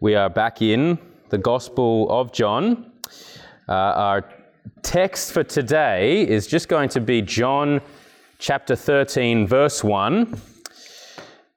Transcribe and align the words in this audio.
We 0.00 0.14
are 0.14 0.30
back 0.30 0.62
in 0.62 0.96
the 1.30 1.38
Gospel 1.38 2.08
of 2.08 2.30
John. 2.30 2.92
Uh, 3.68 3.72
our 3.72 4.28
text 4.82 5.32
for 5.32 5.42
today 5.42 6.22
is 6.22 6.46
just 6.46 6.68
going 6.68 6.88
to 6.90 7.00
be 7.00 7.20
John 7.20 7.80
chapter 8.38 8.76
13, 8.76 9.44
verse 9.44 9.82
1. 9.82 10.40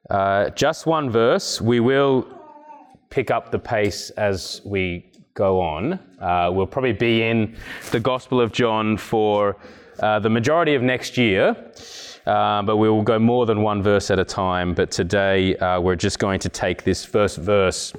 Uh, 0.09 0.49
just 0.49 0.88
one 0.88 1.12
verse. 1.12 1.62
We 1.62 1.81
will 1.81 2.25
pick 3.12 3.29
up 3.29 3.51
the 3.51 3.59
pace 3.59 4.09
as 4.09 4.60
we 4.66 5.05
go 5.36 5.62
on. 5.62 6.00
Uh, 6.20 6.50
we'll 6.52 6.66
probably 6.66 6.94
be 6.94 7.21
in 7.21 7.55
the 7.92 8.00
Gospel 8.00 8.42
of 8.42 8.52
John 8.52 8.98
for 8.98 9.55
uh, 10.00 10.18
the 10.18 10.32
majority 10.32 10.73
of 10.73 10.82
next 10.82 11.16
year. 11.16 11.55
Uh, 12.26 12.64
but 12.64 12.78
we 12.78 12.89
will 12.89 13.04
go 13.04 13.20
more 13.20 13.46
than 13.46 13.62
one 13.62 13.84
verse 13.84 14.10
at 14.10 14.18
a 14.18 14.26
time. 14.26 14.73
But 14.73 14.89
today 14.89 15.55
uh, 15.58 15.80
we're 15.80 15.96
just 15.96 16.18
going 16.18 16.39
to 16.39 16.50
take 16.50 16.84
this 16.84 17.05
first 17.05 17.38
verse 17.38 17.94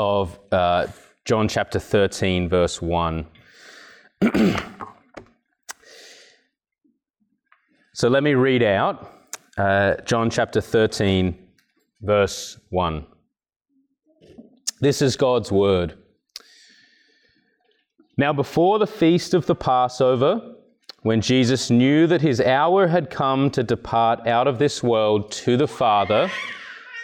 of 0.00 0.38
uh, 0.50 0.86
John 1.26 1.46
chapter 1.46 1.78
13, 1.78 2.48
verse 2.48 2.80
1. 2.80 3.26
so 7.92 8.08
let 8.08 8.22
me 8.22 8.32
read 8.32 8.62
out 8.62 9.12
uh, 9.58 9.96
John 10.06 10.30
chapter 10.30 10.62
13, 10.62 11.36
verse 12.00 12.58
1. 12.70 13.04
This 14.80 15.02
is 15.02 15.16
God's 15.16 15.52
word. 15.52 15.98
Now, 18.16 18.32
before 18.32 18.78
the 18.78 18.86
feast 18.86 19.34
of 19.34 19.44
the 19.44 19.54
Passover, 19.54 20.54
when 21.02 21.20
Jesus 21.20 21.68
knew 21.70 22.06
that 22.06 22.22
his 22.22 22.40
hour 22.40 22.86
had 22.86 23.10
come 23.10 23.50
to 23.50 23.62
depart 23.62 24.26
out 24.26 24.48
of 24.48 24.58
this 24.58 24.82
world 24.82 25.30
to 25.32 25.58
the 25.58 25.68
Father, 25.68 26.30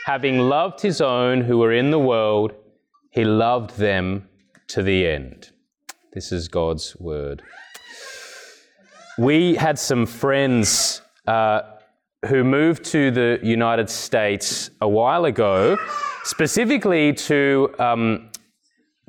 having 0.07 0.39
loved 0.39 0.81
his 0.81 1.03
own 1.03 1.43
who 1.43 1.59
were 1.59 1.75
in 1.75 1.91
the 1.91 1.99
world, 1.99 2.55
he 3.17 3.25
loved 3.25 3.79
them 3.79 4.29
to 4.69 4.83
the 4.83 5.07
end. 5.09 5.51
This 6.13 6.33
is 6.33 6.49
God's 6.49 6.95
word. 7.01 7.43
We 9.19 9.55
had 9.55 9.79
some 9.79 10.05
friends 10.05 11.01
uh, 11.27 11.63
who 12.27 12.45
moved 12.45 12.85
to 12.85 13.11
the 13.11 13.41
United 13.43 13.89
States 13.89 14.71
a 14.83 14.89
while 14.89 15.25
ago, 15.25 15.79
specifically 16.25 17.15
to 17.15 17.75
um, 17.79 18.29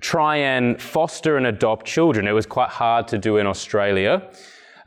try 0.02 0.38
and 0.38 0.82
foster 0.82 1.36
and 1.36 1.46
adopt 1.46 1.86
children. 1.86 2.30
It 2.30 2.32
was 2.32 2.46
quite 2.46 2.70
hard 2.70 3.10
to 3.10 3.18
do 3.18 3.36
in 3.38 3.46
Australia. 3.46 4.32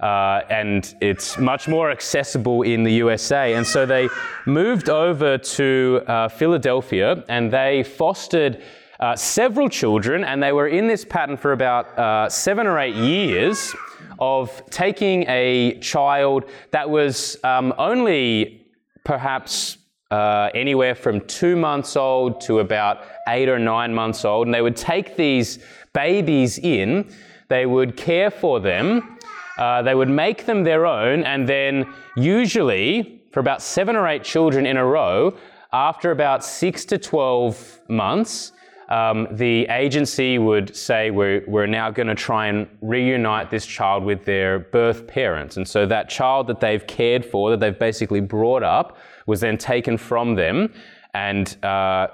Uh, 0.00 0.40
and 0.48 0.94
it's 1.02 1.36
much 1.36 1.68
more 1.68 1.90
accessible 1.90 2.62
in 2.62 2.84
the 2.84 2.92
USA. 2.92 3.52
And 3.52 3.66
so 3.66 3.84
they 3.84 4.08
moved 4.46 4.88
over 4.88 5.36
to 5.36 6.02
uh, 6.06 6.28
Philadelphia 6.28 7.22
and 7.28 7.52
they 7.52 7.82
fostered 7.82 8.62
uh, 9.00 9.16
several 9.16 9.68
children, 9.68 10.24
and 10.24 10.42
they 10.42 10.52
were 10.52 10.68
in 10.68 10.86
this 10.86 11.04
pattern 11.04 11.36
for 11.36 11.52
about 11.52 11.98
uh, 11.98 12.28
seven 12.28 12.66
or 12.66 12.78
eight 12.78 12.94
years 12.94 13.74
of 14.18 14.62
taking 14.68 15.24
a 15.28 15.78
child 15.80 16.44
that 16.70 16.88
was 16.88 17.38
um, 17.42 17.72
only 17.78 18.66
perhaps 19.04 19.78
uh, 20.10 20.50
anywhere 20.54 20.94
from 20.94 21.20
two 21.22 21.56
months 21.56 21.96
old 21.96 22.40
to 22.42 22.58
about 22.58 23.04
eight 23.28 23.48
or 23.48 23.58
nine 23.58 23.94
months 23.94 24.24
old, 24.24 24.46
and 24.46 24.54
they 24.54 24.60
would 24.60 24.76
take 24.76 25.16
these 25.16 25.60
babies 25.94 26.58
in, 26.58 27.10
they 27.48 27.64
would 27.64 27.96
care 27.96 28.30
for 28.30 28.60
them, 28.60 29.18
uh, 29.56 29.80
they 29.82 29.94
would 29.94 30.08
make 30.08 30.44
them 30.44 30.62
their 30.62 30.84
own, 30.84 31.22
and 31.24 31.48
then 31.48 31.86
usually 32.16 33.22
for 33.32 33.40
about 33.40 33.62
seven 33.62 33.96
or 33.96 34.06
eight 34.06 34.24
children 34.24 34.66
in 34.66 34.76
a 34.76 34.84
row, 34.84 35.34
after 35.72 36.10
about 36.10 36.44
six 36.44 36.84
to 36.84 36.98
12 36.98 37.80
months, 37.88 38.52
um, 38.90 39.28
the 39.30 39.66
agency 39.70 40.38
would 40.38 40.74
say, 40.74 41.10
We're, 41.10 41.44
we're 41.46 41.66
now 41.66 41.90
going 41.90 42.08
to 42.08 42.14
try 42.14 42.48
and 42.48 42.68
reunite 42.80 43.50
this 43.50 43.64
child 43.64 44.04
with 44.04 44.24
their 44.24 44.58
birth 44.58 45.06
parents. 45.06 45.56
And 45.56 45.66
so 45.66 45.86
that 45.86 46.08
child 46.08 46.48
that 46.48 46.60
they've 46.60 46.84
cared 46.86 47.24
for, 47.24 47.50
that 47.50 47.60
they've 47.60 47.78
basically 47.78 48.20
brought 48.20 48.62
up, 48.62 48.98
was 49.26 49.40
then 49.40 49.56
taken 49.56 49.96
from 49.96 50.34
them 50.34 50.72
and 51.14 51.56
uh, 51.64 52.08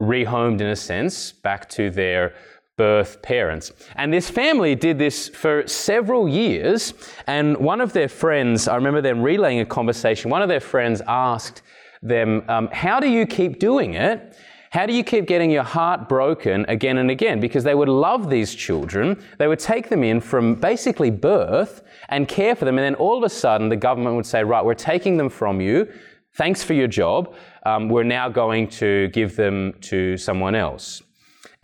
rehomed, 0.00 0.60
in 0.60 0.68
a 0.68 0.76
sense, 0.76 1.32
back 1.32 1.68
to 1.70 1.90
their 1.90 2.34
birth 2.76 3.20
parents. 3.22 3.72
And 3.96 4.12
this 4.12 4.30
family 4.30 4.74
did 4.74 4.98
this 4.98 5.28
for 5.28 5.66
several 5.66 6.28
years. 6.28 6.94
And 7.26 7.56
one 7.58 7.80
of 7.80 7.92
their 7.92 8.08
friends, 8.08 8.68
I 8.68 8.76
remember 8.76 9.02
them 9.02 9.22
relaying 9.22 9.60
a 9.60 9.66
conversation, 9.66 10.30
one 10.30 10.42
of 10.42 10.48
their 10.48 10.60
friends 10.60 11.02
asked 11.06 11.62
them, 12.02 12.42
um, 12.48 12.68
How 12.72 13.00
do 13.00 13.08
you 13.08 13.26
keep 13.26 13.58
doing 13.58 13.94
it? 13.94 14.36
How 14.70 14.86
do 14.86 14.92
you 14.92 15.02
keep 15.02 15.26
getting 15.26 15.50
your 15.50 15.64
heart 15.64 16.08
broken 16.08 16.64
again 16.68 16.98
and 16.98 17.10
again? 17.10 17.40
Because 17.40 17.64
they 17.64 17.74
would 17.74 17.88
love 17.88 18.30
these 18.30 18.54
children. 18.54 19.20
They 19.36 19.48
would 19.48 19.58
take 19.58 19.88
them 19.88 20.04
in 20.04 20.20
from 20.20 20.54
basically 20.54 21.10
birth 21.10 21.82
and 22.08 22.28
care 22.28 22.54
for 22.54 22.66
them. 22.66 22.78
And 22.78 22.84
then 22.84 22.94
all 22.94 23.18
of 23.18 23.24
a 23.24 23.28
sudden, 23.28 23.68
the 23.68 23.76
government 23.76 24.14
would 24.14 24.26
say, 24.26 24.44
Right, 24.44 24.64
we're 24.64 24.74
taking 24.74 25.16
them 25.16 25.28
from 25.28 25.60
you. 25.60 25.92
Thanks 26.36 26.62
for 26.62 26.74
your 26.74 26.86
job. 26.86 27.34
Um, 27.66 27.88
we're 27.88 28.04
now 28.04 28.28
going 28.28 28.68
to 28.68 29.08
give 29.08 29.34
them 29.34 29.74
to 29.82 30.16
someone 30.16 30.54
else. 30.54 31.02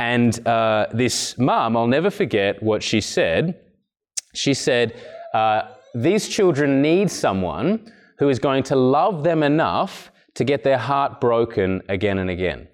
And 0.00 0.44
uh, 0.44 0.88
this 0.92 1.38
mum, 1.38 1.76
I'll 1.76 1.86
never 1.86 2.10
forget 2.10 2.60
what 2.60 2.82
she 2.82 3.00
said. 3.00 3.56
She 4.34 4.52
said, 4.52 5.00
uh, 5.32 5.68
These 5.94 6.28
children 6.28 6.82
need 6.82 7.12
someone 7.12 7.92
who 8.18 8.30
is 8.30 8.40
going 8.40 8.64
to 8.64 8.74
love 8.74 9.22
them 9.22 9.44
enough 9.44 10.10
to 10.34 10.42
get 10.42 10.64
their 10.64 10.78
heart 10.78 11.20
broken 11.20 11.82
again 11.88 12.18
and 12.18 12.30
again. 12.30 12.66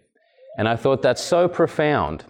And 0.58 0.68
I 0.68 0.76
thought 0.76 1.02
that's 1.02 1.22
so 1.22 1.48
profound. 1.48 2.24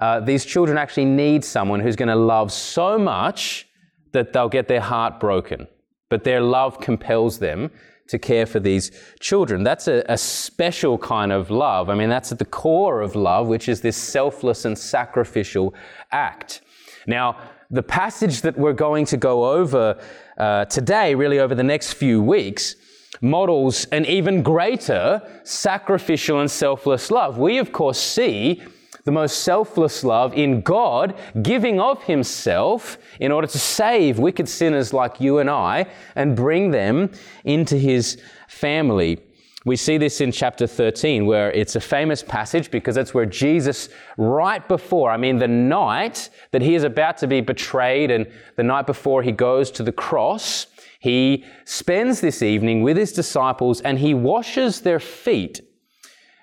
Uh, 0.00 0.20
these 0.20 0.44
children 0.44 0.78
actually 0.78 1.04
need 1.04 1.44
someone 1.44 1.80
who's 1.80 1.96
going 1.96 2.08
to 2.08 2.16
love 2.16 2.52
so 2.52 2.98
much 2.98 3.66
that 4.12 4.32
they'll 4.32 4.48
get 4.48 4.68
their 4.68 4.80
heart 4.80 5.20
broken. 5.20 5.66
But 6.08 6.24
their 6.24 6.40
love 6.40 6.80
compels 6.80 7.38
them 7.38 7.70
to 8.08 8.18
care 8.18 8.46
for 8.46 8.60
these 8.60 8.92
children. 9.18 9.64
That's 9.64 9.88
a, 9.88 10.04
a, 10.08 10.16
special 10.16 10.96
kind 10.96 11.32
of 11.32 11.50
love. 11.50 11.90
I 11.90 11.94
mean, 11.94 12.08
that's 12.08 12.30
at 12.30 12.38
the 12.38 12.44
core 12.44 13.00
of 13.00 13.16
love, 13.16 13.48
which 13.48 13.68
is 13.68 13.80
this 13.80 13.96
selfless 13.96 14.64
and 14.64 14.78
sacrificial 14.78 15.74
act. 16.12 16.60
Now, 17.08 17.38
the 17.68 17.82
passage 17.82 18.42
that 18.42 18.56
we're 18.56 18.72
going 18.72 19.06
to 19.06 19.16
go 19.16 19.52
over 19.52 20.00
uh, 20.38 20.66
today, 20.66 21.16
really 21.16 21.40
over 21.40 21.54
the 21.54 21.64
next 21.64 21.94
few 21.94 22.22
weeks, 22.22 22.76
models 23.20 23.84
an 23.86 24.04
even 24.06 24.42
greater 24.42 25.22
sacrificial 25.44 26.40
and 26.40 26.50
selfless 26.50 27.10
love. 27.10 27.38
We, 27.38 27.58
of 27.58 27.72
course, 27.72 27.98
see 27.98 28.62
the 29.04 29.12
most 29.12 29.44
selfless 29.44 30.02
love 30.02 30.34
in 30.34 30.60
God 30.60 31.16
giving 31.42 31.80
of 31.80 32.02
Himself 32.04 32.98
in 33.20 33.30
order 33.32 33.46
to 33.46 33.58
save 33.58 34.18
wicked 34.18 34.48
sinners 34.48 34.92
like 34.92 35.20
you 35.20 35.38
and 35.38 35.48
I 35.48 35.86
and 36.16 36.36
bring 36.36 36.72
them 36.72 37.10
into 37.44 37.76
His 37.76 38.20
family. 38.48 39.20
We 39.66 39.74
see 39.74 39.98
this 39.98 40.20
in 40.20 40.30
chapter 40.30 40.68
13, 40.68 41.26
where 41.26 41.50
it's 41.50 41.74
a 41.74 41.80
famous 41.80 42.22
passage 42.22 42.70
because 42.70 42.94
that's 42.94 43.12
where 43.12 43.26
Jesus, 43.26 43.88
right 44.16 44.66
before, 44.68 45.10
I 45.10 45.16
mean, 45.16 45.38
the 45.38 45.48
night 45.48 46.30
that 46.52 46.62
he 46.62 46.76
is 46.76 46.84
about 46.84 47.16
to 47.18 47.26
be 47.26 47.40
betrayed 47.40 48.12
and 48.12 48.30
the 48.54 48.62
night 48.62 48.86
before 48.86 49.24
he 49.24 49.32
goes 49.32 49.72
to 49.72 49.82
the 49.82 49.90
cross, 49.90 50.68
he 51.00 51.44
spends 51.64 52.20
this 52.20 52.42
evening 52.42 52.82
with 52.82 52.96
his 52.96 53.12
disciples 53.12 53.80
and 53.80 53.98
he 53.98 54.14
washes 54.14 54.80
their 54.80 55.00
feet. 55.00 55.60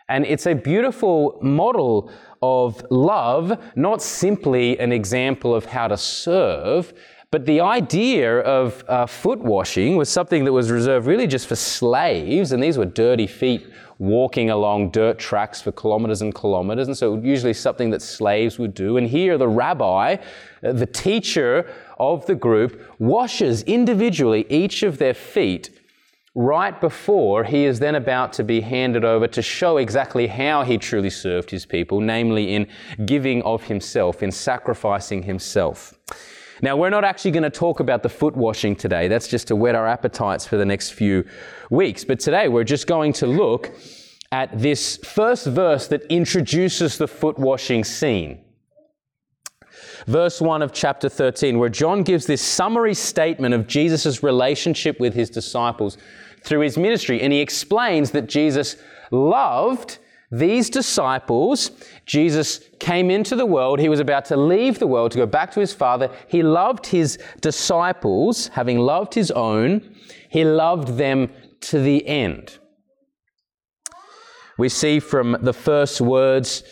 And 0.10 0.26
it's 0.26 0.46
a 0.46 0.54
beautiful 0.54 1.40
model 1.42 2.12
of 2.42 2.86
love, 2.92 3.58
not 3.76 4.02
simply 4.02 4.78
an 4.80 4.92
example 4.92 5.56
of 5.56 5.66
how 5.66 5.88
to 5.88 5.98
serve, 5.98 6.94
but 7.32 7.48
the 7.48 7.62
idea 7.62 8.42
of 8.42 8.84
uh, 8.88 9.08
foot 9.08 9.40
washing 9.40 9.96
was 9.96 10.08
something 10.08 10.46
that 10.46 10.52
was 10.52 10.70
reserved 10.70 11.08
really 11.08 11.26
just 11.26 11.48
for 11.48 11.56
slaves, 11.56 12.52
and 12.52 12.62
these 12.62 12.78
were 12.78 12.86
dirty 12.86 13.26
feet 13.26 13.66
walking 13.98 14.50
along 14.50 14.92
dirt 14.92 15.18
tracks 15.18 15.62
for 15.62 15.72
kilometers 15.72 16.22
and 16.22 16.36
kilometers, 16.36 16.88
and 16.88 16.96
so 16.96 17.18
usually 17.18 17.54
something 17.54 17.90
that 17.90 18.04
slaves 18.04 18.60
would 18.60 18.76
do. 18.76 18.98
And 18.98 19.08
here, 19.08 19.38
the 19.40 19.48
rabbi, 19.48 20.18
uh, 20.64 20.74
the 20.74 20.86
teacher 20.86 21.74
of 22.00 22.26
the 22.26 22.36
group, 22.36 22.82
washes 23.00 23.64
individually 23.64 24.46
each 24.50 24.84
of 24.84 24.98
their 24.98 25.14
feet 25.14 25.70
right 26.36 26.82
before 26.82 27.44
he 27.44 27.66
is 27.66 27.80
then 27.80 27.96
about 27.96 28.34
to 28.34 28.44
be 28.44 28.62
handed 28.62 29.06
over 29.06 29.28
to 29.28 29.42
show 29.42 29.78
exactly 29.78 30.28
how 30.28 30.64
he 30.64 30.78
truly 30.78 31.10
served 31.10 31.52
his 31.52 31.66
people, 31.66 32.00
namely 32.00 32.56
in 32.56 32.68
giving 33.06 33.42
of 33.44 33.64
himself, 33.64 34.24
in 34.24 34.32
sacrificing 34.32 35.24
himself. 35.24 35.94
Now, 36.62 36.78
we're 36.78 36.90
not 36.90 37.04
actually 37.04 37.32
going 37.32 37.44
to 37.44 37.50
talk 37.50 37.80
about 37.80 38.04
the 38.04 38.10
foot 38.10 38.36
washing 38.36 38.76
today. 38.76 39.08
That's 39.08 39.28
just 39.28 39.48
to 39.50 39.56
whet 39.56 39.76
our 39.76 39.88
appetites 39.88 40.48
for 40.48 40.58
the 40.58 40.66
next 40.66 40.92
few 40.92 41.26
weeks. 41.70 42.04
But 42.04 42.20
today 42.20 42.48
we're 42.48 42.64
just 42.64 42.88
going 42.88 43.14
to 43.14 43.28
look 43.28 43.72
at 44.32 44.58
this 44.58 44.98
first 44.98 45.46
verse 45.46 45.88
that 45.88 46.04
introduces 46.04 46.98
the 46.98 47.08
foot 47.08 47.38
washing 47.38 47.84
scene. 47.84 48.43
Verse 50.08 50.42
1 50.42 50.62
of 50.62 50.74
chapter 50.74 51.10
13, 51.10 51.58
where 51.58 51.70
John 51.70 52.04
gives 52.04 52.26
this 52.26 52.42
summary 52.42 52.94
statement 52.94 53.54
of 53.54 53.68
Jesus' 53.68 54.22
relationship 54.22 55.00
with 55.00 55.14
his 55.14 55.30
disciples 55.30 55.98
through 56.42 56.62
his 56.62 56.78
ministry. 56.78 57.22
And 57.22 57.32
he 57.32 57.40
explains 57.40 58.12
that 58.12 58.28
Jesus 58.28 58.76
loved 59.12 60.00
these 60.34 60.72
disciples, 60.72 61.70
Jesus 62.08 62.60
came 62.80 63.12
into 63.12 63.36
the 63.36 63.46
world. 63.46 63.80
He 63.80 63.88
was 63.88 64.00
about 64.00 64.26
to 64.26 64.36
leave 64.36 64.80
the 64.80 64.88
world 64.88 65.12
to 65.12 65.20
go 65.20 65.28
back 65.28 65.52
to 65.52 65.60
his 65.60 65.74
Father. 65.74 66.10
He 66.28 66.42
loved 66.42 66.88
his 66.88 67.20
disciples, 67.42 68.48
having 68.48 68.80
loved 68.80 69.14
his 69.14 69.30
own, 69.30 69.96
he 70.30 70.44
loved 70.44 70.98
them 70.98 71.30
to 71.62 71.80
the 71.80 72.08
end. 72.08 72.58
We 74.58 74.70
see 74.70 75.00
from 75.00 75.38
the 75.40 75.54
first 75.54 76.02
words 76.02 76.64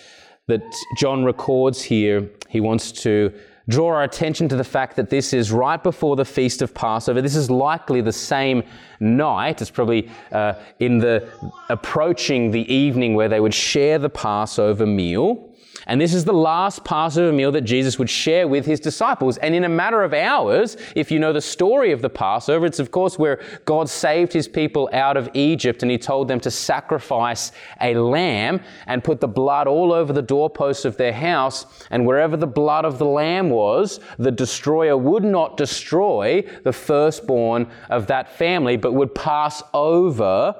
that 0.47 0.63
John 0.97 1.23
records 1.23 1.81
here, 1.81 2.29
he 2.49 2.59
wants 2.59 2.91
to 3.03 3.33
draw 3.69 3.87
our 3.87 4.03
attention 4.03 4.49
to 4.49 4.55
the 4.55 4.63
fact 4.63 4.95
that 4.95 5.09
this 5.09 5.33
is 5.33 5.51
right 5.51 5.81
before 5.81 6.15
the 6.15 6.25
feast 6.25 6.61
of 6.61 6.73
Passover. 6.73 7.21
This 7.21 7.35
is 7.35 7.49
likely 7.49 8.01
the 8.01 8.11
same 8.11 8.63
night. 8.99 9.61
It's 9.61 9.71
probably 9.71 10.09
uh, 10.31 10.55
in 10.79 10.97
the 10.97 11.29
approaching 11.69 12.51
the 12.51 12.71
evening 12.73 13.13
where 13.13 13.29
they 13.29 13.39
would 13.39 13.53
share 13.53 13.99
the 13.99 14.09
Passover 14.09 14.85
meal. 14.85 15.50
And 15.87 15.99
this 15.99 16.13
is 16.13 16.25
the 16.25 16.33
last 16.33 16.83
Passover 16.83 17.33
meal 17.33 17.51
that 17.53 17.61
Jesus 17.61 17.97
would 17.97 18.09
share 18.09 18.47
with 18.47 18.65
his 18.65 18.79
disciples. 18.79 19.37
And 19.37 19.55
in 19.55 19.63
a 19.63 19.69
matter 19.69 20.03
of 20.03 20.13
hours, 20.13 20.77
if 20.95 21.11
you 21.11 21.19
know 21.19 21.33
the 21.33 21.41
story 21.41 21.91
of 21.91 22.01
the 22.01 22.09
Passover, 22.09 22.65
it's 22.65 22.79
of 22.79 22.91
course 22.91 23.17
where 23.17 23.41
God 23.65 23.89
saved 23.89 24.31
his 24.31 24.47
people 24.47 24.89
out 24.93 25.17
of 25.17 25.29
Egypt 25.33 25.81
and 25.81 25.91
he 25.91 25.97
told 25.97 26.27
them 26.27 26.39
to 26.41 26.51
sacrifice 26.51 27.51
a 27.81 27.95
lamb 27.95 28.61
and 28.85 29.03
put 29.03 29.21
the 29.21 29.27
blood 29.27 29.67
all 29.67 29.91
over 29.91 30.13
the 30.13 30.21
doorposts 30.21 30.85
of 30.85 30.97
their 30.97 31.13
house. 31.13 31.65
And 31.89 32.05
wherever 32.05 32.37
the 32.37 32.47
blood 32.47 32.85
of 32.85 32.99
the 32.99 33.05
lamb 33.05 33.49
was, 33.49 33.99
the 34.19 34.31
destroyer 34.31 34.97
would 34.97 35.23
not 35.23 35.57
destroy 35.57 36.43
the 36.63 36.73
firstborn 36.73 37.69
of 37.89 38.07
that 38.07 38.37
family, 38.37 38.77
but 38.77 38.93
would 38.93 39.15
pass 39.15 39.63
over 39.73 40.55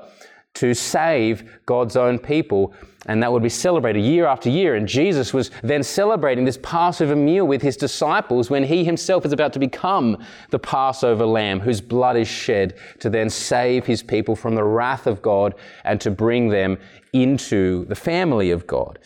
to 0.56 0.74
save 0.74 1.60
God's 1.66 1.96
own 1.96 2.20
people. 2.20 2.74
And 3.08 3.24
that 3.24 3.32
would 3.32 3.42
be 3.42 3.50
celebrated 3.50 4.02
year 4.02 4.28
after 4.28 4.50
year. 4.50 4.76
And 4.76 4.88
Jesus 4.88 5.34
was 5.34 5.50
then 5.64 5.82
celebrating 5.82 6.46
this 6.46 6.60
Passover 6.62 7.16
meal 7.16 7.46
with 7.46 7.62
his 7.62 7.76
disciples 7.76 8.52
when 8.52 8.64
he 8.64 8.84
himself 8.84 9.26
is 9.26 9.34
about 9.34 9.54
to 9.54 9.60
become 9.60 10.24
the 10.52 10.60
Passover 10.60 11.26
lamb 11.26 11.60
whose 11.60 11.82
blood 11.82 12.16
is 12.16 12.28
shed 12.28 12.76
to 13.00 13.10
then 13.10 13.30
save 13.30 13.88
his 13.88 14.04
people 14.04 14.36
from 14.36 14.54
the 14.54 14.64
wrath 14.64 15.08
of 15.08 15.22
God 15.22 15.56
and 15.84 16.00
to 16.02 16.12
bring 16.12 16.50
them 16.50 16.78
into 17.12 17.86
the 17.86 17.96
family 17.96 18.52
of 18.52 18.68
God. 18.68 19.00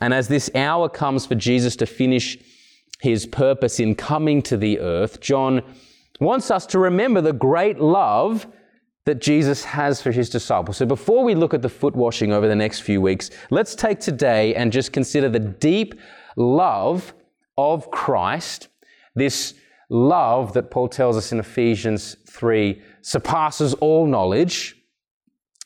And 0.00 0.14
as 0.14 0.28
this 0.28 0.50
hour 0.54 0.88
comes 0.88 1.26
for 1.26 1.34
Jesus 1.34 1.76
to 1.76 1.86
finish 1.86 2.38
his 3.00 3.26
purpose 3.26 3.78
in 3.78 3.94
coming 3.94 4.40
to 4.42 4.56
the 4.56 4.80
earth, 4.80 5.20
John 5.20 5.62
wants 6.18 6.50
us 6.50 6.64
to 6.66 6.78
remember 6.78 7.20
the 7.20 7.32
great 7.32 7.78
love 7.78 8.46
that 9.04 9.20
Jesus 9.20 9.64
has 9.64 10.00
for 10.00 10.12
his 10.12 10.30
disciples. 10.30 10.76
So 10.76 10.86
before 10.86 11.24
we 11.24 11.34
look 11.34 11.54
at 11.54 11.62
the 11.62 11.68
foot 11.68 11.96
washing 11.96 12.32
over 12.32 12.46
the 12.46 12.54
next 12.54 12.80
few 12.80 13.00
weeks, 13.00 13.30
let's 13.50 13.74
take 13.74 13.98
today 13.98 14.54
and 14.54 14.72
just 14.72 14.92
consider 14.92 15.28
the 15.28 15.40
deep 15.40 15.94
love 16.36 17.12
of 17.58 17.90
Christ, 17.90 18.68
this 19.14 19.54
love 19.90 20.52
that 20.54 20.70
Paul 20.70 20.88
tells 20.88 21.16
us 21.16 21.32
in 21.32 21.40
Ephesians 21.40 22.16
3 22.30 22.80
surpasses 23.02 23.74
all 23.74 24.06
knowledge. 24.06 24.76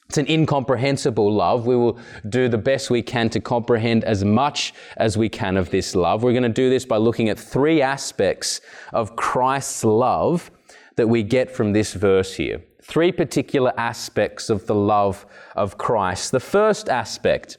It's 0.08 0.18
an 0.18 0.30
incomprehensible 0.30 1.32
love. 1.32 1.66
We 1.66 1.76
will 1.76 1.98
do 2.28 2.48
the 2.48 2.58
best 2.58 2.90
we 2.90 3.02
can 3.02 3.28
to 3.30 3.40
comprehend 3.40 4.04
as 4.04 4.24
much 4.24 4.72
as 4.96 5.18
we 5.18 5.28
can 5.28 5.56
of 5.56 5.70
this 5.70 5.94
love. 5.94 6.22
We're 6.22 6.32
going 6.32 6.42
to 6.44 6.48
do 6.48 6.70
this 6.70 6.86
by 6.86 6.96
looking 6.96 7.28
at 7.28 7.38
three 7.38 7.82
aspects 7.82 8.60
of 8.92 9.16
Christ's 9.16 9.84
love 9.84 10.50
that 10.96 11.08
we 11.08 11.22
get 11.22 11.50
from 11.50 11.72
this 11.72 11.92
verse 11.92 12.34
here 12.34 12.62
three 12.86 13.12
particular 13.12 13.72
aspects 13.76 14.48
of 14.48 14.66
the 14.66 14.74
love 14.74 15.26
of 15.54 15.76
Christ. 15.76 16.30
The 16.30 16.40
first 16.40 16.88
aspect 16.88 17.58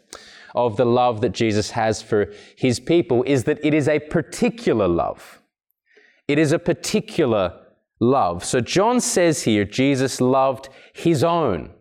of 0.56 0.78
the 0.78 0.86
love 0.86 1.22
that 1.22 1.34
Jesus 1.34 1.72
has 1.72 2.02
for 2.02 2.34
his 2.56 2.80
people 2.80 3.24
is 3.24 3.44
that 3.44 3.60
it 3.64 3.74
is 3.74 3.88
a 3.88 4.00
particular 4.00 4.88
love. 4.88 5.42
It 6.28 6.40
is 6.40 6.52
a 6.52 6.60
particular 6.60 7.54
love. 8.00 8.44
So 8.44 8.62
John 8.62 9.00
says 9.02 9.44
here, 9.44 9.66
Jesus 9.66 10.22
loved 10.22 10.70
his 10.94 11.24
own. 11.24 11.72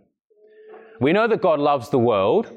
We 1.01 1.13
know 1.13 1.27
that 1.29 1.43
God 1.43 1.61
loves 1.61 1.91
the 1.91 1.99
world. 1.99 2.53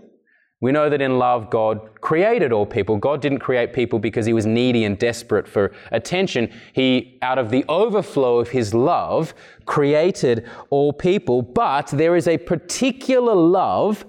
We 0.62 0.74
know 0.74 0.90
that 0.90 1.02
in 1.02 1.18
love, 1.18 1.50
God 1.50 2.02
created 2.02 2.52
all 2.52 2.66
people. 2.66 2.98
God 2.98 3.22
didn't 3.22 3.40
create 3.40 3.72
people 3.72 3.98
because 3.98 4.26
he 4.26 4.34
was 4.34 4.46
needy 4.46 4.84
and 4.84 5.00
desperate 5.00 5.48
for 5.48 5.72
attention. 5.92 6.52
He, 6.74 7.18
out 7.22 7.38
of 7.38 7.50
the 7.50 7.64
overflow 7.70 8.40
of 8.40 8.50
his 8.50 8.74
love, 8.74 9.34
created 9.66 10.50
all 10.70 10.92
people. 10.92 11.42
But 11.42 11.88
there 11.88 12.16
is 12.16 12.28
a 12.28 12.38
particular 12.38 13.36
love 13.36 14.06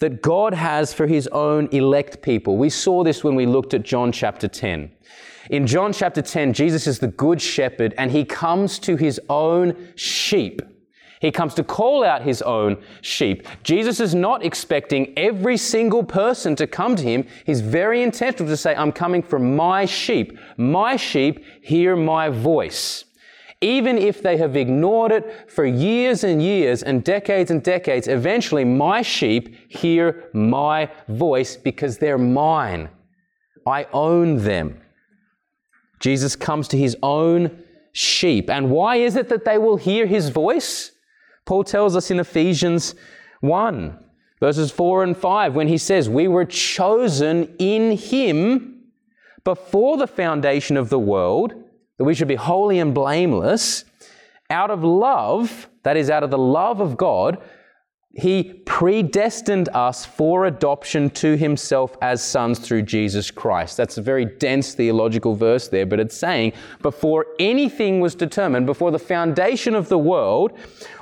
that 0.00 0.22
God 0.22 0.54
has 0.54 0.92
for 0.92 1.06
his 1.06 1.28
own 1.28 1.68
elect 1.70 2.20
people. 2.20 2.56
We 2.56 2.70
saw 2.70 3.04
this 3.04 3.22
when 3.22 3.36
we 3.36 3.46
looked 3.46 3.72
at 3.72 3.84
John 3.84 4.10
chapter 4.10 4.48
10. 4.48 4.90
In 5.50 5.68
John 5.68 5.92
chapter 5.92 6.20
10, 6.20 6.52
Jesus 6.52 6.88
is 6.88 6.98
the 6.98 7.06
good 7.06 7.40
shepherd 7.40 7.94
and 7.96 8.10
he 8.10 8.24
comes 8.24 8.80
to 8.80 8.96
his 8.96 9.20
own 9.28 9.76
sheep. 9.94 10.62
He 11.22 11.30
comes 11.30 11.54
to 11.54 11.62
call 11.62 12.02
out 12.02 12.22
his 12.22 12.42
own 12.42 12.82
sheep. 13.00 13.46
Jesus 13.62 14.00
is 14.00 14.12
not 14.12 14.44
expecting 14.44 15.16
every 15.16 15.56
single 15.56 16.02
person 16.02 16.56
to 16.56 16.66
come 16.66 16.96
to 16.96 17.02
him. 17.04 17.28
He's 17.46 17.60
very 17.60 18.02
intentional 18.02 18.50
to 18.50 18.56
say, 18.56 18.74
I'm 18.74 18.90
coming 18.90 19.22
for 19.22 19.38
my 19.38 19.84
sheep. 19.84 20.36
My 20.56 20.96
sheep 20.96 21.44
hear 21.62 21.94
my 21.94 22.28
voice. 22.28 23.04
Even 23.60 23.98
if 23.98 24.20
they 24.20 24.36
have 24.38 24.56
ignored 24.56 25.12
it 25.12 25.48
for 25.48 25.64
years 25.64 26.24
and 26.24 26.42
years 26.42 26.82
and 26.82 27.04
decades 27.04 27.52
and 27.52 27.62
decades, 27.62 28.08
eventually 28.08 28.64
my 28.64 29.00
sheep 29.00 29.70
hear 29.70 30.28
my 30.32 30.90
voice 31.06 31.54
because 31.56 31.98
they're 31.98 32.18
mine. 32.18 32.88
I 33.64 33.86
own 33.92 34.38
them. 34.38 34.80
Jesus 36.00 36.34
comes 36.34 36.66
to 36.66 36.76
his 36.76 36.96
own 37.00 37.62
sheep. 37.92 38.50
And 38.50 38.72
why 38.72 38.96
is 38.96 39.14
it 39.14 39.28
that 39.28 39.44
they 39.44 39.56
will 39.56 39.76
hear 39.76 40.06
his 40.06 40.28
voice? 40.30 40.91
Paul 41.44 41.64
tells 41.64 41.96
us 41.96 42.10
in 42.10 42.20
Ephesians 42.20 42.94
1, 43.40 43.98
verses 44.40 44.70
4 44.70 45.04
and 45.04 45.16
5, 45.16 45.54
when 45.54 45.68
he 45.68 45.78
says, 45.78 46.08
We 46.08 46.28
were 46.28 46.44
chosen 46.44 47.54
in 47.58 47.96
him 47.96 48.84
before 49.44 49.96
the 49.96 50.06
foundation 50.06 50.76
of 50.76 50.88
the 50.88 50.98
world, 50.98 51.52
that 51.98 52.04
we 52.04 52.14
should 52.14 52.28
be 52.28 52.36
holy 52.36 52.78
and 52.78 52.94
blameless, 52.94 53.84
out 54.50 54.70
of 54.70 54.84
love, 54.84 55.68
that 55.82 55.96
is, 55.96 56.10
out 56.10 56.22
of 56.22 56.30
the 56.30 56.38
love 56.38 56.80
of 56.80 56.96
God, 56.96 57.42
he 58.14 58.44
predestined 58.66 59.70
us 59.70 60.04
for 60.04 60.44
adoption 60.44 61.08
to 61.10 61.36
himself 61.36 61.96
as 62.02 62.22
sons 62.22 62.58
through 62.58 62.82
Jesus 62.82 63.30
Christ. 63.30 63.76
That's 63.78 63.96
a 63.96 64.02
very 64.02 64.26
dense 64.26 64.74
theological 64.74 65.34
verse 65.34 65.68
there, 65.68 65.86
but 65.86 65.98
it's 65.98 66.16
saying 66.16 66.52
before 66.82 67.26
anything 67.38 68.00
was 68.00 68.14
determined, 68.14 68.66
before 68.66 68.90
the 68.90 68.98
foundation 68.98 69.74
of 69.74 69.88
the 69.88 69.98
world, 69.98 70.52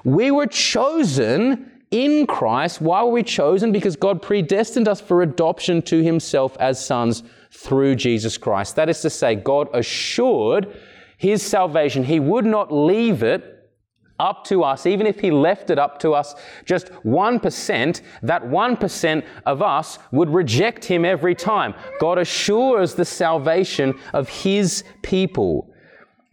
we 0.05 0.31
were 0.31 0.47
chosen 0.47 1.71
in 1.91 2.29
Christ. 2.29 2.81
Why 2.81 3.03
were 3.03 3.11
we 3.11 3.25
chosen? 3.25 3.73
Because 3.73 3.97
God 3.97 4.23
predestined 4.23 4.87
us 4.87 5.01
for 5.01 5.23
adoption 5.23 5.83
to 5.83 6.03
himself 6.03 6.57
as 6.61 6.85
sons 6.85 7.25
through 7.51 7.97
Jesus 7.97 8.39
Christ. 8.39 8.77
That 8.77 8.89
is 8.89 9.01
to 9.01 9.11
say, 9.11 9.35
God 9.35 9.69
assured 9.75 10.73
his 11.17 11.43
salvation. 11.43 12.05
He 12.05 12.21
would 12.21 12.47
not 12.47 12.73
leave 12.73 13.25
it 13.25 13.60
up 14.21 14.45
to 14.45 14.63
us, 14.63 14.87
even 14.87 15.07
if 15.07 15.19
He 15.19 15.31
left 15.31 15.71
it 15.71 15.79
up 15.79 15.99
to 16.01 16.13
us 16.13 16.35
just 16.65 16.89
1%, 17.05 18.03
that 18.23 18.43
1% 18.43 19.25
of 19.47 19.63
us 19.63 19.99
would 20.13 20.29
reject 20.29 20.85
Him 20.85 21.05
every 21.05 21.35
time. 21.35 21.75
God 21.99 22.19
assures 22.19 22.95
the 22.95 23.05
salvation 23.05 23.99
of 24.13 24.29
His 24.29 24.85
people. 25.03 25.73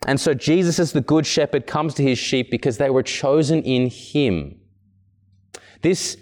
And 0.05 0.19
so 0.19 0.33
Jesus, 0.33 0.79
as 0.79 0.91
the 0.91 1.01
Good 1.01 1.25
Shepherd, 1.25 1.65
comes 1.65 1.93
to 1.95 2.03
His 2.03 2.19
sheep 2.19 2.51
because 2.51 2.77
they 2.77 2.89
were 2.89 3.03
chosen 3.03 3.63
in 3.63 3.89
Him. 3.89 4.59
This 5.81 6.17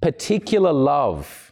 particular 0.00 0.72
love 0.72 1.49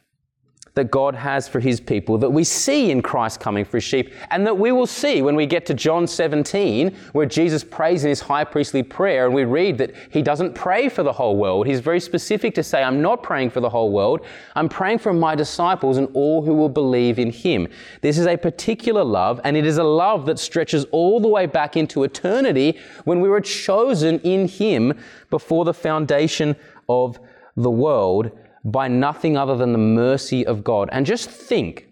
that 0.79 0.93
God 0.93 1.17
has 1.17 1.49
for 1.49 1.59
his 1.59 1.81
people 1.81 2.19
that 2.19 2.31
we 2.31 2.45
see 2.45 2.93
in 2.93 3.03
Christ 3.03 3.41
coming 3.41 3.65
for 3.65 3.79
his 3.79 3.85
sheep 3.85 4.15
and 4.31 4.47
that 4.47 4.57
we 4.57 4.71
will 4.71 4.87
see 4.87 5.23
when 5.23 5.35
we 5.35 5.45
get 5.45 5.67
to 5.67 5.75
John 5.75 6.07
17 6.07 6.95
where 7.11 7.27
Jesus 7.27 7.65
prays 7.65 8.05
in 8.05 8.11
his 8.11 8.21
high 8.21 8.45
priestly 8.45 8.85
prayer 8.85 9.27
and 9.27 9.35
we 9.35 9.43
read 9.43 9.77
that 9.79 9.93
he 10.11 10.23
doesn't 10.23 10.55
pray 10.55 10.89
for 10.89 11.03
the 11.03 11.13
whole 11.13 11.37
world. 11.37 11.67
He's 11.67 11.81
very 11.81 11.99
specific 11.99 12.55
to 12.55 12.63
say, 12.63 12.81
I'm 12.81 13.03
not 13.03 13.25
praying 13.25 13.51
for 13.51 13.59
the 13.59 13.69
whole 13.69 13.91
world. 13.91 14.25
I'm 14.55 14.69
praying 14.69 15.01
for 15.01 15.13
my 15.13 15.35
disciples 15.35 15.97
and 15.97 16.09
all 16.15 16.45
who 16.45 16.55
will 16.55 16.69
believe 16.69 17.19
in 17.19 17.33
him. 17.33 17.67
This 18.01 18.17
is 18.17 18.29
a 18.29 18.37
particular 18.37 19.03
love 19.03 19.41
and 19.43 19.57
it 19.57 19.67
is 19.67 19.79
a 19.79 19.85
love 19.85 20.27
that 20.27 20.39
stretches 20.39 20.85
all 20.93 21.19
the 21.19 21.27
way 21.27 21.47
back 21.47 21.77
into 21.77 22.05
eternity 22.05 22.79
when 23.03 23.21
we 23.21 23.29
were 23.29 23.41
chosen 23.41 24.21
in 24.21 24.47
him 24.47 24.97
before 25.29 25.65
the 25.65 25.75
foundation 25.75 26.55
of 26.89 27.19
the 27.57 27.71
world 27.71 28.31
by 28.65 28.89
nothing 28.89 29.37
other 29.37 29.57
than 29.57 29.73
the 29.73 29.79
mercy 29.79 30.47
of 30.47 30.65
God. 30.65 30.89
And 30.93 31.07
just 31.07 31.31
think, 31.31 31.87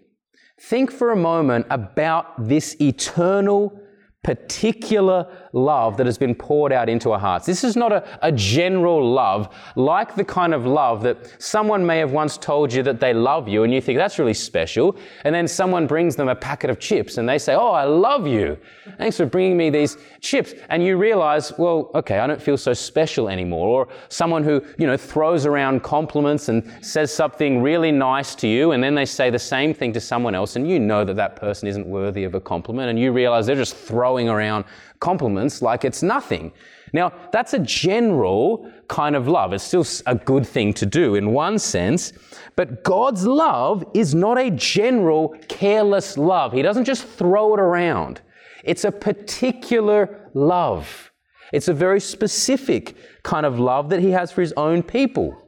think 0.59 0.91
for 0.91 1.11
a 1.11 1.15
moment 1.15 1.65
about 1.69 2.47
this 2.47 2.75
eternal, 2.79 3.79
particular 4.23 5.46
love 5.53 5.97
that 5.97 6.05
has 6.05 6.17
been 6.17 6.35
poured 6.35 6.71
out 6.71 6.89
into 6.89 7.11
our 7.11 7.19
hearts. 7.19 7.45
This 7.45 7.63
is 7.63 7.75
not 7.75 7.91
a, 7.91 8.03
a 8.21 8.31
general 8.31 9.11
love 9.11 9.53
like 9.75 10.15
the 10.15 10.23
kind 10.23 10.53
of 10.53 10.65
love 10.65 11.03
that 11.03 11.41
someone 11.41 11.85
may 11.85 11.99
have 11.99 12.11
once 12.11 12.37
told 12.37 12.73
you 12.73 12.83
that 12.83 12.99
they 12.99 13.13
love 13.13 13.47
you 13.47 13.63
and 13.63 13.73
you 13.73 13.81
think 13.81 13.97
that's 13.97 14.19
really 14.19 14.33
special. 14.33 14.95
And 15.23 15.33
then 15.33 15.47
someone 15.47 15.87
brings 15.87 16.15
them 16.15 16.29
a 16.29 16.35
packet 16.35 16.69
of 16.69 16.79
chips 16.79 17.17
and 17.17 17.27
they 17.27 17.37
say, 17.37 17.55
Oh, 17.55 17.71
I 17.71 17.83
love 17.83 18.27
you. 18.27 18.57
Thanks 18.97 19.17
for 19.17 19.25
bringing 19.25 19.57
me 19.57 19.69
these 19.69 19.97
chips. 20.21 20.53
And 20.69 20.83
you 20.83 20.97
realize, 20.97 21.53
well, 21.57 21.91
okay, 21.95 22.19
I 22.19 22.27
don't 22.27 22.41
feel 22.41 22.57
so 22.57 22.73
special 22.73 23.29
anymore. 23.29 23.67
Or 23.67 23.87
someone 24.09 24.43
who, 24.43 24.63
you 24.77 24.87
know, 24.87 24.97
throws 24.97 25.45
around 25.45 25.83
compliments 25.83 26.49
and 26.49 26.63
says 26.81 27.13
something 27.13 27.61
really 27.61 27.91
nice 27.91 28.35
to 28.35 28.47
you 28.47 28.71
and 28.71 28.83
then 28.83 28.95
they 28.95 29.05
say 29.05 29.29
the 29.29 29.39
same 29.39 29.73
thing 29.73 29.93
to 29.93 30.01
someone 30.01 30.35
else 30.35 30.55
and 30.55 30.69
you 30.69 30.79
know 30.79 31.03
that 31.03 31.15
that 31.15 31.35
person 31.35 31.67
isn't 31.67 31.87
worthy 31.87 32.23
of 32.23 32.35
a 32.35 32.39
compliment 32.39 32.89
and 32.89 32.99
you 32.99 33.11
realize 33.11 33.45
they're 33.45 33.55
just 33.55 33.75
throwing 33.75 34.29
around 34.29 34.65
compliments 34.99 35.61
like 35.61 35.85
it's 35.85 36.03
nothing. 36.03 36.51
Now, 36.93 37.11
that's 37.31 37.53
a 37.53 37.59
general 37.59 38.71
kind 38.87 39.15
of 39.15 39.27
love. 39.27 39.53
It's 39.53 39.63
still 39.63 39.85
a 40.05 40.15
good 40.15 40.47
thing 40.47 40.73
to 40.75 40.85
do 40.85 41.15
in 41.15 41.31
one 41.31 41.59
sense, 41.59 42.13
but 42.55 42.83
God's 42.83 43.25
love 43.25 43.85
is 43.93 44.15
not 44.15 44.37
a 44.37 44.49
general, 44.51 45.35
careless 45.49 46.17
love. 46.17 46.53
He 46.53 46.61
doesn't 46.61 46.85
just 46.85 47.05
throw 47.05 47.53
it 47.53 47.59
around. 47.59 48.21
It's 48.63 48.85
a 48.85 48.91
particular 48.91 50.29
love. 50.33 51.11
It's 51.53 51.67
a 51.67 51.73
very 51.73 51.99
specific 51.99 52.95
kind 53.23 53.45
of 53.45 53.59
love 53.59 53.89
that 53.89 53.99
He 53.99 54.11
has 54.11 54.31
for 54.31 54.41
His 54.41 54.53
own 54.57 54.83
people. 54.83 55.46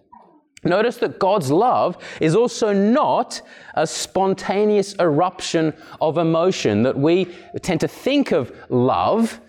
Notice 0.64 0.98
that 0.98 1.20
God's 1.20 1.52
love 1.52 1.98
is 2.20 2.36
also 2.36 2.74
not 2.74 3.42
a 3.76 3.88
spontaneous 3.88 4.94
eruption 5.00 5.74
of 6.02 6.18
emotion 6.18 6.84
that 6.84 6.98
we 6.98 7.26
tend 7.62 7.80
to 7.80 7.88
think 7.88 8.32
of 8.32 8.52
love 8.70 9.40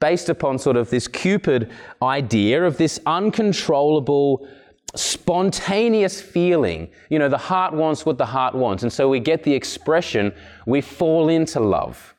based 0.00 0.28
upon 0.28 0.58
sort 0.58 0.76
of 0.76 0.90
this 0.90 1.08
Cupid 1.08 1.70
idea 2.02 2.64
of 2.64 2.76
this 2.76 3.00
uncontrollable, 3.06 4.48
spontaneous 4.94 6.20
feeling. 6.20 6.88
You 7.10 7.18
know, 7.18 7.28
the 7.28 7.38
heart 7.38 7.74
wants 7.74 8.06
what 8.06 8.18
the 8.18 8.26
heart 8.26 8.54
wants. 8.54 8.82
And 8.82 8.92
so 8.92 9.08
we 9.08 9.20
get 9.20 9.42
the 9.42 9.54
expression, 9.54 10.32
we 10.66 10.80
fall 10.80 11.28
into 11.28 11.60
love. 11.60 12.14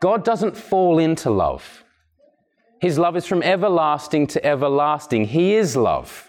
God 0.00 0.24
doesn't 0.24 0.56
fall 0.56 0.98
into 0.98 1.30
love. 1.30 1.84
His 2.80 2.98
love 2.98 3.16
is 3.16 3.26
from 3.26 3.42
everlasting 3.42 4.28
to 4.28 4.44
everlasting. 4.44 5.26
He 5.26 5.54
is 5.54 5.76
love. 5.76 6.27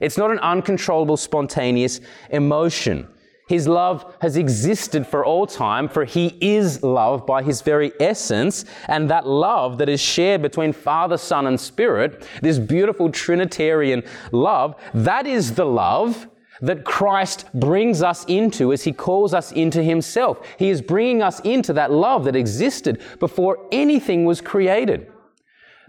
It's 0.00 0.18
not 0.18 0.30
an 0.30 0.38
uncontrollable, 0.38 1.16
spontaneous 1.16 2.00
emotion. 2.30 3.06
His 3.48 3.66
love 3.66 4.14
has 4.20 4.36
existed 4.36 5.06
for 5.06 5.24
all 5.24 5.44
time, 5.44 5.88
for 5.88 6.04
He 6.04 6.38
is 6.40 6.84
love 6.84 7.26
by 7.26 7.42
His 7.42 7.62
very 7.62 7.92
essence. 7.98 8.64
And 8.86 9.10
that 9.10 9.26
love 9.26 9.78
that 9.78 9.88
is 9.88 10.00
shared 10.00 10.40
between 10.40 10.72
Father, 10.72 11.16
Son, 11.16 11.48
and 11.48 11.60
Spirit, 11.60 12.24
this 12.42 12.60
beautiful 12.60 13.10
Trinitarian 13.10 14.04
love, 14.30 14.76
that 14.94 15.26
is 15.26 15.54
the 15.54 15.66
love 15.66 16.28
that 16.62 16.84
Christ 16.84 17.46
brings 17.52 18.02
us 18.02 18.24
into 18.26 18.72
as 18.72 18.84
He 18.84 18.92
calls 18.92 19.34
us 19.34 19.50
into 19.50 19.82
Himself. 19.82 20.46
He 20.56 20.70
is 20.70 20.80
bringing 20.80 21.20
us 21.20 21.40
into 21.40 21.72
that 21.72 21.90
love 21.90 22.24
that 22.24 22.36
existed 22.36 23.02
before 23.18 23.66
anything 23.72 24.26
was 24.26 24.40
created, 24.40 25.10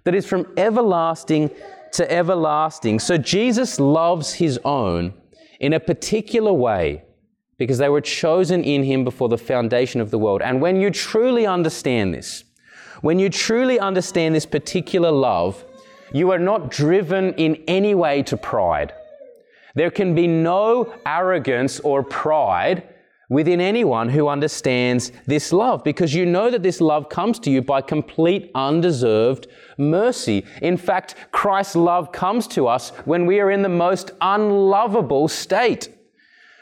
that 0.03 0.15
is 0.15 0.25
from 0.25 0.47
everlasting 0.57 1.51
to 1.93 2.11
everlasting. 2.11 2.99
So 2.99 3.17
Jesus 3.17 3.79
loves 3.79 4.33
his 4.33 4.59
own 4.63 5.13
in 5.59 5.73
a 5.73 5.79
particular 5.79 6.53
way 6.53 7.03
because 7.57 7.77
they 7.77 7.89
were 7.89 8.01
chosen 8.01 8.63
in 8.63 8.83
him 8.83 9.03
before 9.03 9.29
the 9.29 9.37
foundation 9.37 10.01
of 10.01 10.09
the 10.09 10.17
world. 10.17 10.41
And 10.41 10.61
when 10.61 10.81
you 10.81 10.89
truly 10.89 11.45
understand 11.45 12.13
this, 12.13 12.43
when 13.01 13.19
you 13.19 13.29
truly 13.29 13.79
understand 13.79 14.33
this 14.35 14.45
particular 14.45 15.11
love, 15.11 15.63
you 16.13 16.31
are 16.31 16.39
not 16.39 16.71
driven 16.71 17.33
in 17.35 17.63
any 17.67 17.95
way 17.95 18.23
to 18.23 18.37
pride. 18.37 18.93
There 19.75 19.91
can 19.91 20.15
be 20.15 20.27
no 20.27 20.93
arrogance 21.05 21.79
or 21.79 22.03
pride 22.03 22.83
within 23.31 23.61
anyone 23.61 24.09
who 24.09 24.27
understands 24.27 25.09
this 25.25 25.53
love 25.53 25.85
because 25.85 26.13
you 26.13 26.25
know 26.25 26.51
that 26.51 26.63
this 26.63 26.81
love 26.81 27.07
comes 27.07 27.39
to 27.39 27.49
you 27.49 27.61
by 27.61 27.79
complete 27.79 28.51
undeserved 28.53 29.47
mercy. 29.77 30.45
In 30.61 30.75
fact, 30.75 31.15
Christ's 31.31 31.77
love 31.77 32.11
comes 32.11 32.45
to 32.47 32.67
us 32.67 32.89
when 33.05 33.25
we 33.25 33.39
are 33.39 33.49
in 33.49 33.61
the 33.61 33.69
most 33.69 34.11
unlovable 34.19 35.29
state, 35.29 35.87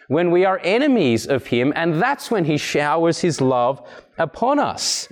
when 0.09 0.29
we 0.29 0.45
are 0.45 0.61
enemies 0.63 1.25
of 1.25 1.47
Him, 1.47 1.73
and 1.75 1.99
that's 1.99 2.29
when 2.29 2.45
He 2.45 2.57
showers 2.57 3.17
His 3.17 3.41
love 3.41 3.81
upon 4.19 4.59
us. 4.59 5.09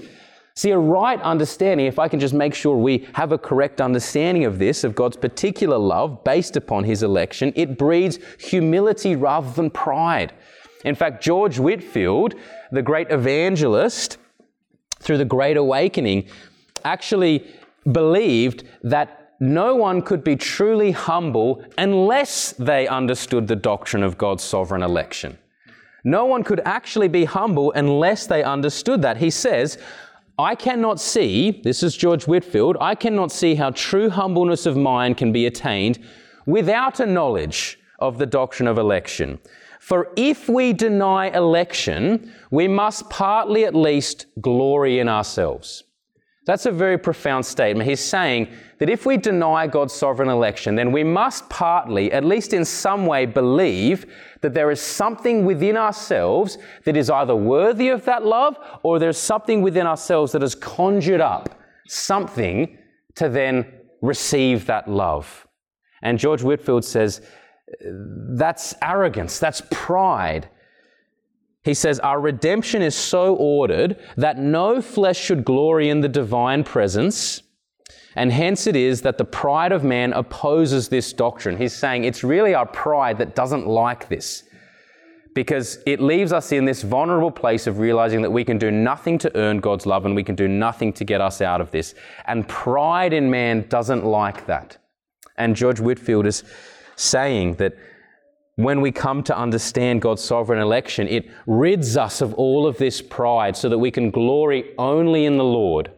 See, 0.54 0.70
a 0.70 0.78
right 0.78 1.20
understanding, 1.22 1.88
if 1.88 1.98
I 1.98 2.08
can 2.08 2.20
just 2.20 2.36
make 2.36 2.54
sure 2.54 2.78
we 2.78 3.08
have 3.14 3.32
a 3.32 3.38
correct 3.40 3.82
understanding 3.82 4.46
of 4.46 4.60
this, 4.60 4.84
of 4.84 4.94
God's 4.94 5.18
particular 5.18 5.80
love 5.80 6.24
based 6.24 6.56
upon 6.56 6.84
His 6.84 7.02
election, 7.02 7.52
it 7.56 7.80
breeds 7.80 8.20
humility 8.40 9.16
rather 9.16 9.52
than 9.52 9.72
pride. 9.72 10.34
In 10.88 10.96
fact, 10.96 11.22
George 11.22 11.60
Whitefield, 11.60 12.34
the 12.72 12.82
great 12.82 13.12
evangelist, 13.12 14.17
through 15.00 15.17
the 15.17 15.25
Great 15.25 15.58
Awakening, 15.58 16.29
actually 16.86 17.46
believed 17.91 18.63
that 18.84 19.34
no 19.41 19.75
one 19.75 20.01
could 20.01 20.24
be 20.24 20.38
truly 20.38 20.91
humble 20.91 21.62
unless 21.77 22.53
they 22.53 22.88
understood 22.88 23.50
the 23.50 23.56
doctrine 23.56 24.01
of 24.01 24.17
God's 24.17 24.44
sovereign 24.46 24.82
election. 24.82 25.38
No 26.06 26.24
one 26.24 26.41
could 26.41 26.62
actually 26.63 27.10
be 27.10 27.25
humble 27.25 27.74
unless 27.74 28.25
they 28.25 28.41
understood 28.41 29.01
that. 29.01 29.17
He 29.17 29.29
says, 29.29 29.77
I 30.39 30.56
cannot 30.56 31.01
see, 31.01 31.51
this 31.65 31.84
is 31.84 31.98
George 31.98 32.27
Whitefield, 32.27 32.77
I 32.79 32.96
cannot 32.96 33.34
see 33.34 33.56
how 33.56 33.72
true 33.72 34.10
humbleness 34.10 34.65
of 34.65 34.77
mind 34.77 35.17
can 35.17 35.34
be 35.34 35.48
attained 35.48 36.00
without 36.46 37.01
a 37.01 37.06
knowledge 37.06 37.77
of 38.00 38.20
the 38.20 38.25
doctrine 38.25 38.67
of 38.67 38.77
election. 38.77 39.39
For 39.79 40.12
if 40.15 40.50
we 40.50 40.74
deny 40.74 41.27
election, 41.27 42.34
we 42.51 42.67
must 42.67 43.10
partly 43.10 43.65
at 43.65 43.75
least 43.75 44.25
glory 44.41 45.00
in 45.00 45.07
ourselves. 45.07 45.84
That's 46.48 46.65
a 46.65 46.72
very 46.72 46.98
profound 46.98 47.46
statement. 47.46 47.89
He's 47.89 48.03
saying 48.03 48.48
that 48.79 48.89
if 48.89 49.05
we 49.05 49.17
deny 49.17 49.67
God's 49.67 49.93
sovereign 49.93 50.29
election, 50.29 50.75
then 50.75 50.93
we 50.93 51.03
must 51.03 51.50
partly, 51.50 52.10
at 52.13 52.24
least 52.24 52.53
in 52.53 52.63
some 52.63 53.05
way, 53.05 53.25
believe 53.25 54.05
that 54.41 54.53
there 54.53 54.72
is 54.72 54.79
something 54.79 55.43
within 55.46 55.75
ourselves 55.75 56.57
that 56.86 56.96
is 56.96 57.10
either 57.10 57.36
worthy 57.36 57.89
of 57.89 58.05
that 58.05 58.25
love 58.25 58.57
or 58.84 58.98
there's 58.98 59.17
something 59.17 59.62
within 59.62 59.86
ourselves 59.86 60.31
that 60.31 60.41
has 60.41 60.55
conjured 60.55 61.19
up 61.19 61.60
something 61.89 62.77
to 63.15 63.27
then 63.27 63.65
receive 64.01 64.65
that 64.67 64.89
love. 64.89 65.46
And 66.01 66.17
George 66.17 66.43
Whitefield 66.43 66.86
says 66.86 67.22
that's 67.82 68.74
arrogance, 68.82 69.40
that's 69.40 69.62
pride. 69.72 70.50
He 71.64 71.74
says, 71.74 72.00
Our 72.00 72.20
redemption 72.20 72.82
is 72.82 72.96
so 72.96 73.36
ordered 73.36 74.00
that 74.16 74.38
no 74.38 74.82
flesh 74.82 75.20
should 75.20 75.44
glory 75.44 75.90
in 75.90 76.02
the 76.02 76.10
divine 76.10 76.64
presence. 76.64 77.44
And 78.16 78.32
hence 78.32 78.66
it 78.66 78.76
is 78.76 79.02
that 79.04 79.20
the 79.20 79.26
pride 79.26 79.72
of 79.72 79.84
man 79.84 80.12
opposes 80.14 80.90
this 80.90 81.14
doctrine. 81.14 81.58
He's 81.58 81.76
saying 81.76 82.04
it's 82.04 82.24
really 82.24 82.56
our 82.56 82.66
pride 82.66 83.20
that 83.20 83.36
doesn't 83.36 83.68
like 83.68 84.10
this 84.10 84.44
because 85.36 85.78
it 85.86 86.02
leaves 86.02 86.34
us 86.34 86.52
in 86.52 86.66
this 86.66 86.82
vulnerable 86.82 87.30
place 87.30 87.68
of 87.68 87.78
realizing 87.78 88.24
that 88.24 88.32
we 88.32 88.44
can 88.44 88.58
do 88.58 88.72
nothing 88.72 89.20
to 89.20 89.38
earn 89.38 89.60
God's 89.60 89.86
love 89.86 90.08
and 90.08 90.16
we 90.16 90.24
can 90.24 90.34
do 90.34 90.48
nothing 90.48 90.92
to 90.94 91.06
get 91.06 91.22
us 91.22 91.42
out 91.42 91.62
of 91.62 91.70
this. 91.70 91.94
And 92.26 92.48
pride 92.48 93.14
in 93.14 93.30
man 93.30 93.68
doesn't 93.70 94.04
like 94.04 94.48
that. 94.48 94.78
And 95.38 95.56
George 95.56 95.80
Whitefield 95.80 96.26
is 96.26 96.44
saying 96.98 97.54
that 97.56 97.77
when 98.56 98.82
we 98.82 98.92
come 98.92 99.24
to 99.24 99.38
understand 99.38 100.01
God's 100.01 100.24
sovereign 100.24 100.60
election, 100.60 101.08
it 101.08 101.30
rids 101.46 101.96
us 101.96 102.22
of 102.22 102.34
all 102.34 102.66
of 102.68 102.77
this 102.77 103.01
pride 103.01 103.56
so 103.56 103.70
that 103.70 103.77
we 103.77 103.92
can 103.92 104.10
glory 104.10 104.74
only 104.77 105.25
in 105.25 105.38
the 105.38 105.44
Lord. 105.44 105.92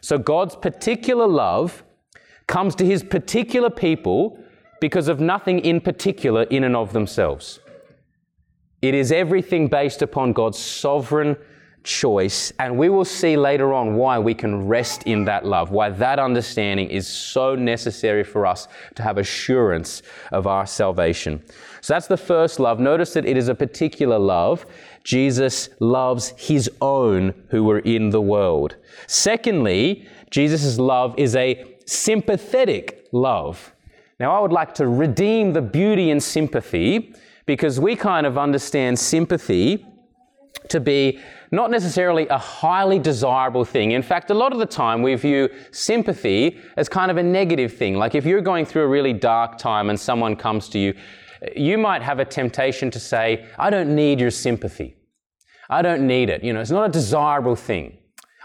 So 0.00 0.16
God's 0.16 0.56
particular 0.56 1.28
love 1.28 1.84
comes 2.46 2.74
to 2.76 2.86
his 2.86 3.04
particular 3.04 3.68
people 3.68 4.42
because 4.80 5.06
of 5.06 5.20
nothing 5.20 5.60
in 5.60 5.82
particular 5.82 6.44
in 6.44 6.64
and 6.64 6.74
of 6.74 6.94
themselves. 6.94 7.60
It 8.80 8.94
is 8.94 9.12
everything 9.12 9.68
based 9.68 10.00
upon 10.00 10.32
God's 10.32 10.58
sovereign 10.58 11.36
choice. 11.82 12.52
And 12.58 12.76
we 12.76 12.88
will 12.88 13.04
see 13.04 13.36
later 13.36 13.72
on 13.72 13.94
why 13.94 14.18
we 14.18 14.34
can 14.34 14.66
rest 14.66 15.04
in 15.04 15.24
that 15.24 15.44
love, 15.44 15.70
why 15.70 15.90
that 15.90 16.18
understanding 16.18 16.90
is 16.90 17.06
so 17.06 17.54
necessary 17.54 18.24
for 18.24 18.46
us 18.46 18.68
to 18.96 19.02
have 19.02 19.18
assurance 19.18 20.02
of 20.32 20.46
our 20.46 20.66
salvation. 20.66 21.42
So 21.80 21.94
that's 21.94 22.06
the 22.06 22.16
first 22.16 22.60
love. 22.60 22.78
Notice 22.78 23.14
that 23.14 23.24
it 23.24 23.36
is 23.36 23.48
a 23.48 23.54
particular 23.54 24.18
love. 24.18 24.66
Jesus 25.04 25.70
loves 25.80 26.34
his 26.36 26.70
own 26.80 27.34
who 27.48 27.64
were 27.64 27.80
in 27.80 28.10
the 28.10 28.20
world. 28.20 28.76
Secondly, 29.06 30.06
Jesus' 30.30 30.78
love 30.78 31.14
is 31.18 31.34
a 31.36 31.64
sympathetic 31.86 33.08
love. 33.12 33.74
Now, 34.18 34.36
I 34.36 34.40
would 34.40 34.52
like 34.52 34.74
to 34.74 34.86
redeem 34.86 35.54
the 35.54 35.62
beauty 35.62 36.10
in 36.10 36.20
sympathy 36.20 37.14
because 37.46 37.80
we 37.80 37.96
kind 37.96 38.26
of 38.26 38.36
understand 38.36 38.98
sympathy 38.98 39.84
to 40.68 40.80
be 40.80 41.18
not 41.50 41.70
necessarily 41.70 42.28
a 42.28 42.38
highly 42.38 42.98
desirable 42.98 43.64
thing. 43.64 43.92
In 43.92 44.02
fact, 44.02 44.30
a 44.30 44.34
lot 44.34 44.52
of 44.52 44.58
the 44.58 44.66
time 44.66 45.02
we 45.02 45.14
view 45.14 45.48
sympathy 45.72 46.58
as 46.76 46.88
kind 46.88 47.10
of 47.10 47.16
a 47.16 47.22
negative 47.22 47.74
thing. 47.74 47.96
Like 47.96 48.14
if 48.14 48.24
you're 48.24 48.40
going 48.40 48.64
through 48.64 48.82
a 48.82 48.88
really 48.88 49.12
dark 49.12 49.58
time 49.58 49.90
and 49.90 49.98
someone 49.98 50.36
comes 50.36 50.68
to 50.70 50.78
you, 50.78 50.94
you 51.56 51.78
might 51.78 52.02
have 52.02 52.18
a 52.20 52.24
temptation 52.24 52.90
to 52.90 53.00
say, 53.00 53.46
I 53.58 53.70
don't 53.70 53.94
need 53.94 54.20
your 54.20 54.30
sympathy. 54.30 54.96
I 55.68 55.82
don't 55.82 56.06
need 56.06 56.28
it. 56.28 56.44
You 56.44 56.52
know, 56.52 56.60
it's 56.60 56.70
not 56.70 56.88
a 56.88 56.92
desirable 56.92 57.56
thing. 57.56 57.98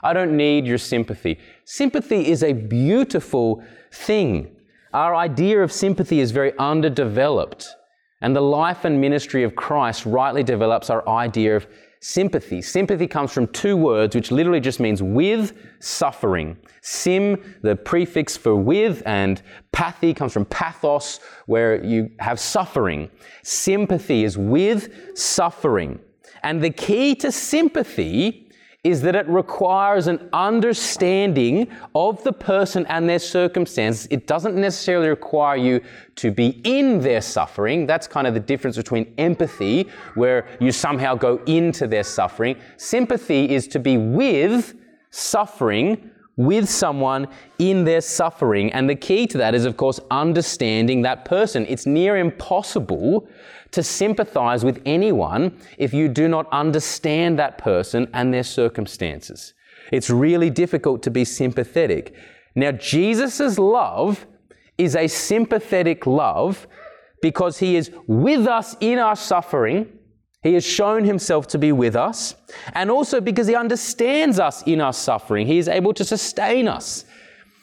I 0.04 0.14
don't 0.14 0.38
need 0.38 0.66
your 0.66 0.78
sympathy. 0.78 1.40
Sympathy 1.66 2.28
is 2.28 2.44
a 2.44 2.54
beautiful 2.54 3.64
thing. 3.92 4.56
Our 4.94 5.16
idea 5.16 5.62
of 5.62 5.72
sympathy 5.72 6.20
is 6.20 6.32
very 6.32 6.58
underdeveloped. 6.58 7.68
And 8.22 8.36
the 8.36 8.42
life 8.42 8.86
and 8.86 9.02
ministry 9.02 9.44
of 9.44 9.56
Christ 9.56 10.06
rightly 10.06 10.44
develops 10.44 10.90
our 10.90 11.08
idea 11.10 11.58
of 11.58 11.68
sympathy. 12.02 12.62
Sympathy 12.62 13.08
comes 13.08 13.32
from 13.32 13.48
two 13.48 13.76
words, 13.76 14.16
which 14.16 14.32
literally 14.32 14.60
just 14.60 14.80
means 14.80 15.02
with 15.02 15.58
suffering. 15.80 16.58
Sim, 16.82 17.56
the 17.62 17.76
prefix 17.76 18.38
for 18.38 18.56
with, 18.56 19.02
and 19.06 19.42
pathy 19.74 20.16
comes 20.16 20.34
from 20.34 20.46
pathos, 20.46 21.20
where 21.46 21.84
you 21.84 22.12
have 22.20 22.40
suffering. 22.40 23.10
Sympathy 23.44 24.24
is 24.24 24.38
with 24.38 25.18
suffering. 25.18 26.00
And 26.44 26.62
the 26.62 26.70
key 26.70 27.16
to 27.16 27.32
sympathy 27.32 28.45
is 28.86 29.02
that 29.02 29.16
it 29.16 29.28
requires 29.28 30.06
an 30.06 30.30
understanding 30.32 31.68
of 31.96 32.24
the 32.24 32.32
person 32.32 32.86
and 32.86 33.10
their 33.10 33.20
circumstances. 33.20 34.08
It 34.12 34.28
doesn't 34.28 34.56
necessarily 34.56 35.10
require 35.10 35.58
you 35.58 35.82
to 36.18 36.32
be 36.32 36.62
in 36.64 37.00
their 37.00 37.22
suffering. 37.22 37.88
That's 37.88 38.08
kind 38.08 38.28
of 38.28 38.36
the 38.36 38.40
difference 38.40 38.78
between 38.78 39.12
empathy, 39.18 39.90
where 40.14 40.48
you 40.60 40.72
somehow 40.72 41.16
go 41.16 41.42
into 41.48 41.88
their 41.88 42.04
suffering. 42.04 42.58
Sympathy 42.78 43.50
is 43.50 43.68
to 43.70 43.80
be 43.80 43.98
with 43.98 44.76
suffering 45.10 46.12
with 46.38 46.70
someone 46.70 47.28
in 47.60 47.86
their 47.86 48.02
suffering. 48.02 48.72
And 48.74 48.90
the 48.90 48.96
key 48.96 49.28
to 49.28 49.38
that 49.38 49.56
is, 49.56 49.66
of 49.66 49.78
course, 49.78 50.00
understanding 50.12 51.02
that 51.04 51.26
person. 51.26 51.66
It's 51.68 51.86
near 51.86 52.18
impossible 52.18 53.28
to 53.72 53.84
sympathize 53.84 54.64
with 54.64 54.82
anyone 54.86 55.58
if 55.78 55.94
you 55.94 56.08
do 56.08 56.28
not 56.28 56.48
understand 56.52 57.40
that 57.40 57.58
person 57.58 58.08
and 58.14 58.34
their 58.34 58.44
circumstances. 58.44 59.54
It's 59.92 60.10
really 60.10 60.50
difficult 60.50 61.04
to 61.04 61.12
be 61.12 61.26
sympathetic. 61.26 62.16
Now, 62.56 62.72
Jesus' 62.72 63.60
love 63.60 64.26
is 64.78 64.96
a 64.96 65.08
sympathetic 65.08 66.06
love 66.06 66.68
because 67.22 67.60
he 67.60 67.76
is 67.76 67.92
with 68.08 68.48
us 68.48 68.76
in 68.80 69.00
our 69.00 69.16
suffering 69.16 69.88
he 70.46 70.54
has 70.54 70.64
shown 70.64 71.04
himself 71.04 71.48
to 71.48 71.58
be 71.58 71.72
with 71.72 71.96
us, 71.96 72.36
and 72.74 72.92
also 72.92 73.20
because 73.20 73.48
he 73.48 73.56
understands 73.56 74.40
us 74.40 74.62
in 74.68 74.80
our 74.80 74.94
suffering. 74.94 75.48
He 75.48 75.58
is 75.58 75.68
able 75.68 75.92
to 75.96 76.06
sustain 76.06 76.68
us. 76.68 77.04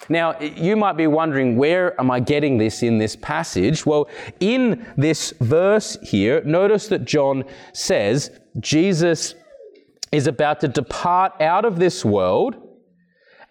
Now, 0.08 0.36
you 0.40 0.74
might 0.74 0.96
be 0.96 1.06
wondering, 1.06 1.56
where 1.56 1.98
am 2.00 2.10
I 2.10 2.18
getting 2.18 2.58
this 2.58 2.82
in 2.82 2.98
this 2.98 3.14
passage? 3.14 3.86
Well, 3.86 4.08
in 4.40 4.84
this 4.96 5.32
verse 5.40 5.96
here, 6.02 6.42
notice 6.42 6.88
that 6.88 7.04
John 7.04 7.44
says 7.72 8.36
Jesus 8.58 9.36
is 10.10 10.26
about 10.26 10.58
to 10.62 10.66
depart 10.66 11.40
out 11.40 11.64
of 11.64 11.78
this 11.78 12.04
world 12.04 12.56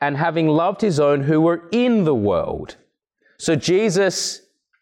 and 0.02 0.18
having 0.18 0.50
loved 0.50 0.82
his 0.82 1.00
own 1.00 1.22
who 1.22 1.40
were 1.40 1.70
in 1.72 2.04
the 2.04 2.14
world. 2.14 2.76
So 3.38 3.56
Jesus 3.56 4.42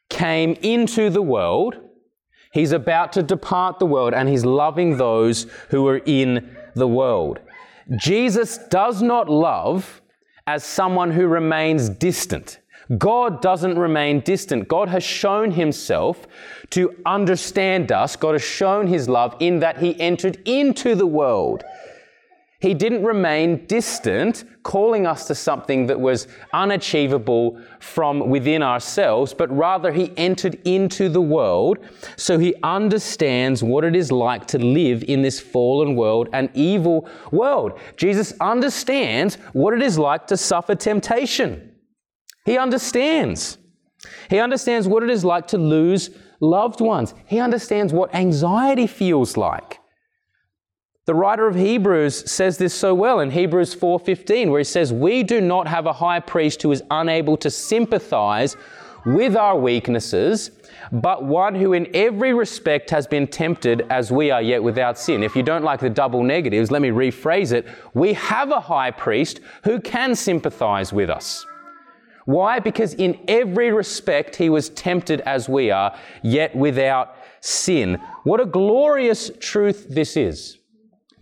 came 0.10 0.54
into 0.64 1.12
the 1.12 1.22
world 1.22 1.76
He's 2.52 2.72
about 2.72 3.14
to 3.14 3.24
depart 3.24 3.80
the 3.80 3.86
world 3.86 4.14
and 4.14 4.28
he's 4.28 4.46
loving 4.46 4.98
those 4.98 5.46
who 5.70 5.88
are 5.88 6.02
in 6.06 6.56
the 6.76 6.88
world. 6.88 7.40
Jesus 7.98 8.58
does 8.70 9.02
not 9.02 9.30
love 9.30 10.02
as 10.48 10.64
someone 10.64 11.12
who 11.12 11.28
remains 11.28 11.90
distant. 11.90 12.60
God 12.98 13.42
doesn't 13.42 13.78
remain 13.78 14.22
distant. 14.22 14.68
God 14.68 14.90
has 14.90 15.04
shown 15.04 15.52
himself 15.52 16.28
to 16.72 16.96
understand 17.06 17.92
us. 17.92 18.16
God 18.16 18.34
has 18.34 18.44
shown 18.44 18.88
his 18.88 19.08
love 19.08 19.36
in 19.40 19.60
that 19.60 19.78
he 19.78 20.00
entered 20.00 20.42
into 20.46 20.96
the 20.96 21.06
world. 21.06 21.64
He 22.62 22.74
didn't 22.74 23.06
remain 23.06 23.66
distant, 23.68 24.44
calling 24.64 25.08
us 25.08 25.26
to 25.28 25.36
something 25.36 25.88
that 25.88 26.02
was 26.02 26.28
unachievable 26.52 27.58
from 27.80 28.30
within 28.30 28.62
ourselves, 28.62 29.34
but 29.34 29.50
rather 29.56 29.94
he 29.94 30.12
entered 30.18 30.60
into 30.66 31.08
the 31.08 31.22
world 31.22 31.78
so 32.18 32.38
he 32.38 32.54
understands 32.62 33.64
what 33.64 33.86
it 33.86 33.96
is 33.96 34.12
like 34.12 34.46
to 34.48 34.60
live 34.60 35.04
in 35.04 35.22
this 35.22 35.40
fallen 35.40 35.96
world, 35.96 36.28
an 36.34 36.50
evil 36.54 37.08
world. 37.32 37.80
Jesus 37.96 38.34
understands 38.42 39.36
what 39.54 39.74
it 39.74 39.82
is 39.82 39.98
like 39.98 40.28
to 40.28 40.36
suffer 40.36 40.76
temptation. 40.76 41.72
He 42.44 42.58
understands. 42.58 43.58
He 44.30 44.40
understands 44.40 44.86
what 44.86 45.02
it 45.02 45.10
is 45.10 45.24
like 45.24 45.48
to 45.48 45.58
lose 45.58 46.10
loved 46.42 46.82
ones. 46.82 47.14
He 47.26 47.40
understands 47.40 47.94
what 47.94 48.14
anxiety 48.14 48.88
feels 48.88 49.38
like. 49.38 49.79
The 51.10 51.16
writer 51.16 51.48
of 51.48 51.56
Hebrews 51.56 52.30
says 52.32 52.60
this 52.60 52.72
so 52.72 52.94
well 52.94 53.20
in 53.20 53.32
Hebrews 53.32 53.74
4:15 53.74 54.52
where 54.52 54.60
he 54.60 54.64
says, 54.64 54.94
"We 54.94 55.24
do 55.24 55.42
not 55.42 55.68
have 55.68 55.88
a 55.88 55.94
high 55.94 56.20
priest 56.20 56.62
who 56.62 56.72
is 56.72 56.84
unable 56.92 57.36
to 57.38 57.50
sympathize 57.50 58.56
with 59.08 59.36
our 59.36 59.58
weaknesses, 59.58 60.52
but 60.92 61.24
one 61.24 61.56
who 61.56 61.74
in 61.74 61.88
every 61.96 62.32
respect 62.32 62.92
has 62.92 63.08
been 63.08 63.26
tempted 63.26 63.88
as 63.90 64.12
we 64.12 64.30
are 64.30 64.44
yet 64.44 64.62
without 64.62 65.00
sin." 65.00 65.24
If 65.24 65.36
you 65.36 65.42
don't 65.42 65.64
like 65.64 65.80
the 65.80 65.90
double 65.90 66.22
negatives, 66.22 66.70
let 66.70 66.84
me 66.84 66.92
rephrase 66.92 67.54
it. 67.54 67.66
We 67.96 68.14
have 68.14 68.52
a 68.52 68.60
high 68.60 68.92
priest 68.92 69.40
who 69.64 69.80
can 69.80 70.14
sympathize 70.14 70.94
with 70.94 71.10
us. 71.10 71.44
Why? 72.26 72.60
Because 72.60 72.94
in 72.94 73.18
every 73.28 73.72
respect 73.72 74.36
he 74.36 74.52
was 74.52 74.70
tempted 74.70 75.22
as 75.22 75.50
we 75.50 75.72
are, 75.72 75.92
yet 76.22 76.56
without 76.56 77.16
sin. 77.40 77.98
What 78.26 78.40
a 78.40 78.46
glorious 78.46 79.32
truth 79.40 79.88
this 79.90 80.16
is. 80.16 80.59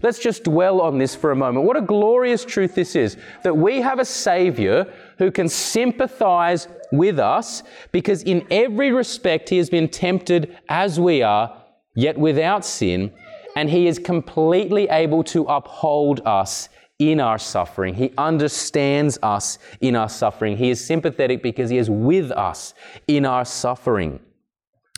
Let's 0.01 0.19
just 0.19 0.43
dwell 0.43 0.79
on 0.79 0.99
this 0.99 1.15
for 1.15 1.31
a 1.31 1.36
moment. 1.36 1.65
What 1.65 1.75
a 1.75 1.81
glorious 1.81 2.45
truth 2.45 2.75
this 2.75 2.95
is 2.95 3.17
that 3.43 3.57
we 3.57 3.81
have 3.81 3.97
a 3.97 4.05
Savior 4.05 4.93
who 5.17 5.31
can 5.31 5.49
sympathize 5.49 6.67
with 6.91 7.17
us 7.17 7.63
because, 7.91 8.21
in 8.21 8.45
every 8.51 8.91
respect, 8.91 9.49
He 9.49 9.57
has 9.57 9.71
been 9.71 9.89
tempted 9.89 10.55
as 10.69 10.99
we 10.99 11.23
are, 11.23 11.63
yet 11.95 12.17
without 12.17 12.63
sin, 12.63 13.12
and 13.55 13.71
He 13.71 13.88
is 13.88 13.97
completely 13.97 14.88
able 14.89 15.23
to 15.25 15.43
uphold 15.45 16.21
us 16.25 16.69
in 16.99 17.19
our 17.19 17.39
suffering. 17.39 17.95
He 17.95 18.13
understands 18.19 19.17
us 19.23 19.57
in 19.81 19.95
our 19.95 20.10
suffering. 20.10 20.57
He 20.57 20.69
is 20.69 20.83
sympathetic 20.83 21.41
because 21.41 21.71
He 21.71 21.77
is 21.79 21.89
with 21.89 22.31
us 22.31 22.75
in 23.07 23.25
our 23.25 23.45
suffering. 23.45 24.19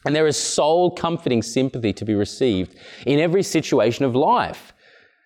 And 0.06 0.14
there 0.14 0.28
is 0.28 0.38
soul 0.38 0.92
comforting 0.92 1.42
sympathy 1.42 1.94
to 1.94 2.06
be 2.06 2.16
received 2.16 2.76
in 3.06 3.20
every 3.20 3.44
situation 3.44 4.04
of 4.04 4.14
life. 4.16 4.74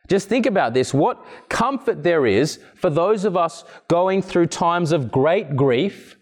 Just 0.10 0.28
think 0.28 0.46
about 0.46 0.74
this 0.74 0.94
what 0.94 1.24
comfort 1.50 2.04
there 2.04 2.26
is 2.26 2.60
for 2.76 2.90
those 2.90 3.24
of 3.24 3.38
us 3.38 3.64
going 3.88 4.22
through 4.22 4.48
times 4.48 4.92
of 4.92 5.12
great 5.12 5.56
grief, 5.56 6.18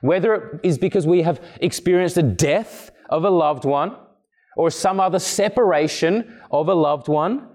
whether 0.00 0.34
it 0.34 0.60
is 0.62 0.78
because 0.78 1.06
we 1.06 1.22
have 1.22 1.42
experienced 1.60 2.14
the 2.14 2.22
death 2.22 2.90
of 3.10 3.24
a 3.24 3.30
loved 3.30 3.64
one 3.64 3.96
or 4.56 4.70
some 4.70 5.00
other 5.00 5.18
separation 5.18 6.40
of 6.50 6.68
a 6.68 6.74
loved 6.74 7.08
one. 7.08 7.48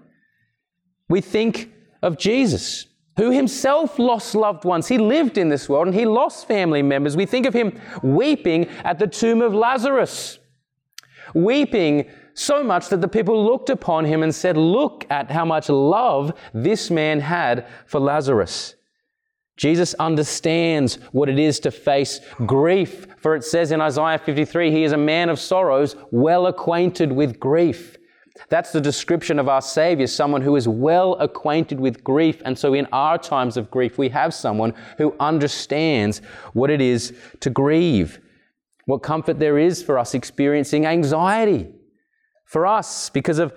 We 1.08 1.20
think 1.20 1.72
of 2.02 2.18
Jesus, 2.18 2.86
who 3.16 3.30
himself 3.30 3.98
lost 3.98 4.34
loved 4.34 4.64
ones. 4.64 4.88
He 4.88 4.98
lived 4.98 5.38
in 5.38 5.48
this 5.48 5.68
world 5.68 5.86
and 5.86 5.96
he 5.96 6.04
lost 6.04 6.46
family 6.46 6.82
members. 6.82 7.16
We 7.16 7.26
think 7.26 7.46
of 7.46 7.54
him 7.54 7.80
weeping 8.02 8.68
at 8.84 8.98
the 8.98 9.06
tomb 9.06 9.40
of 9.40 9.54
Lazarus, 9.54 10.38
weeping 11.34 12.10
so 12.34 12.62
much 12.62 12.88
that 12.88 13.00
the 13.00 13.08
people 13.08 13.44
looked 13.44 13.70
upon 13.70 14.04
him 14.04 14.22
and 14.22 14.34
said, 14.34 14.56
Look 14.56 15.06
at 15.10 15.30
how 15.30 15.44
much 15.44 15.68
love 15.68 16.32
this 16.54 16.90
man 16.90 17.20
had 17.20 17.66
for 17.86 18.00
Lazarus. 18.00 18.74
Jesus 19.56 19.94
understands 19.94 20.96
what 21.12 21.28
it 21.28 21.38
is 21.38 21.60
to 21.60 21.70
face 21.70 22.20
grief, 22.46 23.06
for 23.18 23.36
it 23.36 23.44
says 23.44 23.70
in 23.70 23.80
Isaiah 23.80 24.18
53, 24.18 24.70
He 24.70 24.84
is 24.84 24.92
a 24.92 24.96
man 24.96 25.28
of 25.28 25.38
sorrows, 25.38 25.94
well 26.10 26.46
acquainted 26.46 27.12
with 27.12 27.38
grief. 27.38 27.96
That's 28.48 28.72
the 28.72 28.80
description 28.80 29.38
of 29.38 29.48
our 29.48 29.60
Savior, 29.60 30.06
someone 30.06 30.40
who 30.40 30.56
is 30.56 30.66
well 30.66 31.14
acquainted 31.16 31.78
with 31.78 32.02
grief. 32.02 32.40
And 32.46 32.58
so 32.58 32.72
in 32.72 32.86
our 32.90 33.18
times 33.18 33.58
of 33.58 33.70
grief, 33.70 33.98
we 33.98 34.08
have 34.08 34.32
someone 34.32 34.72
who 34.96 35.14
understands 35.20 36.22
what 36.54 36.70
it 36.70 36.80
is 36.80 37.12
to 37.40 37.50
grieve, 37.50 38.20
what 38.86 39.02
comfort 39.02 39.38
there 39.38 39.58
is 39.58 39.82
for 39.82 39.98
us 39.98 40.14
experiencing 40.14 40.86
anxiety 40.86 41.74
for 42.52 42.66
us 42.66 43.08
because 43.08 43.38
of 43.38 43.54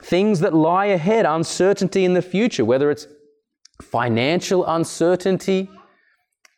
things 0.00 0.38
that 0.40 0.54
lie 0.54 0.86
ahead, 0.86 1.26
uncertainty 1.26 2.04
in 2.04 2.14
the 2.14 2.22
future, 2.22 2.64
whether 2.64 2.88
it's 2.88 3.08
financial 3.82 4.64
uncertainty, 4.64 5.68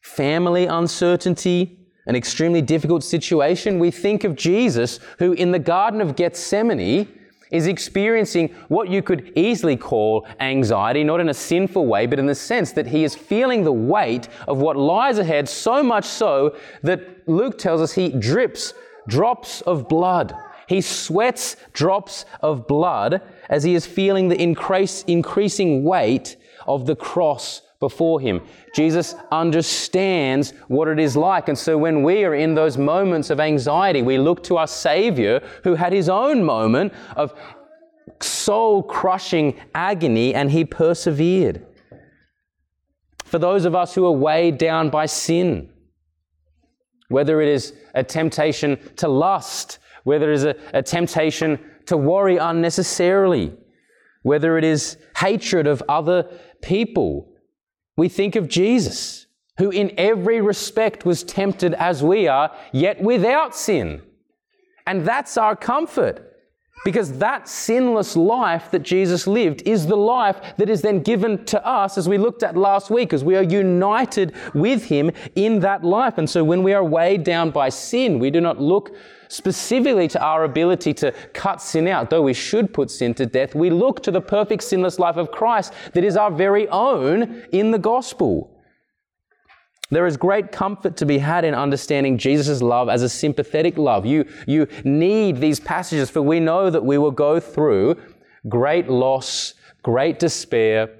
family 0.02 0.66
uncertainty, 0.66 1.78
an 2.06 2.14
extremely 2.14 2.60
difficult 2.60 3.02
situation. 3.02 3.78
We 3.78 3.90
think 3.90 4.24
of 4.24 4.36
Jesus, 4.36 5.00
who 5.18 5.32
in 5.32 5.52
the 5.52 5.58
Garden 5.58 6.02
of 6.02 6.16
Gethsemane, 6.16 7.08
is 7.50 7.66
experiencing 7.66 8.54
what 8.68 8.90
you 8.90 9.02
could 9.02 9.32
easily 9.34 9.76
call 9.76 10.26
anxiety, 10.38 11.02
not 11.02 11.18
in 11.18 11.30
a 11.30 11.34
sinful 11.34 11.86
way, 11.86 12.06
but 12.06 12.18
in 12.18 12.26
the 12.26 12.34
sense 12.34 12.72
that 12.72 12.86
he 12.86 13.04
is 13.04 13.14
feeling 13.14 13.64
the 13.64 13.72
weight 13.72 14.28
of 14.46 14.58
what 14.58 14.76
lies 14.76 15.16
ahead, 15.16 15.48
so 15.48 15.82
much 15.82 16.04
so 16.04 16.54
that 16.82 17.26
Luke 17.26 17.56
tells 17.56 17.80
us 17.80 17.92
he 17.92 18.10
drips 18.10 18.74
drops 19.08 19.62
of 19.62 19.88
blood. 19.88 20.34
He 20.70 20.82
sweats 20.82 21.56
drops 21.72 22.24
of 22.42 22.68
blood 22.68 23.22
as 23.48 23.64
he 23.64 23.74
is 23.74 23.86
feeling 23.86 24.28
the 24.28 24.40
increasing 24.40 25.82
weight 25.82 26.36
of 26.64 26.86
the 26.86 26.94
cross 26.94 27.62
before 27.80 28.20
him. 28.20 28.40
Jesus 28.72 29.16
understands 29.32 30.52
what 30.68 30.86
it 30.86 31.00
is 31.00 31.16
like. 31.16 31.48
And 31.48 31.58
so 31.58 31.76
when 31.76 32.04
we 32.04 32.24
are 32.24 32.36
in 32.36 32.54
those 32.54 32.78
moments 32.78 33.30
of 33.30 33.40
anxiety, 33.40 34.00
we 34.00 34.16
look 34.16 34.44
to 34.44 34.58
our 34.58 34.68
Savior 34.68 35.42
who 35.64 35.74
had 35.74 35.92
his 35.92 36.08
own 36.08 36.44
moment 36.44 36.92
of 37.16 37.34
soul 38.20 38.84
crushing 38.84 39.58
agony 39.74 40.36
and 40.36 40.52
he 40.52 40.64
persevered. 40.64 41.66
For 43.24 43.40
those 43.40 43.64
of 43.64 43.74
us 43.74 43.92
who 43.92 44.06
are 44.06 44.12
weighed 44.12 44.56
down 44.56 44.88
by 44.88 45.06
sin, 45.06 45.68
whether 47.08 47.40
it 47.40 47.48
is 47.48 47.74
a 47.92 48.04
temptation 48.04 48.78
to 48.98 49.08
lust, 49.08 49.79
whether 50.04 50.30
it 50.30 50.34
is 50.34 50.44
a, 50.44 50.54
a 50.72 50.82
temptation 50.82 51.58
to 51.86 51.96
worry 51.96 52.36
unnecessarily, 52.36 53.52
whether 54.22 54.58
it 54.58 54.64
is 54.64 54.96
hatred 55.16 55.66
of 55.66 55.82
other 55.88 56.30
people, 56.62 57.32
we 57.96 58.08
think 58.08 58.36
of 58.36 58.48
Jesus, 58.48 59.26
who 59.58 59.70
in 59.70 59.92
every 59.98 60.40
respect 60.40 61.04
was 61.04 61.22
tempted 61.22 61.74
as 61.74 62.02
we 62.02 62.28
are, 62.28 62.54
yet 62.72 63.00
without 63.00 63.54
sin. 63.54 64.02
And 64.86 65.04
that's 65.04 65.36
our 65.36 65.56
comfort. 65.56 66.29
Because 66.84 67.18
that 67.18 67.48
sinless 67.48 68.16
life 68.16 68.70
that 68.70 68.82
Jesus 68.82 69.26
lived 69.26 69.62
is 69.66 69.86
the 69.86 69.96
life 69.96 70.40
that 70.56 70.70
is 70.70 70.80
then 70.80 71.02
given 71.02 71.44
to 71.46 71.66
us, 71.66 71.98
as 71.98 72.08
we 72.08 72.16
looked 72.16 72.42
at 72.42 72.56
last 72.56 72.90
week, 72.90 73.12
as 73.12 73.22
we 73.22 73.36
are 73.36 73.42
united 73.42 74.34
with 74.54 74.84
Him 74.84 75.10
in 75.34 75.60
that 75.60 75.84
life. 75.84 76.16
And 76.16 76.28
so 76.28 76.42
when 76.42 76.62
we 76.62 76.72
are 76.72 76.84
weighed 76.84 77.22
down 77.22 77.50
by 77.50 77.68
sin, 77.68 78.18
we 78.18 78.30
do 78.30 78.40
not 78.40 78.60
look 78.60 78.94
specifically 79.28 80.08
to 80.08 80.20
our 80.20 80.44
ability 80.44 80.92
to 80.94 81.12
cut 81.34 81.62
sin 81.62 81.86
out, 81.86 82.10
though 82.10 82.22
we 82.22 82.34
should 82.34 82.74
put 82.74 82.90
sin 82.90 83.14
to 83.14 83.26
death, 83.26 83.54
we 83.54 83.70
look 83.70 84.02
to 84.02 84.10
the 84.10 84.20
perfect 84.20 84.62
sinless 84.62 84.98
life 84.98 85.16
of 85.16 85.30
Christ 85.30 85.72
that 85.92 86.02
is 86.02 86.16
our 86.16 86.30
very 86.30 86.66
own 86.68 87.44
in 87.52 87.70
the 87.70 87.78
gospel. 87.78 88.49
There 89.90 90.06
is 90.06 90.16
great 90.16 90.52
comfort 90.52 90.96
to 90.98 91.06
be 91.06 91.18
had 91.18 91.44
in 91.44 91.52
understanding 91.54 92.16
Jesus' 92.16 92.62
love 92.62 92.88
as 92.88 93.02
a 93.02 93.08
sympathetic 93.08 93.76
love. 93.76 94.06
You, 94.06 94.24
you 94.46 94.68
need 94.84 95.40
these 95.40 95.58
passages, 95.58 96.08
for 96.10 96.22
we 96.22 96.38
know 96.38 96.70
that 96.70 96.84
we 96.84 96.96
will 96.96 97.10
go 97.10 97.40
through 97.40 97.96
great 98.48 98.88
loss, 98.88 99.54
great 99.82 100.20
despair. 100.20 100.90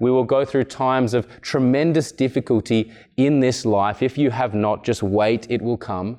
We 0.00 0.10
will 0.10 0.24
go 0.24 0.44
through 0.44 0.64
times 0.64 1.14
of 1.14 1.40
tremendous 1.40 2.10
difficulty 2.10 2.92
in 3.16 3.38
this 3.38 3.64
life. 3.64 4.02
If 4.02 4.18
you 4.18 4.30
have 4.30 4.54
not, 4.54 4.82
just 4.82 5.04
wait, 5.04 5.46
it 5.48 5.62
will 5.62 5.76
come. 5.76 6.18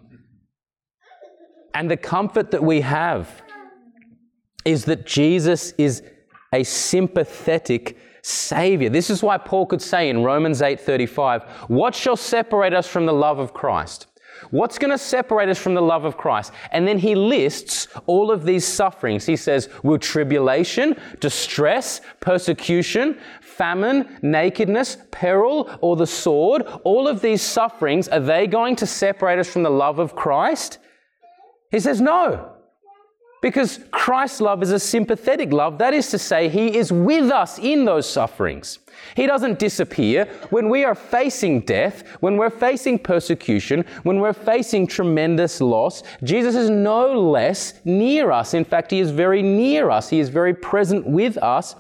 And 1.74 1.92
the 1.92 1.98
comfort 1.98 2.52
that 2.52 2.64
we 2.64 2.82
have 2.82 3.42
is 4.64 4.86
that 4.86 5.06
Jesus 5.06 5.74
is 5.78 6.04
a 6.54 6.64
sympathetic 6.64 7.98
Savior. 8.24 8.90
This 8.90 9.10
is 9.10 9.22
why 9.22 9.38
Paul 9.38 9.66
could 9.66 9.82
say 9.82 10.10
in 10.10 10.24
Romans 10.24 10.62
8:35, 10.62 11.44
"What 11.68 11.94
shall 11.94 12.16
separate 12.16 12.74
us 12.74 12.88
from 12.88 13.06
the 13.06 13.14
love 13.14 13.38
of 13.38 13.54
Christ?" 13.54 14.08
What's 14.50 14.78
going 14.78 14.92
to 14.92 14.98
separate 14.98 15.50
us 15.50 15.58
from 15.58 15.74
the 15.74 15.82
love 15.82 16.06
of 16.06 16.18
Christ? 16.18 16.52
And 16.72 16.88
then 16.88 16.98
he 16.98 17.16
lists 17.16 17.88
all 18.08 18.32
of 18.32 18.44
these 18.44 18.66
sufferings. 18.66 19.26
He 19.26 19.36
says, 19.36 19.70
Will 19.84 19.98
tribulation, 19.98 20.96
distress, 21.20 22.02
persecution, 22.20 23.18
famine, 23.42 24.18
nakedness, 24.22 24.98
peril, 25.12 25.70
or 25.82 25.96
the 25.96 26.08
sword, 26.08 26.64
all 26.84 27.08
of 27.08 27.22
these 27.22 27.42
sufferings, 27.42 28.08
are 28.08 28.20
they 28.20 28.48
going 28.48 28.76
to 28.78 28.86
separate 28.86 29.40
us 29.40 29.50
from 29.50 29.64
the 29.64 29.70
love 29.70 30.00
of 30.00 30.16
Christ? 30.16 30.80
He 31.72 31.80
says, 31.80 32.02
No. 32.02 32.53
Because 33.44 33.82
Christ's 33.92 34.40
love 34.40 34.64
is 34.64 34.72
a 34.72 34.80
sympathetic 34.80 35.52
love. 35.52 35.78
That 35.78 35.94
is 35.94 36.10
to 36.12 36.18
say, 36.18 36.48
He 36.48 36.78
is 36.78 36.94
with 36.94 37.30
us 37.30 37.60
in 37.60 37.84
those 37.84 38.10
sufferings. 38.10 38.80
He 39.18 39.28
doesn't 39.28 39.60
disappear. 39.60 40.30
When 40.50 40.70
we 40.70 40.86
are 40.86 40.96
facing 40.96 41.60
death, 41.60 42.08
when 42.22 42.38
we're 42.38 42.50
facing 42.50 43.00
persecution, 43.00 43.84
when 44.04 44.22
we're 44.22 44.32
facing 44.32 44.88
tremendous 44.88 45.60
loss, 45.60 46.04
Jesus 46.24 46.56
is 46.56 46.70
no 46.70 47.20
less 47.20 47.82
near 47.84 48.32
us. 48.32 48.54
In 48.54 48.64
fact, 48.64 48.92
He 48.92 49.02
is 49.02 49.12
very 49.12 49.44
near 49.44 49.90
us. 49.90 50.10
He 50.10 50.22
is 50.22 50.30
very 50.30 50.54
present 50.54 51.06
with 51.06 51.38
us, 51.40 51.76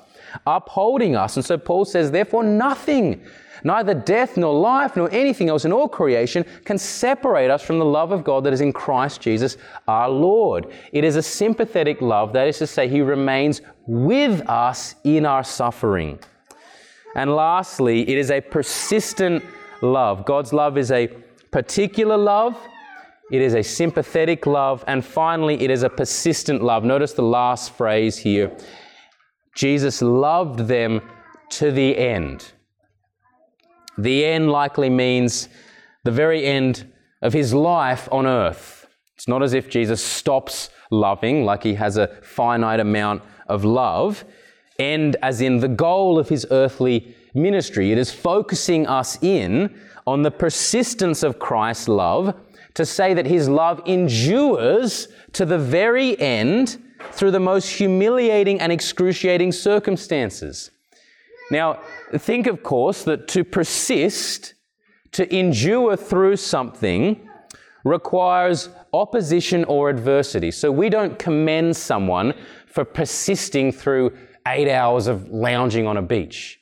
upholding 0.45 1.15
us. 1.15 1.38
And 1.38 1.45
so 1.45 1.58
Paul 1.58 1.86
says, 1.86 2.12
therefore, 2.12 2.43
nothing 2.43 3.23
Neither 3.63 3.93
death 3.93 4.38
nor 4.38 4.54
life 4.54 4.95
nor 4.95 5.10
anything 5.12 5.49
else 5.49 5.65
in 5.65 5.71
all 5.71 5.88
creation 5.88 6.45
can 6.65 6.78
separate 6.78 7.49
us 7.49 7.63
from 7.63 7.80
the 7.80 7.86
love 7.86 8.12
of 8.12 8.23
God 8.23 8.43
that 8.43 8.54
is 8.54 8.62
in 8.62 8.73
Christ 8.73 9.21
Jesus 9.21 9.58
our 9.88 10.10
Lord. 10.10 10.71
It 10.91 11.04
is 11.04 11.15
a 11.15 11.21
sympathetic 11.21 12.02
love, 12.02 12.34
that 12.34 12.47
is 12.47 12.58
to 12.60 12.67
say, 12.67 12.88
He 12.88 13.02
remains 13.02 13.62
with 13.88 14.47
us 14.49 14.95
in 15.04 15.26
our 15.26 15.43
suffering. 15.43 16.19
And 17.15 17.36
lastly, 17.36 18.10
it 18.10 18.17
is 18.17 18.32
a 18.32 18.41
persistent 18.41 19.43
love. 19.82 20.26
God's 20.26 20.52
love 20.54 20.78
is 20.78 20.91
a 20.91 21.08
particular 21.52 22.17
love. 22.17 22.58
It 23.32 23.41
is 23.41 23.54
a 23.54 23.63
sympathetic 23.63 24.45
love. 24.45 24.84
And 24.88 25.06
finally, 25.06 25.62
it 25.62 25.69
is 25.69 25.84
a 25.84 25.89
persistent 25.89 26.63
love. 26.63 26.84
Notice 26.84 27.13
the 27.13 27.21
last 27.21 27.73
phrase 27.73 28.17
here 28.17 28.52
Jesus 29.56 30.02
loved 30.02 30.60
them 30.60 31.02
to 31.52 31.71
the 31.71 31.95
end. 31.97 32.52
The 33.97 34.25
end 34.25 34.51
likely 34.51 34.89
means 34.89 35.49
the 36.03 36.12
very 36.12 36.45
end 36.45 36.91
of 37.21 37.34
his 37.34 37.53
life 37.53 38.10
on 38.12 38.25
earth. 38.25 38.88
It's 39.15 39.27
not 39.27 39.43
as 39.43 39.53
if 39.53 39.69
Jesus 39.69 40.03
stops 40.03 40.69
loving, 40.91 41.45
like 41.45 41.63
he 41.63 41.75
has 41.75 41.97
a 41.97 42.08
finite 42.21 42.79
amount 42.79 43.23
of 43.47 43.63
love. 43.63 44.25
End 44.79 45.15
as 45.21 45.41
in 45.41 45.60
the 45.60 45.67
goal 45.67 46.17
of 46.17 46.29
his 46.29 46.45
earthly 46.51 47.15
ministry. 47.34 47.91
It 47.91 47.97
is 47.97 48.12
focusing 48.12 48.88
us 48.88 49.21
in 49.21 49.79
on 50.06 50.23
the 50.23 50.32
persistence 50.32 51.23
of 51.23 51.39
Christ's 51.39 51.88
love 51.88 52.36
to 52.73 52.86
say 52.86 53.13
that 53.13 53.27
his 53.27 53.47
love 53.47 53.82
endures 53.86 55.08
to 55.34 55.45
the 55.45 55.60
very 55.60 56.19
end 56.19 56.82
through 57.12 57.32
the 57.32 57.39
most 57.39 57.69
humiliating 57.69 58.60
and 58.60 58.71
excruciating 58.71 59.51
circumstances. 59.51 60.71
Now, 61.54 61.80
think, 62.18 62.48
of 62.48 62.63
course, 62.63 63.04
that 63.04 63.28
to 63.30 63.44
persist, 63.44 64.56
to 65.12 65.24
endure 65.34 65.96
through 65.96 66.38
something, 66.38 67.30
requires 67.86 68.70
opposition 68.92 69.63
or 69.66 69.89
adversity. 69.89 70.50
So 70.50 70.72
we 70.72 70.89
don't 70.89 71.20
commend 71.20 71.78
someone 71.78 72.34
for 72.66 72.84
persisting 72.84 73.72
through 73.72 74.18
eight 74.48 74.68
hours 74.68 75.06
of 75.06 75.30
lounging 75.30 75.86
on 75.86 75.98
a 75.98 76.02
beach. 76.02 76.60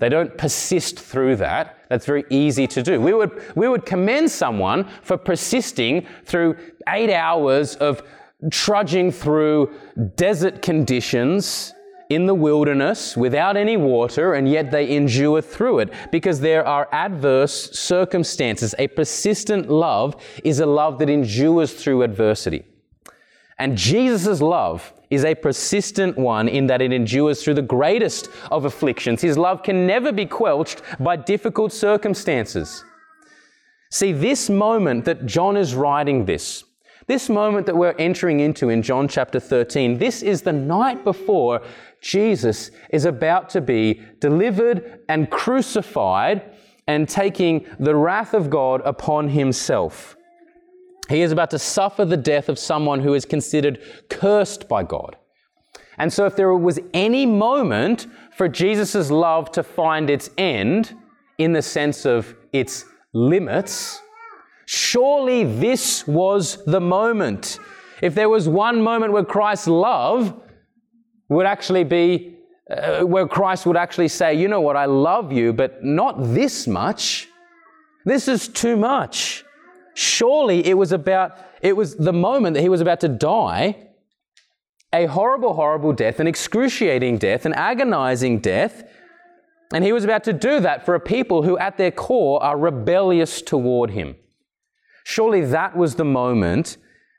They 0.00 0.08
don't 0.08 0.36
persist 0.38 0.98
through 0.98 1.36
that. 1.36 1.84
That's 1.90 2.06
very 2.06 2.24
easy 2.30 2.66
to 2.68 2.82
do. 2.82 3.02
We 3.02 3.12
would, 3.12 3.32
we 3.54 3.68
would 3.68 3.84
commend 3.84 4.30
someone 4.30 4.88
for 5.02 5.18
persisting 5.18 6.06
through 6.24 6.56
eight 6.88 7.12
hours 7.12 7.76
of 7.76 8.02
trudging 8.50 9.12
through 9.12 9.74
desert 10.16 10.62
conditions 10.62 11.74
in 12.14 12.26
the 12.26 12.34
wilderness 12.34 13.16
without 13.16 13.56
any 13.56 13.76
water, 13.76 14.34
and 14.34 14.48
yet 14.48 14.70
they 14.70 14.94
endure 14.94 15.40
through 15.40 15.80
it 15.80 15.92
because 16.10 16.40
there 16.40 16.66
are 16.66 16.88
adverse 16.92 17.70
circumstances. 17.78 18.74
A 18.78 18.88
persistent 18.88 19.70
love 19.70 20.16
is 20.44 20.60
a 20.60 20.66
love 20.66 20.98
that 20.98 21.10
endures 21.10 21.72
through 21.72 22.02
adversity. 22.02 22.64
And 23.58 23.76
Jesus' 23.76 24.40
love 24.40 24.92
is 25.10 25.24
a 25.24 25.34
persistent 25.34 26.16
one 26.16 26.48
in 26.48 26.66
that 26.66 26.80
it 26.80 26.92
endures 26.92 27.42
through 27.42 27.54
the 27.54 27.62
greatest 27.62 28.28
of 28.50 28.64
afflictions. 28.64 29.20
His 29.20 29.36
love 29.36 29.62
can 29.62 29.86
never 29.86 30.10
be 30.10 30.26
quelched 30.26 30.82
by 30.98 31.16
difficult 31.16 31.72
circumstances. 31.72 32.82
See, 33.90 34.12
this 34.12 34.48
moment 34.48 35.04
that 35.04 35.26
John 35.26 35.56
is 35.56 35.74
writing 35.74 36.24
this, 36.24 36.64
this 37.12 37.28
moment 37.28 37.66
that 37.66 37.76
we're 37.76 37.94
entering 37.98 38.40
into 38.40 38.70
in 38.70 38.80
John 38.80 39.06
chapter 39.06 39.38
13, 39.38 39.98
this 39.98 40.22
is 40.22 40.40
the 40.40 40.52
night 40.52 41.04
before 41.04 41.60
Jesus 42.00 42.70
is 42.88 43.04
about 43.04 43.50
to 43.50 43.60
be 43.60 44.00
delivered 44.18 45.00
and 45.10 45.30
crucified 45.30 46.56
and 46.86 47.06
taking 47.06 47.66
the 47.78 47.94
wrath 47.94 48.32
of 48.32 48.48
God 48.48 48.80
upon 48.86 49.28
himself. 49.28 50.16
He 51.10 51.20
is 51.20 51.32
about 51.32 51.50
to 51.50 51.58
suffer 51.58 52.06
the 52.06 52.16
death 52.16 52.48
of 52.48 52.58
someone 52.58 53.00
who 53.00 53.12
is 53.12 53.26
considered 53.26 53.82
cursed 54.08 54.66
by 54.66 54.82
God. 54.82 55.16
And 55.98 56.10
so, 56.10 56.24
if 56.24 56.34
there 56.34 56.54
was 56.54 56.80
any 56.94 57.26
moment 57.26 58.06
for 58.34 58.48
Jesus' 58.48 59.10
love 59.10 59.52
to 59.52 59.62
find 59.62 60.08
its 60.08 60.30
end 60.38 60.96
in 61.36 61.52
the 61.52 61.60
sense 61.60 62.06
of 62.06 62.34
its 62.54 62.86
limits, 63.12 64.00
surely 64.66 65.44
this 65.44 66.06
was 66.06 66.64
the 66.64 66.80
moment. 66.80 67.58
If 68.00 68.14
there 68.14 68.28
was 68.28 68.48
one 68.48 68.82
moment 68.82 69.12
where 69.12 69.24
Christ's 69.24 69.68
love 69.68 70.40
would 71.28 71.46
actually 71.46 71.84
be 71.84 72.32
uh, 72.70 73.02
where 73.02 73.26
Christ 73.26 73.66
would 73.66 73.76
actually 73.76 74.08
say, 74.08 74.34
You 74.34 74.48
know 74.48 74.60
what, 74.60 74.76
I 74.76 74.86
love 74.86 75.32
you, 75.32 75.52
but 75.52 75.84
not 75.84 76.16
this 76.18 76.66
much. 76.66 77.28
This 78.04 78.28
is 78.28 78.48
too 78.48 78.76
much. 78.76 79.44
Surely 79.94 80.66
it 80.66 80.74
was 80.74 80.92
about, 80.92 81.38
it 81.60 81.76
was 81.76 81.96
the 81.96 82.12
moment 82.12 82.54
that 82.54 82.62
he 82.62 82.68
was 82.68 82.80
about 82.80 83.00
to 83.00 83.08
die, 83.08 83.88
a 84.92 85.06
horrible, 85.06 85.54
horrible 85.54 85.92
death, 85.92 86.18
an 86.18 86.26
excruciating 86.26 87.18
death, 87.18 87.44
an 87.46 87.52
agonizing 87.52 88.38
death. 88.38 88.84
And 89.72 89.84
he 89.84 89.92
was 89.92 90.04
about 90.04 90.24
to 90.24 90.32
do 90.32 90.60
that 90.60 90.84
for 90.84 90.94
a 90.94 91.00
people 91.00 91.42
who, 91.42 91.58
at 91.58 91.78
their 91.78 91.90
core, 91.90 92.42
are 92.42 92.58
rebellious 92.58 93.40
toward 93.42 93.90
him. 93.90 94.16
Surely 95.04 95.42
that 95.42 95.76
was 95.76 95.94
the 95.94 96.04
moment 96.04 96.76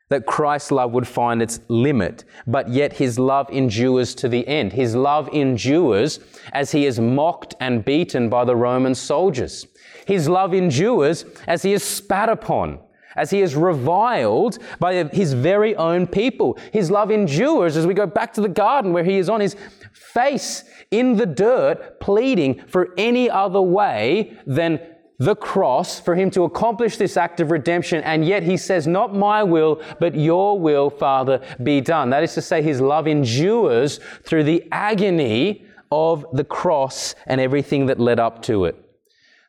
that 0.09 0.25
Christ's 0.25 0.71
love 0.71 0.91
would 0.91 1.07
find 1.07 1.41
its 1.41 1.59
limit, 1.69 2.23
but 2.45 2.69
yet 2.69 2.93
his 2.93 3.17
love 3.17 3.49
endures 3.49 4.13
to 4.15 4.29
the 4.29 4.47
end. 4.47 4.73
His 4.73 4.95
love 4.95 5.27
endures 5.33 6.19
as 6.51 6.71
he 6.71 6.85
is 6.85 6.99
mocked 6.99 7.55
and 7.59 7.83
beaten 7.83 8.29
by 8.29 8.45
the 8.45 8.55
Roman 8.55 8.93
soldiers. 8.93 9.65
His 10.05 10.29
love 10.29 10.53
endures 10.53 11.25
as 11.47 11.63
he 11.63 11.73
is 11.73 11.83
spat 11.83 12.29
upon, 12.29 12.79
as 13.15 13.31
he 13.31 13.41
is 13.41 13.55
reviled 13.55 14.59
by 14.79 15.03
his 15.05 15.33
very 15.33 15.75
own 15.75 16.05
people. 16.05 16.59
His 16.71 16.91
love 16.91 17.09
endures 17.09 17.75
as 17.75 17.87
we 17.87 17.93
go 17.93 18.05
back 18.05 18.33
to 18.33 18.41
the 18.41 18.49
garden 18.49 18.93
where 18.93 19.03
he 19.03 19.17
is 19.17 19.29
on 19.29 19.39
his 19.39 19.55
face 19.93 20.63
in 20.91 21.15
the 21.15 21.25
dirt, 21.25 21.99
pleading 21.99 22.61
for 22.67 22.93
any 22.97 23.29
other 23.29 23.61
way 23.61 24.37
than 24.45 24.79
the 25.19 25.35
cross 25.35 25.99
for 25.99 26.15
him 26.15 26.29
to 26.31 26.43
accomplish 26.43 26.97
this 26.97 27.17
act 27.17 27.39
of 27.39 27.51
redemption. 27.51 28.03
And 28.03 28.25
yet 28.25 28.43
he 28.43 28.57
says, 28.57 28.87
Not 28.87 29.15
my 29.15 29.43
will, 29.43 29.81
but 29.99 30.15
your 30.15 30.59
will, 30.59 30.89
Father, 30.89 31.41
be 31.61 31.81
done. 31.81 32.09
That 32.09 32.23
is 32.23 32.33
to 32.33 32.41
say, 32.41 32.61
his 32.61 32.81
love 32.81 33.07
endures 33.07 33.99
through 34.23 34.43
the 34.43 34.67
agony 34.71 35.65
of 35.91 36.25
the 36.33 36.43
cross 36.43 37.13
and 37.27 37.39
everything 37.39 37.85
that 37.85 37.99
led 37.99 38.19
up 38.19 38.41
to 38.43 38.65
it. 38.65 38.82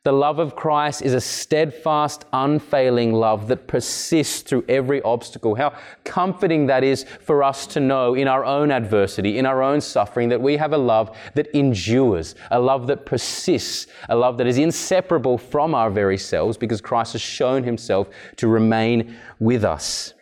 The 0.05 0.13
love 0.13 0.39
of 0.39 0.55
Christ 0.55 1.01
is 1.01 1.15
a 1.15 1.21
steadfast, 1.21 2.27
unfailing 2.31 3.15
love 3.15 3.49
that 3.49 3.67
persists 3.67 4.43
through 4.43 4.67
every 4.69 5.01
obstacle. 5.01 5.55
How 5.55 5.79
comforting 6.05 6.67
that 6.67 6.85
is 6.85 7.07
for 7.23 7.43
us 7.43 7.67
to 7.69 7.81
know 7.81 8.13
in 8.13 8.29
our 8.29 8.45
own 8.45 8.71
adversity, 8.71 9.39
in 9.39 9.47
our 9.47 9.63
own 9.63 9.81
suffering, 9.81 10.29
that 10.29 10.43
we 10.43 10.59
have 10.59 10.75
a 10.75 10.79
love 10.79 11.17
that 11.37 11.47
endures, 11.57 12.35
a 12.51 12.61
love 12.61 12.87
that 12.89 13.07
persists, 13.07 13.87
a 14.11 14.15
love 14.15 14.37
that 14.37 14.47
is 14.47 14.59
inseparable 14.59 15.39
from 15.39 15.75
our 15.75 15.89
very 15.89 16.19
selves 16.19 16.59
because 16.59 16.83
Christ 16.83 17.13
has 17.13 17.23
shown 17.23 17.65
himself 17.65 18.11
to 18.37 18.47
remain 18.47 19.17
with 19.41 19.65
us. 19.65 20.13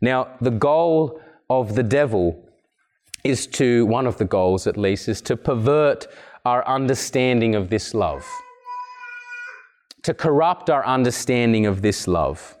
Now, 0.00 0.28
the 0.40 0.50
goal 0.50 1.20
of 1.50 1.74
the 1.74 1.82
devil 1.82 2.42
is 3.22 3.46
to, 3.48 3.84
one 3.84 4.06
of 4.06 4.16
the 4.16 4.24
goals 4.24 4.66
at 4.66 4.78
least, 4.78 5.10
is 5.10 5.20
to 5.20 5.36
pervert 5.36 6.06
our 6.46 6.66
understanding 6.66 7.54
of 7.54 7.68
this 7.68 7.92
love 7.92 8.24
to 10.10 10.14
corrupt 10.14 10.68
our 10.70 10.84
understanding 10.84 11.66
of 11.66 11.82
this 11.82 12.08
love. 12.08 12.58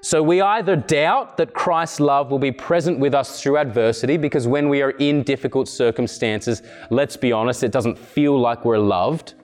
So 0.00 0.22
we 0.22 0.40
either 0.40 0.76
doubt 0.76 1.38
that 1.38 1.52
Christ's 1.52 1.98
love 1.98 2.30
will 2.30 2.38
be 2.38 2.52
present 2.52 3.00
with 3.00 3.14
us 3.14 3.42
through 3.42 3.58
adversity, 3.58 4.16
because 4.16 4.46
when 4.46 4.68
we 4.68 4.80
are 4.80 4.92
in 4.92 5.24
difficult 5.24 5.66
circumstances, 5.66 6.62
let's 6.90 7.16
be 7.16 7.32
honest, 7.32 7.64
it 7.64 7.72
doesn't 7.72 7.98
feel 7.98 8.38
like 8.38 8.64
we're 8.64 8.78
loved. 8.78 9.34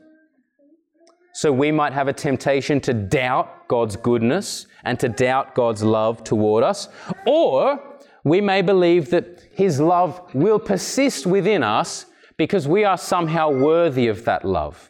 So 1.33 1.53
we 1.53 1.73
might 1.73 1.93
have 1.93 2.07
a 2.07 2.13
temptation 2.13 2.81
to 2.83 2.95
doubt 2.95 3.67
God's 3.67 3.97
goodness 3.97 4.69
and 4.85 5.01
to 5.01 5.09
doubt 5.09 5.57
God's 5.57 5.83
love 5.83 6.23
toward 6.23 6.63
us. 6.63 6.89
Or 7.27 7.83
we 8.23 8.41
may 8.41 8.63
believe 8.63 9.11
that 9.11 9.43
His 9.55 9.81
love 9.81 10.23
will 10.35 10.61
persist 10.61 11.27
within 11.27 11.65
us 11.65 12.07
because 12.37 12.69
we 12.69 12.85
are 12.85 12.97
somehow 12.97 13.51
worthy 13.51 14.07
of 14.07 14.25
that 14.27 14.45
love 14.45 14.90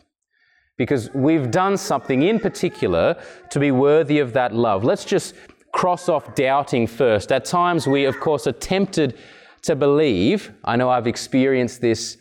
because 0.81 1.12
we've 1.12 1.51
done 1.51 1.77
something 1.77 2.23
in 2.23 2.40
particular 2.40 3.14
to 3.51 3.61
be 3.61 3.71
worthy 3.71 4.19
of 4.19 4.33
that 4.33 4.55
love. 4.55 4.83
Let's 4.83 5.05
just 5.05 5.35
cross 5.75 6.09
off 6.09 6.35
doubting 6.35 6.87
first. 6.87 7.31
At 7.31 7.45
times, 7.45 7.87
we, 7.87 8.07
of 8.07 8.19
course, 8.19 8.47
are 8.47 8.53
tempted 8.53 9.19
to 9.61 9.77
believe, 9.77 10.55
I 10.64 10.77
know 10.77 10.88
I've 10.88 11.07
experienced 11.07 11.83
this 11.83 12.16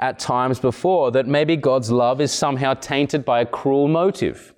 at 0.00 0.18
times 0.18 0.58
before, 0.58 1.12
that 1.12 1.28
maybe 1.28 1.54
God's 1.54 1.92
love 1.92 2.20
is 2.20 2.32
somehow 2.32 2.74
tainted 2.74 3.24
by 3.24 3.42
a 3.42 3.46
cruel 3.46 3.86
motive. 3.86 4.54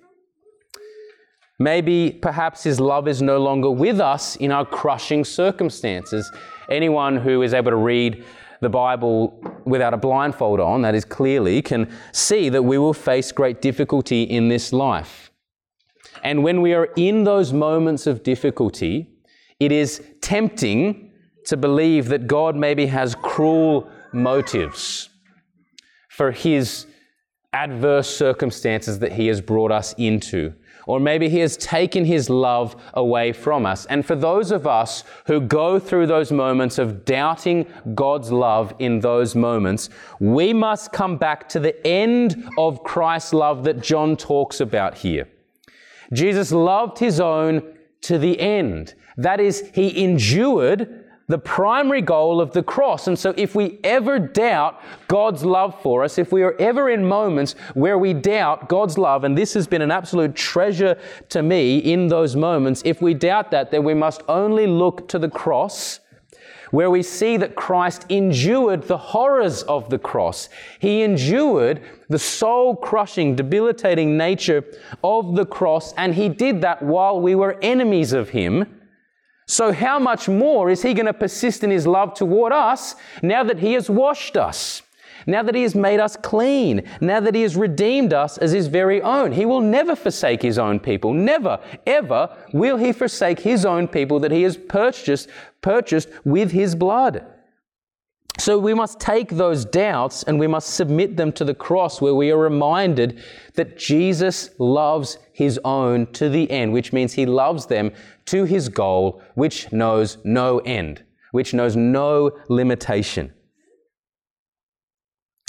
Maybe 1.59 2.09
perhaps 2.09 2.63
His 2.63 2.79
love 2.79 3.07
is 3.07 3.21
no 3.21 3.37
longer 3.37 3.69
with 3.69 3.99
us 3.99 4.35
in 4.37 4.51
our 4.51 4.65
crushing 4.65 5.23
circumstances. 5.23 6.31
Anyone 6.71 7.17
who 7.17 7.43
is 7.43 7.53
able 7.53 7.69
to 7.69 7.77
read 7.77 8.25
the 8.63 8.69
Bible 8.69 9.39
without 9.65 9.93
a 9.93 9.97
blindfold 9.97 10.59
on, 10.59 10.81
that 10.81 10.95
is 10.95 11.05
clearly, 11.05 11.61
can 11.61 11.91
see 12.11 12.49
that 12.49 12.63
we 12.63 12.77
will 12.77 12.93
face 12.93 13.31
great 13.31 13.61
difficulty 13.61 14.23
in 14.23 14.47
this 14.47 14.73
life. 14.73 15.31
And 16.23 16.43
when 16.43 16.61
we 16.61 16.73
are 16.73 16.89
in 16.95 17.23
those 17.23 17.53
moments 17.53 18.07
of 18.07 18.23
difficulty, 18.23 19.09
it 19.59 19.71
is 19.71 20.01
tempting 20.21 21.11
to 21.45 21.57
believe 21.57 22.07
that 22.09 22.27
God 22.27 22.55
maybe 22.55 22.85
has 22.87 23.15
cruel 23.15 23.89
motives 24.11 25.09
for 26.09 26.31
his 26.31 26.85
adverse 27.51 28.09
circumstances 28.15 28.99
that 28.99 29.13
he 29.13 29.27
has 29.27 29.41
brought 29.41 29.71
us 29.71 29.93
into. 29.97 30.53
Or 30.85 30.99
maybe 30.99 31.29
He 31.29 31.39
has 31.39 31.57
taken 31.57 32.05
His 32.05 32.29
love 32.29 32.75
away 32.93 33.33
from 33.33 33.65
us. 33.65 33.85
And 33.85 34.05
for 34.05 34.15
those 34.15 34.51
of 34.51 34.67
us 34.67 35.03
who 35.25 35.39
go 35.39 35.79
through 35.79 36.07
those 36.07 36.31
moments 36.31 36.77
of 36.77 37.05
doubting 37.05 37.65
God's 37.95 38.31
love 38.31 38.73
in 38.79 38.99
those 38.99 39.35
moments, 39.35 39.89
we 40.19 40.53
must 40.53 40.91
come 40.91 41.17
back 41.17 41.47
to 41.49 41.59
the 41.59 41.85
end 41.85 42.49
of 42.57 42.83
Christ's 42.83 43.33
love 43.33 43.63
that 43.63 43.81
John 43.81 44.15
talks 44.17 44.59
about 44.59 44.97
here. 44.97 45.27
Jesus 46.11 46.51
loved 46.51 46.99
His 46.99 47.19
own 47.19 47.75
to 48.01 48.17
the 48.17 48.39
end. 48.39 48.95
That 49.17 49.39
is, 49.39 49.69
He 49.73 50.03
endured 50.03 51.02
the 51.33 51.39
primary 51.39 52.03
goal 52.03 52.39
of 52.39 52.51
the 52.51 52.61
cross. 52.61 53.07
And 53.07 53.17
so, 53.17 53.33
if 53.35 53.55
we 53.55 53.79
ever 53.83 54.19
doubt 54.19 54.79
God's 55.07 55.43
love 55.43 55.81
for 55.81 56.03
us, 56.03 56.19
if 56.19 56.31
we 56.31 56.43
are 56.43 56.55
ever 56.59 56.91
in 56.91 57.03
moments 57.03 57.55
where 57.73 57.97
we 57.97 58.13
doubt 58.13 58.69
God's 58.69 58.99
love, 58.99 59.23
and 59.23 59.35
this 59.35 59.55
has 59.55 59.65
been 59.65 59.81
an 59.81 59.89
absolute 59.89 60.35
treasure 60.35 60.95
to 61.29 61.41
me 61.41 61.79
in 61.79 62.07
those 62.07 62.35
moments, 62.35 62.83
if 62.85 63.01
we 63.01 63.15
doubt 63.15 63.49
that, 63.49 63.71
then 63.71 63.83
we 63.83 63.95
must 63.95 64.21
only 64.29 64.67
look 64.67 65.07
to 65.07 65.17
the 65.17 65.27
cross. 65.27 66.01
Where 66.69 66.91
we 66.91 67.01
see 67.01 67.37
that 67.37 67.55
Christ 67.55 68.05
endured 68.09 68.83
the 68.83 68.97
horrors 68.97 69.63
of 69.63 69.89
the 69.89 69.97
cross. 69.97 70.49
He 70.79 71.01
endured 71.01 71.81
the 72.09 72.19
soul 72.19 72.75
crushing, 72.75 73.35
debilitating 73.35 74.17
nature 74.17 74.63
of 75.03 75.35
the 75.35 75.47
cross, 75.47 75.93
and 75.93 76.13
He 76.13 76.29
did 76.29 76.61
that 76.61 76.83
while 76.83 77.19
we 77.19 77.33
were 77.33 77.57
enemies 77.63 78.13
of 78.13 78.29
Him. 78.29 78.82
So, 79.45 79.71
how 79.73 79.99
much 79.99 80.29
more 80.29 80.69
is 80.69 80.81
He 80.81 80.93
going 80.93 81.05
to 81.05 81.13
persist 81.13 81.63
in 81.63 81.69
His 81.69 81.85
love 81.85 82.13
toward 82.13 82.53
us 82.53 82.95
now 83.21 83.43
that 83.43 83.59
He 83.59 83.73
has 83.73 83.89
washed 83.89 84.37
us? 84.37 84.81
Now 85.25 85.43
that 85.43 85.55
He 85.55 85.63
has 85.63 85.75
made 85.75 85.99
us 85.99 86.15
clean, 86.17 86.83
now 87.01 87.19
that 87.19 87.35
He 87.35 87.43
has 87.43 87.55
redeemed 87.55 88.13
us 88.13 88.37
as 88.37 88.51
His 88.51 88.67
very 88.67 89.01
own, 89.01 89.31
He 89.31 89.45
will 89.45 89.61
never 89.61 89.95
forsake 89.95 90.41
His 90.41 90.57
own 90.57 90.79
people. 90.79 91.13
Never, 91.13 91.59
ever 91.85 92.35
will 92.53 92.77
He 92.77 92.91
forsake 92.91 93.39
His 93.39 93.65
own 93.65 93.87
people 93.87 94.19
that 94.19 94.31
He 94.31 94.43
has 94.43 94.57
purchased, 94.57 95.29
purchased 95.61 96.09
with 96.25 96.51
His 96.51 96.75
blood. 96.75 97.25
So 98.43 98.57
we 98.57 98.73
must 98.73 98.99
take 98.99 99.29
those 99.29 99.63
doubts 99.63 100.23
and 100.23 100.37
we 100.37 100.47
must 100.47 100.71
submit 100.71 101.15
them 101.15 101.31
to 101.31 101.45
the 101.45 101.55
cross 101.55 102.01
where 102.01 102.13
we 102.13 102.29
are 102.29 102.37
reminded 102.37 103.23
that 103.53 103.77
Jesus 103.77 104.49
loves 104.59 105.17
his 105.31 105.61
own 105.63 106.07
to 106.07 106.27
the 106.27 106.51
end, 106.51 106.73
which 106.73 106.91
means 106.91 107.13
he 107.13 107.25
loves 107.25 107.67
them 107.67 107.93
to 108.25 108.43
his 108.43 108.67
goal, 108.67 109.21
which 109.35 109.71
knows 109.71 110.17
no 110.25 110.59
end, 110.59 111.05
which 111.31 111.53
knows 111.53 111.77
no 111.77 112.37
limitation. 112.49 113.33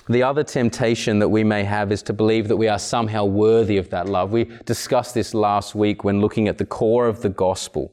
The 0.08 0.22
other 0.22 0.44
temptation 0.44 1.18
that 1.18 1.30
we 1.30 1.42
may 1.42 1.64
have 1.64 1.90
is 1.90 2.02
to 2.04 2.12
believe 2.12 2.46
that 2.46 2.56
we 2.56 2.68
are 2.68 2.78
somehow 2.78 3.24
worthy 3.24 3.76
of 3.76 3.90
that 3.90 4.08
love. 4.08 4.30
We 4.30 4.44
discussed 4.66 5.14
this 5.14 5.34
last 5.34 5.74
week 5.74 6.04
when 6.04 6.20
looking 6.20 6.46
at 6.46 6.58
the 6.58 6.64
core 6.64 7.08
of 7.08 7.22
the 7.22 7.28
gospel. 7.28 7.90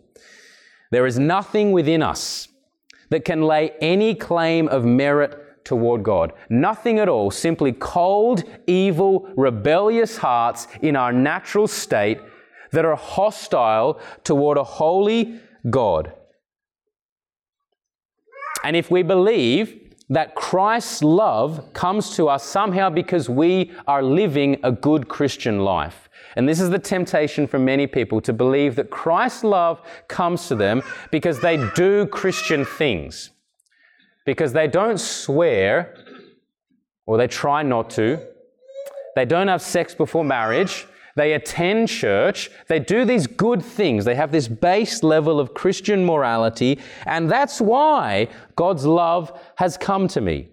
There 0.91 1.07
is 1.07 1.17
nothing 1.17 1.71
within 1.71 2.03
us 2.03 2.49
that 3.11 3.25
can 3.25 3.43
lay 3.43 3.71
any 3.81 4.15
claim 4.15 4.67
of 4.69 4.83
merit 4.83 5.63
toward 5.63 6.01
God. 6.01 6.33
Nothing 6.49 6.97
at 6.97 7.07
all, 7.07 7.29
simply 7.29 7.73
cold, 7.73 8.43
evil, 8.65 9.29
rebellious 9.35 10.17
hearts 10.17 10.67
in 10.81 10.95
our 10.95 11.13
natural 11.13 11.67
state 11.67 12.19
that 12.71 12.85
are 12.85 12.95
hostile 12.95 13.99
toward 14.23 14.57
a 14.57 14.63
holy 14.63 15.39
God. 15.69 16.13
And 18.63 18.75
if 18.75 18.89
we 18.89 19.03
believe 19.03 19.77
that 20.09 20.35
Christ's 20.35 21.03
love 21.03 21.73
comes 21.73 22.15
to 22.15 22.27
us 22.27 22.43
somehow 22.43 22.89
because 22.89 23.29
we 23.29 23.71
are 23.87 24.03
living 24.03 24.59
a 24.63 24.71
good 24.71 25.07
Christian 25.09 25.59
life, 25.59 26.09
and 26.35 26.47
this 26.47 26.59
is 26.59 26.69
the 26.69 26.79
temptation 26.79 27.47
for 27.47 27.59
many 27.59 27.87
people 27.87 28.21
to 28.21 28.33
believe 28.33 28.75
that 28.75 28.89
Christ's 28.89 29.43
love 29.43 29.81
comes 30.07 30.47
to 30.47 30.55
them 30.55 30.81
because 31.11 31.39
they 31.41 31.57
do 31.75 32.05
Christian 32.05 32.65
things. 32.65 33.31
because 34.25 34.53
they 34.53 34.67
don't 34.67 34.99
swear, 34.99 35.95
or 37.05 37.17
they 37.17 37.27
try 37.27 37.63
not 37.63 37.89
to. 37.91 38.19
They 39.15 39.25
don't 39.25 39.47
have 39.47 39.61
sex 39.61 39.95
before 39.95 40.23
marriage. 40.23 40.87
They 41.15 41.33
attend 41.33 41.89
church. 41.89 42.49
They 42.67 42.79
do 42.79 43.03
these 43.03 43.27
good 43.27 43.61
things. 43.61 44.05
They 44.05 44.15
have 44.15 44.31
this 44.31 44.47
base 44.47 45.03
level 45.03 45.39
of 45.39 45.53
Christian 45.53 46.05
morality. 46.05 46.79
And 47.05 47.29
that's 47.29 47.59
why 47.59 48.29
God's 48.55 48.85
love 48.85 49.37
has 49.57 49.77
come 49.77 50.07
to 50.09 50.21
me. 50.21 50.47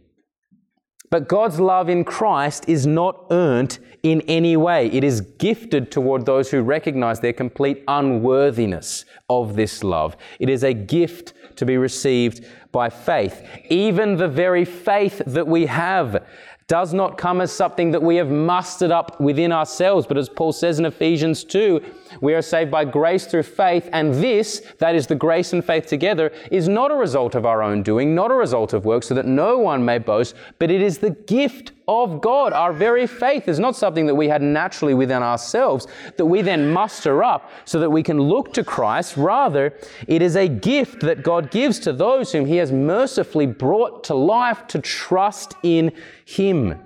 But 1.10 1.28
God's 1.28 1.60
love 1.60 1.88
in 1.88 2.04
Christ 2.04 2.68
is 2.68 2.86
not 2.86 3.26
earned 3.30 3.78
in 4.02 4.20
any 4.22 4.56
way. 4.56 4.86
It 4.88 5.04
is 5.04 5.20
gifted 5.20 5.90
toward 5.90 6.26
those 6.26 6.50
who 6.50 6.62
recognize 6.62 7.20
their 7.20 7.32
complete 7.32 7.82
unworthiness 7.88 9.04
of 9.28 9.56
this 9.56 9.82
love. 9.82 10.16
It 10.38 10.48
is 10.48 10.62
a 10.62 10.72
gift 10.72 11.32
to 11.56 11.66
be 11.66 11.76
received 11.76 12.44
by 12.72 12.90
faith. 12.90 13.46
Even 13.68 14.16
the 14.16 14.28
very 14.28 14.64
faith 14.64 15.20
that 15.26 15.46
we 15.46 15.66
have 15.66 16.24
does 16.68 16.92
not 16.92 17.16
come 17.16 17.40
as 17.40 17.50
something 17.50 17.90
that 17.92 18.02
we 18.02 18.16
have 18.16 18.28
mustered 18.30 18.90
up 18.90 19.18
within 19.20 19.50
ourselves, 19.52 20.06
but 20.06 20.18
as 20.18 20.28
Paul 20.28 20.52
says 20.52 20.78
in 20.78 20.84
Ephesians 20.84 21.42
2, 21.42 21.82
we 22.20 22.34
are 22.34 22.42
saved 22.42 22.70
by 22.70 22.84
grace 22.84 23.26
through 23.26 23.44
faith, 23.44 23.88
and 23.92 24.14
this, 24.14 24.62
that 24.78 24.94
is 24.94 25.06
the 25.06 25.14
grace 25.14 25.52
and 25.52 25.64
faith 25.64 25.86
together, 25.86 26.32
is 26.50 26.68
not 26.68 26.90
a 26.90 26.94
result 26.94 27.34
of 27.34 27.46
our 27.46 27.62
own 27.62 27.82
doing, 27.82 28.14
not 28.14 28.30
a 28.30 28.34
result 28.34 28.72
of 28.72 28.84
work, 28.84 29.02
so 29.02 29.14
that 29.14 29.26
no 29.26 29.58
one 29.58 29.84
may 29.84 29.98
boast, 29.98 30.34
but 30.58 30.70
it 30.70 30.80
is 30.80 30.98
the 30.98 31.10
gift 31.10 31.72
of 31.88 32.20
God. 32.20 32.52
Our 32.52 32.72
very 32.72 33.06
faith 33.06 33.48
is 33.48 33.58
not 33.58 33.74
something 33.74 34.06
that 34.06 34.14
we 34.14 34.28
had 34.28 34.42
naturally 34.42 34.94
within 34.94 35.22
ourselves 35.22 35.86
that 36.16 36.26
we 36.26 36.42
then 36.42 36.70
muster 36.70 37.24
up 37.24 37.50
so 37.64 37.80
that 37.80 37.90
we 37.90 38.02
can 38.02 38.20
look 38.20 38.52
to 38.54 38.62
Christ. 38.62 39.16
Rather, 39.16 39.74
it 40.06 40.20
is 40.20 40.36
a 40.36 40.48
gift 40.48 41.00
that 41.00 41.22
God 41.22 41.50
gives 41.50 41.78
to 41.80 41.92
those 41.92 42.30
whom 42.30 42.44
He 42.44 42.56
has 42.56 42.70
mercifully 42.70 43.46
brought 43.46 44.04
to 44.04 44.14
life 44.14 44.66
to 44.68 44.80
trust 44.80 45.54
in 45.62 45.92
Him. 46.26 46.78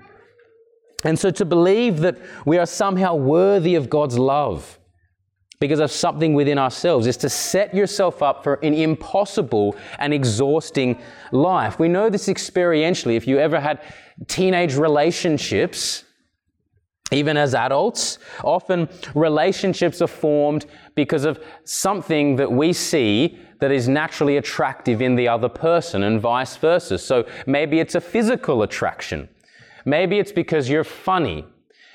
And 1.04 1.18
so 1.18 1.32
to 1.32 1.44
believe 1.44 1.98
that 2.00 2.16
we 2.46 2.58
are 2.58 2.66
somehow 2.66 3.16
worthy 3.16 3.74
of 3.74 3.90
God's 3.90 4.18
love 4.18 4.78
because 5.62 5.78
of 5.78 5.92
something 5.92 6.34
within 6.34 6.58
ourselves 6.58 7.06
is 7.06 7.16
to 7.16 7.28
set 7.28 7.72
yourself 7.72 8.20
up 8.20 8.42
for 8.42 8.54
an 8.64 8.74
impossible 8.74 9.76
and 10.00 10.12
exhausting 10.12 11.00
life. 11.30 11.78
We 11.78 11.86
know 11.86 12.10
this 12.10 12.26
experientially. 12.26 13.14
If 13.14 13.28
you 13.28 13.38
ever 13.38 13.60
had 13.60 13.80
teenage 14.26 14.74
relationships, 14.74 16.02
even 17.12 17.36
as 17.36 17.54
adults, 17.54 18.18
often 18.42 18.88
relationships 19.14 20.02
are 20.02 20.08
formed 20.08 20.66
because 20.96 21.24
of 21.24 21.38
something 21.62 22.34
that 22.34 22.50
we 22.50 22.72
see 22.72 23.38
that 23.60 23.70
is 23.70 23.88
naturally 23.88 24.38
attractive 24.38 25.00
in 25.00 25.14
the 25.14 25.28
other 25.28 25.48
person 25.48 26.02
and 26.02 26.20
vice 26.20 26.56
versa. 26.56 26.98
So 26.98 27.24
maybe 27.46 27.78
it's 27.78 27.94
a 27.94 28.00
physical 28.00 28.64
attraction. 28.64 29.28
Maybe 29.84 30.18
it's 30.18 30.32
because 30.32 30.68
you're 30.68 30.82
funny. 30.82 31.46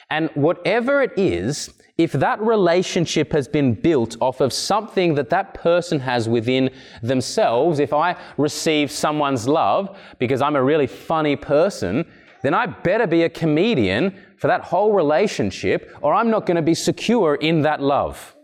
And 0.10 0.30
whatever 0.36 1.02
it 1.02 1.12
is, 1.18 1.74
if 1.98 2.12
that 2.12 2.40
relationship 2.42 3.32
has 3.32 3.48
been 3.48 3.74
built 3.74 4.18
off 4.22 4.40
of 4.40 4.54
something 4.54 5.16
that 5.16 5.32
that 5.32 5.56
person 5.56 6.00
has 6.00 6.30
within 6.30 6.70
themselves, 7.02 7.80
if 7.80 7.92
I 7.92 8.16
receive 8.38 8.92
someone's 8.92 9.48
love 9.48 9.98
because 10.20 10.42
I'm 10.42 10.56
a 10.56 10.64
really 10.64 10.88
funny 10.88 11.36
person, 11.36 12.06
then 12.44 12.54
I 12.54 12.68
better 12.68 13.08
be 13.08 13.24
a 13.24 13.30
comedian 13.30 14.16
for 14.38 14.48
that 14.48 14.62
whole 14.62 14.94
relationship 14.94 15.98
or 16.02 16.14
I'm 16.14 16.30
not 16.30 16.46
going 16.46 16.56
to 16.56 16.62
be 16.62 16.76
secure 16.76 17.36
in 17.36 17.64
that 17.64 17.82
love. 17.82 18.36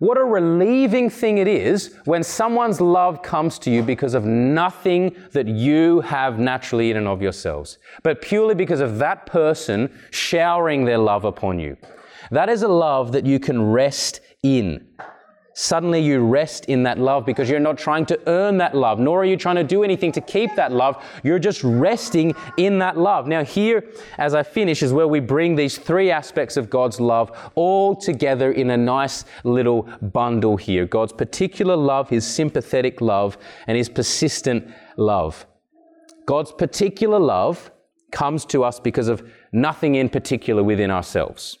What 0.00 0.18
a 0.18 0.24
relieving 0.24 1.08
thing 1.08 1.38
it 1.38 1.48
is 1.48 1.94
when 2.04 2.22
someone's 2.22 2.78
love 2.78 3.22
comes 3.22 3.58
to 3.60 3.70
you 3.70 3.82
because 3.82 4.12
of 4.12 4.26
nothing 4.26 5.16
that 5.32 5.48
you 5.48 6.02
have 6.02 6.38
naturally 6.38 6.90
in 6.90 6.98
and 6.98 7.08
of 7.08 7.22
yourselves, 7.22 7.78
but 8.02 8.20
purely 8.20 8.54
because 8.54 8.80
of 8.80 8.98
that 8.98 9.24
person 9.24 9.90
showering 10.10 10.84
their 10.84 10.98
love 10.98 11.24
upon 11.24 11.58
you. 11.58 11.78
That 12.30 12.48
is 12.48 12.62
a 12.62 12.68
love 12.68 13.12
that 13.12 13.26
you 13.26 13.38
can 13.38 13.70
rest 13.70 14.20
in. 14.42 14.86
Suddenly 15.56 16.00
you 16.00 16.18
rest 16.18 16.64
in 16.64 16.82
that 16.82 16.98
love 16.98 17.24
because 17.24 17.48
you're 17.48 17.60
not 17.60 17.78
trying 17.78 18.06
to 18.06 18.20
earn 18.26 18.58
that 18.58 18.74
love, 18.74 18.98
nor 18.98 19.22
are 19.22 19.24
you 19.24 19.36
trying 19.36 19.54
to 19.54 19.62
do 19.62 19.84
anything 19.84 20.10
to 20.12 20.20
keep 20.20 20.56
that 20.56 20.72
love. 20.72 21.00
You're 21.22 21.38
just 21.38 21.62
resting 21.62 22.34
in 22.56 22.80
that 22.80 22.98
love. 22.98 23.28
Now, 23.28 23.44
here, 23.44 23.84
as 24.18 24.34
I 24.34 24.42
finish, 24.42 24.82
is 24.82 24.92
where 24.92 25.06
we 25.06 25.20
bring 25.20 25.54
these 25.54 25.78
three 25.78 26.10
aspects 26.10 26.56
of 26.56 26.70
God's 26.70 26.98
love 26.98 27.30
all 27.54 27.94
together 27.94 28.50
in 28.50 28.70
a 28.70 28.76
nice 28.76 29.24
little 29.44 29.82
bundle 30.02 30.56
here 30.56 30.86
God's 30.86 31.12
particular 31.12 31.76
love, 31.76 32.10
His 32.10 32.26
sympathetic 32.26 33.00
love, 33.00 33.38
and 33.68 33.78
His 33.78 33.88
persistent 33.88 34.68
love. 34.96 35.46
God's 36.26 36.50
particular 36.50 37.20
love 37.20 37.70
comes 38.10 38.44
to 38.46 38.64
us 38.64 38.80
because 38.80 39.06
of 39.06 39.22
nothing 39.52 39.94
in 39.94 40.08
particular 40.08 40.64
within 40.64 40.90
ourselves. 40.90 41.58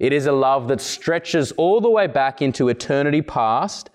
It 0.00 0.12
is 0.12 0.26
a 0.26 0.32
love 0.32 0.68
that 0.68 0.80
stretches 0.80 1.52
all 1.52 1.80
the 1.80 1.90
way 1.90 2.06
back 2.06 2.42
into 2.42 2.68
eternity 2.68 3.22
past, 3.22 3.90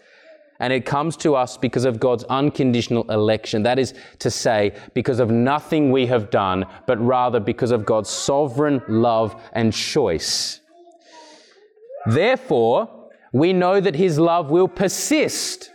and 0.59 0.73
it 0.73 0.85
comes 0.85 1.15
to 1.17 1.35
us 1.35 1.57
because 1.57 1.85
of 1.85 1.99
God's 1.99 2.23
unconditional 2.25 3.09
election. 3.09 3.63
That 3.63 3.79
is 3.79 3.93
to 4.19 4.29
say, 4.29 4.75
because 4.93 5.19
of 5.19 5.31
nothing 5.31 5.91
we 5.91 6.05
have 6.07 6.29
done, 6.29 6.65
but 6.85 6.99
rather 7.03 7.39
because 7.39 7.71
of 7.71 7.85
God's 7.85 8.09
sovereign 8.09 8.81
love 8.87 9.41
and 9.53 9.73
choice. 9.73 10.59
Therefore, 12.05 13.09
we 13.31 13.53
know 13.53 13.79
that 13.79 13.95
His 13.95 14.19
love 14.19 14.51
will 14.51 14.67
persist 14.67 15.71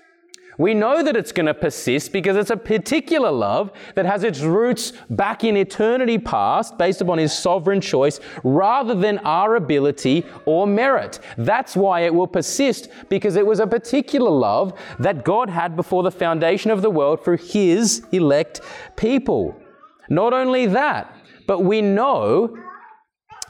we 0.59 0.75
know 0.75 1.03
that 1.03 1.17
it's 1.17 1.33
going 1.33 1.47
to 1.47 1.55
persist 1.55 2.13
because 2.13 2.37
it's 2.37 2.51
a 2.51 2.57
particular 2.57 3.31
love 3.31 3.73
that 3.95 4.07
has 4.07 4.25
its 4.25 4.41
roots 4.41 4.93
back 5.11 5.45
in 5.45 5.57
eternity 5.57 6.19
past 6.19 6.79
based 6.79 7.01
upon 7.01 7.19
His 7.19 7.37
sovereign 7.37 7.81
choice 7.81 8.21
rather 8.43 8.95
than 8.95 9.19
our 9.19 9.57
ability 9.57 10.25
or 10.47 10.67
merit. 10.67 11.19
That's 11.37 11.77
why 11.77 12.01
it 12.01 12.15
will 12.15 12.27
persist 12.27 12.89
because 13.09 13.37
it 13.37 13.47
was 13.47 13.61
a 13.61 13.67
particular 13.67 14.31
love 14.31 14.79
that 14.99 15.25
God 15.25 15.51
had 15.51 15.77
before 15.77 16.03
the 16.03 16.11
foundation 16.11 16.71
of 16.71 16.83
the 16.83 16.91
world 16.91 17.23
for 17.25 17.37
His 17.37 18.07
elect 18.13 18.61
people. 18.97 19.61
Not 20.09 20.33
only 20.33 20.67
that, 20.67 21.17
but 21.47 21.61
we 21.61 21.83
know 21.83 22.57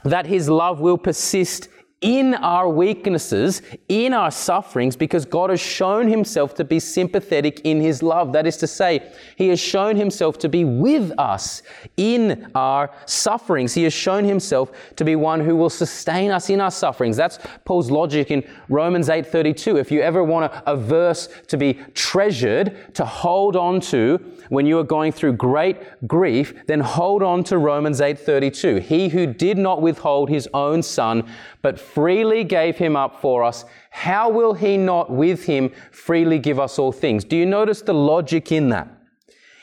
that 0.03 0.25
His 0.25 0.49
love 0.49 0.79
will 0.79 0.97
persist 0.97 1.69
in 2.05 2.35
our 2.35 2.69
weaknesses, 2.69 3.63
in 3.89 4.13
our 4.13 4.29
sufferings, 4.29 4.95
because 4.95 5.25
God 5.25 5.49
has 5.49 5.59
shown 5.59 6.07
himself 6.07 6.53
to 6.53 6.63
be 6.63 6.79
sympathetic 6.79 7.61
in 7.61 7.81
his 7.81 8.03
love. 8.03 8.31
That 8.31 8.45
is 8.45 8.57
to 8.57 8.67
say, 8.67 9.11
he 9.35 9.47
has 9.47 9.59
shown 9.59 9.95
himself 9.95 10.37
to 10.39 10.47
be 10.47 10.63
with 10.63 11.11
us 11.17 11.63
in 11.97 12.51
our 12.53 12.91
sufferings. 13.07 13.73
He 13.73 13.85
has 13.85 13.93
shown 13.93 14.23
himself 14.23 14.71
to 14.97 15.03
be 15.03 15.15
one 15.15 15.39
who 15.39 15.55
will 15.55 15.71
sustain 15.71 16.29
us 16.29 16.47
in 16.51 16.61
our 16.61 16.69
sufferings. 16.69 17.17
That's 17.17 17.39
Paul's 17.65 17.89
logic 17.89 18.29
in 18.29 18.47
Romans 18.69 19.09
8:32. 19.09 19.79
If 19.79 19.91
you 19.91 20.01
ever 20.01 20.23
want 20.23 20.53
a, 20.53 20.73
a 20.73 20.77
verse 20.77 21.27
to 21.47 21.57
be 21.57 21.73
treasured, 21.95 22.93
to 22.93 23.03
hold 23.03 23.55
on 23.55 23.81
to 23.81 24.19
when 24.49 24.67
you 24.67 24.77
are 24.77 24.83
going 24.83 25.11
through 25.11 25.33
great 25.33 25.77
grief, 26.07 26.53
then 26.67 26.81
hold 26.81 27.23
on 27.23 27.43
to 27.45 27.57
Romans 27.57 27.99
8:32. 27.99 28.79
He 28.81 29.09
who 29.09 29.25
did 29.25 29.57
not 29.57 29.81
withhold 29.81 30.29
his 30.29 30.47
own 30.53 30.83
son, 30.83 31.27
but 31.65 31.79
freely 31.79 32.43
gave 32.43 32.77
him 32.77 32.95
up 32.95 33.19
for 33.19 33.43
us, 33.43 33.65
how 33.89 34.29
will 34.29 34.53
he 34.53 34.77
not 34.77 35.09
with 35.09 35.45
him 35.45 35.71
freely 35.89 36.37
give 36.37 36.59
us 36.59 36.77
all 36.77 36.91
things? 36.91 37.23
Do 37.23 37.35
you 37.35 37.47
notice 37.47 37.81
the 37.81 37.91
logic 37.91 38.51
in 38.51 38.69
that? 38.69 38.87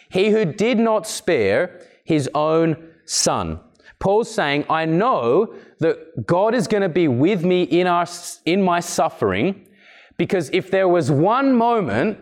He 0.09 0.31
who 0.31 0.45
did 0.45 0.81
not 0.81 1.07
spare 1.07 1.81
his 2.03 2.29
own 2.35 2.77
son. 3.05 3.61
Paul's 4.01 4.29
saying, 4.29 4.65
I 4.69 4.85
know 4.85 5.55
that 5.79 6.27
God 6.27 6.57
is 6.57 6.67
going 6.67 6.83
to 6.83 6.89
be 6.89 7.07
with 7.07 7.45
me 7.45 7.63
in, 7.63 7.87
our, 7.87 8.09
in 8.47 8.63
my 8.63 8.81
suffering 8.81 9.69
because 10.17 10.51
if 10.51 10.73
there 10.73 10.89
was 10.89 11.09
one 11.09 11.55
moment 11.55 12.19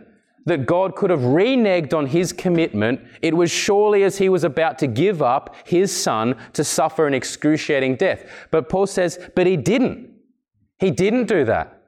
that 0.47 0.67
God 0.67 0.97
could 0.97 1.11
have 1.11 1.21
reneged 1.21 1.95
on 1.95 2.07
his 2.07 2.33
commitment, 2.33 3.01
it 3.23 3.37
was 3.37 3.51
surely 3.51 4.05
as 4.05 4.19
he 4.19 4.29
was 4.29 4.45
about 4.45 4.79
to 4.79 4.87
give 4.87 5.23
up 5.23 5.55
his 5.67 5.95
son 5.95 6.37
to 6.55 6.65
suffer 6.65 7.07
an 7.07 7.15
excruciating 7.15 7.97
death. 7.97 8.25
But 8.51 8.69
Paul 8.69 8.87
says, 8.87 9.19
but 9.35 9.47
he 9.47 9.57
didn't. 9.57 10.11
He 10.79 10.91
didn't 10.91 11.27
do 11.27 11.45
that. 11.45 11.80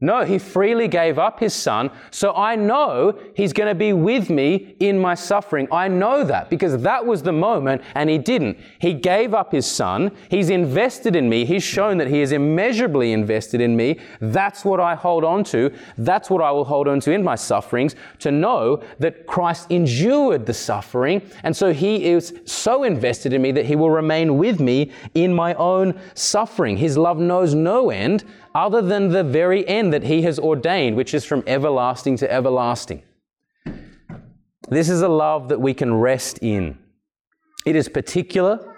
No, 0.00 0.24
he 0.24 0.38
freely 0.38 0.88
gave 0.88 1.20
up 1.20 1.38
his 1.38 1.54
son, 1.54 1.88
so 2.10 2.34
I 2.34 2.56
know 2.56 3.16
he's 3.36 3.52
going 3.52 3.68
to 3.68 3.76
be 3.76 3.92
with 3.92 4.28
me 4.28 4.74
in 4.80 4.98
my 4.98 5.14
suffering. 5.14 5.68
I 5.70 5.86
know 5.86 6.24
that 6.24 6.50
because 6.50 6.82
that 6.82 7.06
was 7.06 7.22
the 7.22 7.32
moment 7.32 7.80
and 7.94 8.10
he 8.10 8.18
didn't. 8.18 8.58
He 8.80 8.92
gave 8.92 9.34
up 9.34 9.52
his 9.52 9.66
son. 9.70 10.10
He's 10.28 10.50
invested 10.50 11.14
in 11.14 11.28
me. 11.28 11.44
He's 11.44 11.62
shown 11.62 11.96
that 11.98 12.08
he 12.08 12.22
is 12.22 12.32
immeasurably 12.32 13.12
invested 13.12 13.60
in 13.60 13.76
me. 13.76 14.00
That's 14.20 14.64
what 14.64 14.80
I 14.80 14.96
hold 14.96 15.22
on 15.22 15.44
to. 15.44 15.72
That's 15.96 16.28
what 16.28 16.42
I 16.42 16.50
will 16.50 16.64
hold 16.64 16.88
on 16.88 16.98
to 17.00 17.12
in 17.12 17.22
my 17.22 17.36
sufferings 17.36 17.94
to 18.18 18.32
know 18.32 18.82
that 18.98 19.26
Christ 19.28 19.70
endured 19.70 20.44
the 20.44 20.54
suffering. 20.54 21.22
And 21.44 21.56
so 21.56 21.72
he 21.72 22.04
is 22.06 22.36
so 22.46 22.82
invested 22.82 23.32
in 23.32 23.40
me 23.40 23.52
that 23.52 23.64
he 23.64 23.76
will 23.76 23.90
remain 23.90 24.38
with 24.38 24.58
me 24.58 24.90
in 25.14 25.32
my 25.32 25.54
own 25.54 25.98
suffering. 26.14 26.76
His 26.76 26.98
love 26.98 27.18
knows 27.18 27.54
no 27.54 27.90
end 27.90 28.24
other 28.54 28.80
than 28.80 29.08
the 29.08 29.24
very 29.24 29.66
end 29.66 29.92
that 29.92 30.04
he 30.04 30.22
has 30.22 30.38
ordained, 30.38 30.96
which 30.96 31.12
is 31.12 31.24
from 31.24 31.42
everlasting 31.46 32.16
to 32.18 32.32
everlasting. 32.32 33.02
This 34.68 34.88
is 34.88 35.02
a 35.02 35.08
love 35.08 35.48
that 35.48 35.60
we 35.60 35.74
can 35.74 35.94
rest 35.94 36.38
in. 36.40 36.78
It 37.66 37.76
is 37.76 37.88
particular 37.88 38.74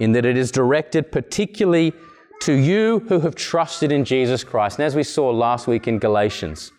in 0.00 0.12
that 0.12 0.24
it 0.24 0.36
is 0.36 0.50
directed 0.50 1.10
particularly 1.10 1.92
to 2.40 2.52
you 2.52 3.00
who 3.08 3.20
have 3.20 3.34
trusted 3.34 3.90
in 3.90 4.04
Jesus 4.04 4.44
Christ. 4.44 4.78
And 4.78 4.84
as 4.84 4.94
we 4.94 5.02
saw 5.02 5.30
last 5.30 5.66
week 5.66 5.88
in 5.88 5.98
Galatians, 5.98 6.72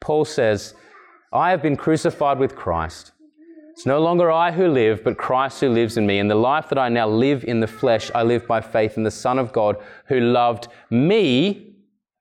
Paul 0.00 0.24
says, 0.24 0.74
I 1.32 1.50
have 1.50 1.62
been 1.62 1.76
crucified 1.76 2.38
with 2.38 2.56
Christ. 2.56 3.12
It's 3.70 3.86
no 3.86 4.00
longer 4.00 4.30
I 4.30 4.52
who 4.52 4.68
live, 4.68 5.04
but 5.04 5.18
Christ 5.18 5.60
who 5.60 5.68
lives 5.68 5.96
in 5.96 6.06
me. 6.06 6.18
And 6.18 6.30
the 6.30 6.34
life 6.34 6.68
that 6.68 6.78
I 6.78 6.88
now 6.88 7.08
live 7.08 7.44
in 7.44 7.60
the 7.60 7.66
flesh, 7.66 8.10
I 8.14 8.22
live 8.22 8.46
by 8.46 8.60
faith 8.60 8.96
in 8.96 9.04
the 9.04 9.10
Son 9.10 9.38
of 9.38 9.52
God 9.52 9.76
who 10.06 10.20
loved 10.20 10.68
me 10.90 11.69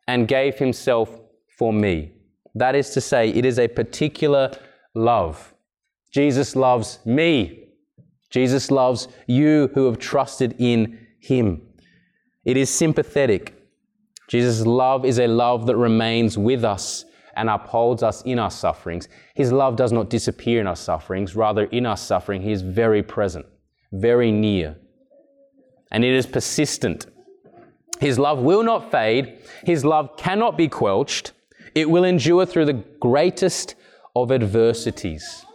and 0.09 0.27
gave 0.27 0.57
himself 0.57 1.19
for 1.55 1.71
me. 1.71 2.11
That 2.55 2.73
is 2.73 2.89
to 2.91 3.01
say, 3.01 3.29
it 3.29 3.45
is 3.45 3.59
a 3.59 3.67
particular 3.67 4.51
love. 4.95 5.53
Jesus 6.11 6.55
loves 6.55 6.97
me. 7.05 7.67
Jesus 8.31 8.71
loves 8.71 9.07
you 9.27 9.69
who 9.75 9.85
have 9.85 9.99
trusted 9.99 10.55
in 10.57 11.05
him. 11.19 11.61
It 12.43 12.57
is 12.57 12.71
sympathetic. 12.71 13.53
Jesus' 14.27 14.65
love 14.65 15.05
is 15.05 15.19
a 15.19 15.27
love 15.27 15.67
that 15.67 15.77
remains 15.77 16.39
with 16.39 16.63
us 16.63 17.05
and 17.35 17.47
upholds 17.47 18.01
us 18.01 18.23
in 18.23 18.39
our 18.39 18.49
sufferings. 18.49 19.07
His 19.35 19.51
love 19.51 19.75
does 19.75 19.91
not 19.91 20.09
disappear 20.09 20.59
in 20.59 20.65
our 20.65 20.75
sufferings, 20.75 21.35
rather, 21.35 21.65
in 21.65 21.85
our 21.85 21.97
suffering, 21.97 22.41
He 22.41 22.51
is 22.51 22.63
very 22.63 23.03
present, 23.03 23.45
very 23.91 24.31
near. 24.31 24.75
And 25.91 26.03
it 26.03 26.15
is 26.15 26.25
persistent. 26.25 27.05
His 27.99 28.17
love 28.17 28.39
will 28.39 28.63
not 28.63 28.91
fade, 28.91 29.39
His 29.63 29.83
love 29.83 30.15
cannot 30.17 30.57
be 30.57 30.67
quelched, 30.67 31.33
it 31.75 31.89
will 31.89 32.03
endure 32.03 32.45
through 32.45 32.65
the 32.65 32.83
greatest 32.99 33.75
of 34.15 34.31
adversities. 34.31 35.45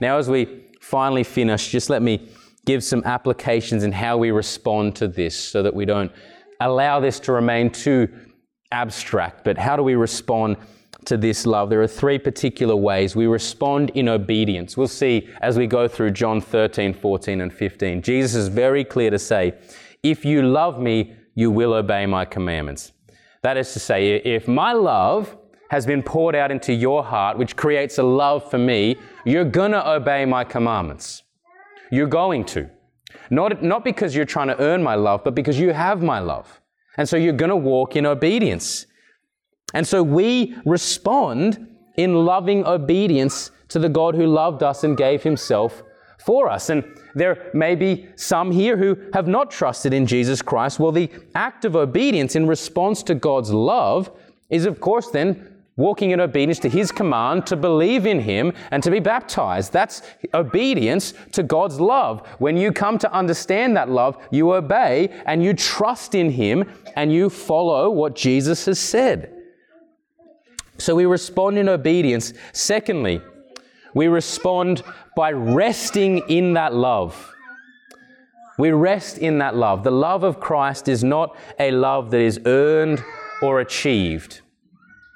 Now, 0.00 0.18
as 0.18 0.28
we 0.28 0.64
finally 0.80 1.24
finish, 1.24 1.70
just 1.70 1.90
let 1.90 2.02
me 2.02 2.28
give 2.66 2.82
some 2.82 3.02
applications 3.04 3.84
in 3.84 3.92
how 3.92 4.16
we 4.16 4.30
respond 4.30 4.96
to 4.96 5.08
this 5.08 5.38
so 5.38 5.62
that 5.62 5.74
we 5.74 5.84
don't 5.84 6.10
allow 6.60 7.00
this 7.00 7.20
to 7.20 7.32
remain 7.32 7.70
too 7.70 8.08
abstract, 8.72 9.44
but 9.44 9.58
how 9.58 9.76
do 9.76 9.82
we 9.82 9.94
respond 9.94 10.56
to 11.04 11.16
this 11.16 11.46
love? 11.46 11.70
There 11.70 11.82
are 11.82 11.86
three 11.86 12.18
particular 12.18 12.74
ways. 12.74 13.14
We 13.14 13.26
respond 13.26 13.90
in 13.90 14.08
obedience. 14.08 14.76
We'll 14.76 14.88
see 14.88 15.28
as 15.42 15.58
we 15.58 15.66
go 15.66 15.86
through 15.86 16.12
John 16.12 16.40
13, 16.40 16.94
14, 16.94 17.40
and 17.40 17.52
15. 17.52 18.02
Jesus 18.02 18.34
is 18.34 18.48
very 18.48 18.84
clear 18.84 19.10
to 19.10 19.18
say, 19.18 19.54
If 20.02 20.24
you 20.24 20.42
love 20.42 20.80
me, 20.80 21.14
you 21.34 21.50
will 21.50 21.74
obey 21.74 22.06
my 22.06 22.24
commandments. 22.24 22.92
That 23.42 23.56
is 23.56 23.72
to 23.74 23.78
say, 23.78 24.16
if 24.16 24.48
my 24.48 24.72
love 24.72 25.36
has 25.70 25.86
been 25.86 26.02
poured 26.02 26.34
out 26.34 26.50
into 26.50 26.72
your 26.72 27.02
heart, 27.02 27.36
which 27.36 27.56
creates 27.56 27.98
a 27.98 28.02
love 28.02 28.48
for 28.50 28.58
me, 28.58 28.96
you're 29.24 29.44
to 29.72 29.88
obey 29.88 30.24
my 30.24 30.44
commandments. 30.44 31.22
You're 31.90 32.06
going 32.06 32.44
to. 32.46 32.70
Not, 33.30 33.62
not 33.62 33.84
because 33.84 34.14
you're 34.14 34.24
trying 34.24 34.48
to 34.48 34.60
earn 34.60 34.82
my 34.82 34.94
love, 34.94 35.24
but 35.24 35.34
because 35.34 35.58
you 35.58 35.72
have 35.72 36.02
my 36.02 36.20
love. 36.20 36.60
And 36.96 37.08
so 37.08 37.16
you're 37.16 37.32
to 37.50 37.56
walk 37.56 37.96
in 37.96 38.06
obedience. 38.06 38.86
And 39.72 39.86
so 39.86 40.02
we 40.02 40.56
respond 40.64 41.68
in 41.96 42.24
loving 42.24 42.64
obedience 42.64 43.50
to 43.68 43.78
the 43.78 43.88
God 43.88 44.14
who 44.14 44.26
loved 44.26 44.62
us 44.62 44.84
and 44.84 44.96
gave 44.96 45.22
himself 45.22 45.82
for 46.18 46.48
us. 46.48 46.70
And 46.70 46.84
there 47.14 47.50
may 47.54 47.74
be 47.74 48.08
some 48.16 48.50
here 48.50 48.76
who 48.76 48.96
have 49.12 49.26
not 49.26 49.50
trusted 49.50 49.92
in 49.92 50.06
Jesus 50.06 50.42
Christ. 50.42 50.78
Well, 50.78 50.92
the 50.92 51.10
act 51.34 51.64
of 51.64 51.76
obedience 51.76 52.36
in 52.36 52.46
response 52.46 53.02
to 53.04 53.14
God's 53.14 53.50
love 53.50 54.10
is, 54.50 54.66
of 54.66 54.80
course, 54.80 55.10
then 55.10 55.50
walking 55.76 56.12
in 56.12 56.20
obedience 56.20 56.60
to 56.60 56.68
his 56.68 56.92
command 56.92 57.46
to 57.46 57.56
believe 57.56 58.06
in 58.06 58.20
him 58.20 58.52
and 58.70 58.82
to 58.82 58.90
be 58.90 59.00
baptized. 59.00 59.72
That's 59.72 60.02
obedience 60.32 61.14
to 61.32 61.42
God's 61.42 61.80
love. 61.80 62.26
When 62.38 62.56
you 62.56 62.70
come 62.72 62.98
to 62.98 63.12
understand 63.12 63.76
that 63.76 63.90
love, 63.90 64.16
you 64.30 64.52
obey 64.52 65.10
and 65.26 65.42
you 65.42 65.52
trust 65.52 66.14
in 66.14 66.30
him 66.30 66.70
and 66.94 67.12
you 67.12 67.28
follow 67.28 67.90
what 67.90 68.14
Jesus 68.14 68.66
has 68.66 68.78
said. 68.78 69.32
So 70.78 70.94
we 70.94 71.06
respond 71.06 71.58
in 71.58 71.68
obedience. 71.68 72.32
Secondly, 72.52 73.20
we 73.94 74.08
respond 74.08 74.82
by 75.16 75.32
resting 75.32 76.18
in 76.28 76.54
that 76.54 76.74
love. 76.74 77.32
We 78.58 78.70
rest 78.70 79.18
in 79.18 79.38
that 79.38 79.56
love. 79.56 79.82
The 79.82 79.90
love 79.90 80.22
of 80.22 80.38
Christ 80.40 80.88
is 80.88 81.02
not 81.02 81.36
a 81.58 81.70
love 81.70 82.10
that 82.10 82.20
is 82.20 82.40
earned 82.44 83.02
or 83.42 83.60
achieved. 83.60 84.40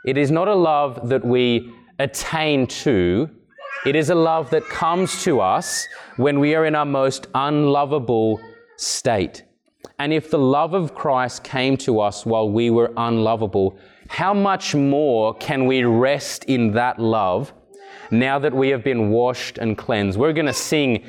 It 0.04 0.16
is 0.16 0.30
not 0.30 0.48
a 0.48 0.54
love 0.54 1.08
that 1.08 1.24
we 1.24 1.72
attain 1.98 2.66
to, 2.66 3.28
it 3.86 3.94
is 3.94 4.10
a 4.10 4.14
love 4.14 4.50
that 4.50 4.64
comes 4.68 5.22
to 5.22 5.40
us 5.40 5.86
when 6.16 6.40
we 6.40 6.54
are 6.54 6.64
in 6.64 6.74
our 6.74 6.84
most 6.84 7.28
unlovable 7.34 8.40
state. 8.76 9.44
And 10.00 10.12
if 10.12 10.30
the 10.30 10.38
love 10.38 10.74
of 10.74 10.94
Christ 10.94 11.44
came 11.44 11.76
to 11.78 12.00
us 12.00 12.26
while 12.26 12.50
we 12.50 12.70
were 12.70 12.92
unlovable, 12.96 13.78
how 14.08 14.34
much 14.34 14.74
more 14.74 15.34
can 15.34 15.66
we 15.66 15.84
rest 15.84 16.44
in 16.44 16.72
that 16.72 16.98
love 16.98 17.52
now 18.11 18.38
that 18.38 18.54
we 18.54 18.68
have 18.68 18.82
been 18.84 19.11
washed 19.11 19.59
and 19.59 19.76
cleansed? 19.76 20.18
We're 20.18 20.32
going 20.32 20.46
to 20.46 20.52
sing 20.52 21.04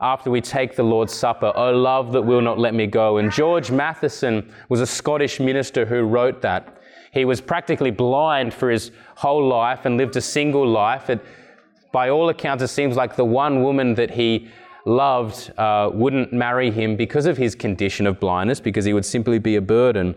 after 0.00 0.30
we 0.30 0.40
take 0.40 0.76
the 0.76 0.82
Lord's 0.82 1.12
Supper, 1.12 1.52
Oh, 1.54 1.72
love 1.72 2.12
that 2.12 2.22
will 2.22 2.40
not 2.40 2.58
let 2.58 2.74
me 2.74 2.86
go. 2.86 3.18
And 3.18 3.30
George 3.30 3.70
Matheson 3.70 4.50
was 4.68 4.80
a 4.80 4.86
Scottish 4.86 5.40
minister 5.40 5.84
who 5.84 6.02
wrote 6.02 6.40
that. 6.42 6.78
He 7.12 7.24
was 7.24 7.40
practically 7.40 7.90
blind 7.90 8.54
for 8.54 8.70
his 8.70 8.92
whole 9.16 9.46
life 9.46 9.84
and 9.84 9.96
lived 9.96 10.16
a 10.16 10.20
single 10.20 10.66
life. 10.66 11.10
It, 11.10 11.20
by 11.92 12.08
all 12.08 12.28
accounts, 12.28 12.62
it 12.62 12.68
seems 12.68 12.96
like 12.96 13.16
the 13.16 13.24
one 13.24 13.62
woman 13.62 13.94
that 13.94 14.10
he 14.10 14.48
loved 14.86 15.52
uh, 15.58 15.90
wouldn't 15.92 16.32
marry 16.32 16.70
him 16.70 16.96
because 16.96 17.26
of 17.26 17.36
his 17.36 17.54
condition 17.54 18.06
of 18.06 18.20
blindness, 18.20 18.60
because 18.60 18.84
he 18.84 18.94
would 18.94 19.04
simply 19.04 19.38
be 19.38 19.56
a 19.56 19.60
burden. 19.60 20.14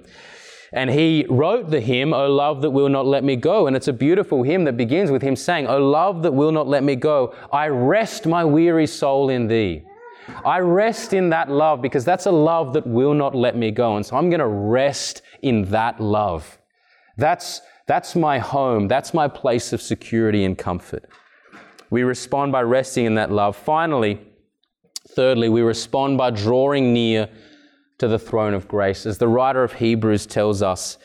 And 0.74 0.90
he 0.90 1.26
wrote 1.30 1.70
the 1.70 1.80
hymn, 1.80 2.14
O 2.14 2.28
love 2.28 2.64
that 2.64 2.72
will 2.72 2.90
not 2.90 3.06
let 3.06 3.24
me 3.24 3.36
go. 3.36 3.68
And 3.68 3.76
it's 3.76 3.88
a 3.88 3.94
beautiful 3.94 4.42
hymn 4.42 4.64
that 4.64 4.76
begins 4.76 5.12
with 5.12 5.22
him 5.22 5.36
saying, 5.36 5.68
O 5.68 5.78
love 5.78 6.24
that 6.24 6.34
will 6.34 6.52
not 6.52 6.68
let 6.68 6.84
me 6.84 6.96
go, 6.96 7.36
I 7.52 7.68
rest 7.68 8.26
my 8.26 8.44
weary 8.44 8.88
soul 8.88 9.30
in 9.30 9.48
thee. 9.48 9.84
I 10.44 10.60
rest 10.60 11.14
in 11.14 11.30
that 11.30 11.52
love 11.52 11.82
because 11.82 12.06
that's 12.06 12.26
a 12.26 12.32
love 12.32 12.74
that 12.74 12.88
will 12.88 13.14
not 13.14 13.36
let 13.36 13.56
me 13.56 13.70
go. 13.70 13.98
And 13.98 14.06
so 14.06 14.18
I'm 14.18 14.30
going 14.30 14.40
to 14.40 14.48
rest 14.48 15.22
in 15.44 15.70
that 15.70 16.00
love. 16.00 16.58
That's, 17.18 17.62
that's 17.86 18.16
my 18.16 18.40
home. 18.40 18.88
That's 18.88 19.14
my 19.14 19.28
place 19.28 19.74
of 19.74 19.82
security 19.82 20.44
and 20.44 20.58
comfort. 20.58 21.08
We 21.92 22.02
respond 22.02 22.52
by 22.52 22.64
resting 22.64 23.06
in 23.06 23.16
that 23.16 23.32
love. 23.32 23.56
Finally, 23.56 24.20
thirdly, 25.10 25.50
we 25.50 25.62
respond 25.62 26.18
by 26.18 26.32
drawing 26.32 26.94
near 26.94 27.30
to 27.98 28.08
the 28.08 28.20
throne 28.20 28.54
of 28.54 28.68
grace. 28.68 29.06
As 29.06 29.18
the 29.18 29.28
writer 29.28 29.64
of 29.64 29.74
Hebrews 29.74 30.26
tells 30.26 30.62
us, 30.62 30.98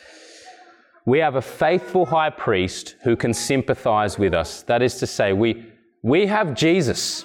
we 1.05 1.19
have 1.21 1.37
a 1.37 1.43
faithful 1.43 2.07
high 2.07 2.31
priest 2.31 2.97
who 3.03 3.17
can 3.17 3.33
sympathize 3.33 4.19
with 4.19 4.35
us. 4.35 4.63
That 4.63 4.83
is 4.83 4.97
to 4.97 5.07
say, 5.07 5.33
we, 5.33 5.65
we 6.03 6.27
have 6.27 6.55
Jesus 6.55 7.25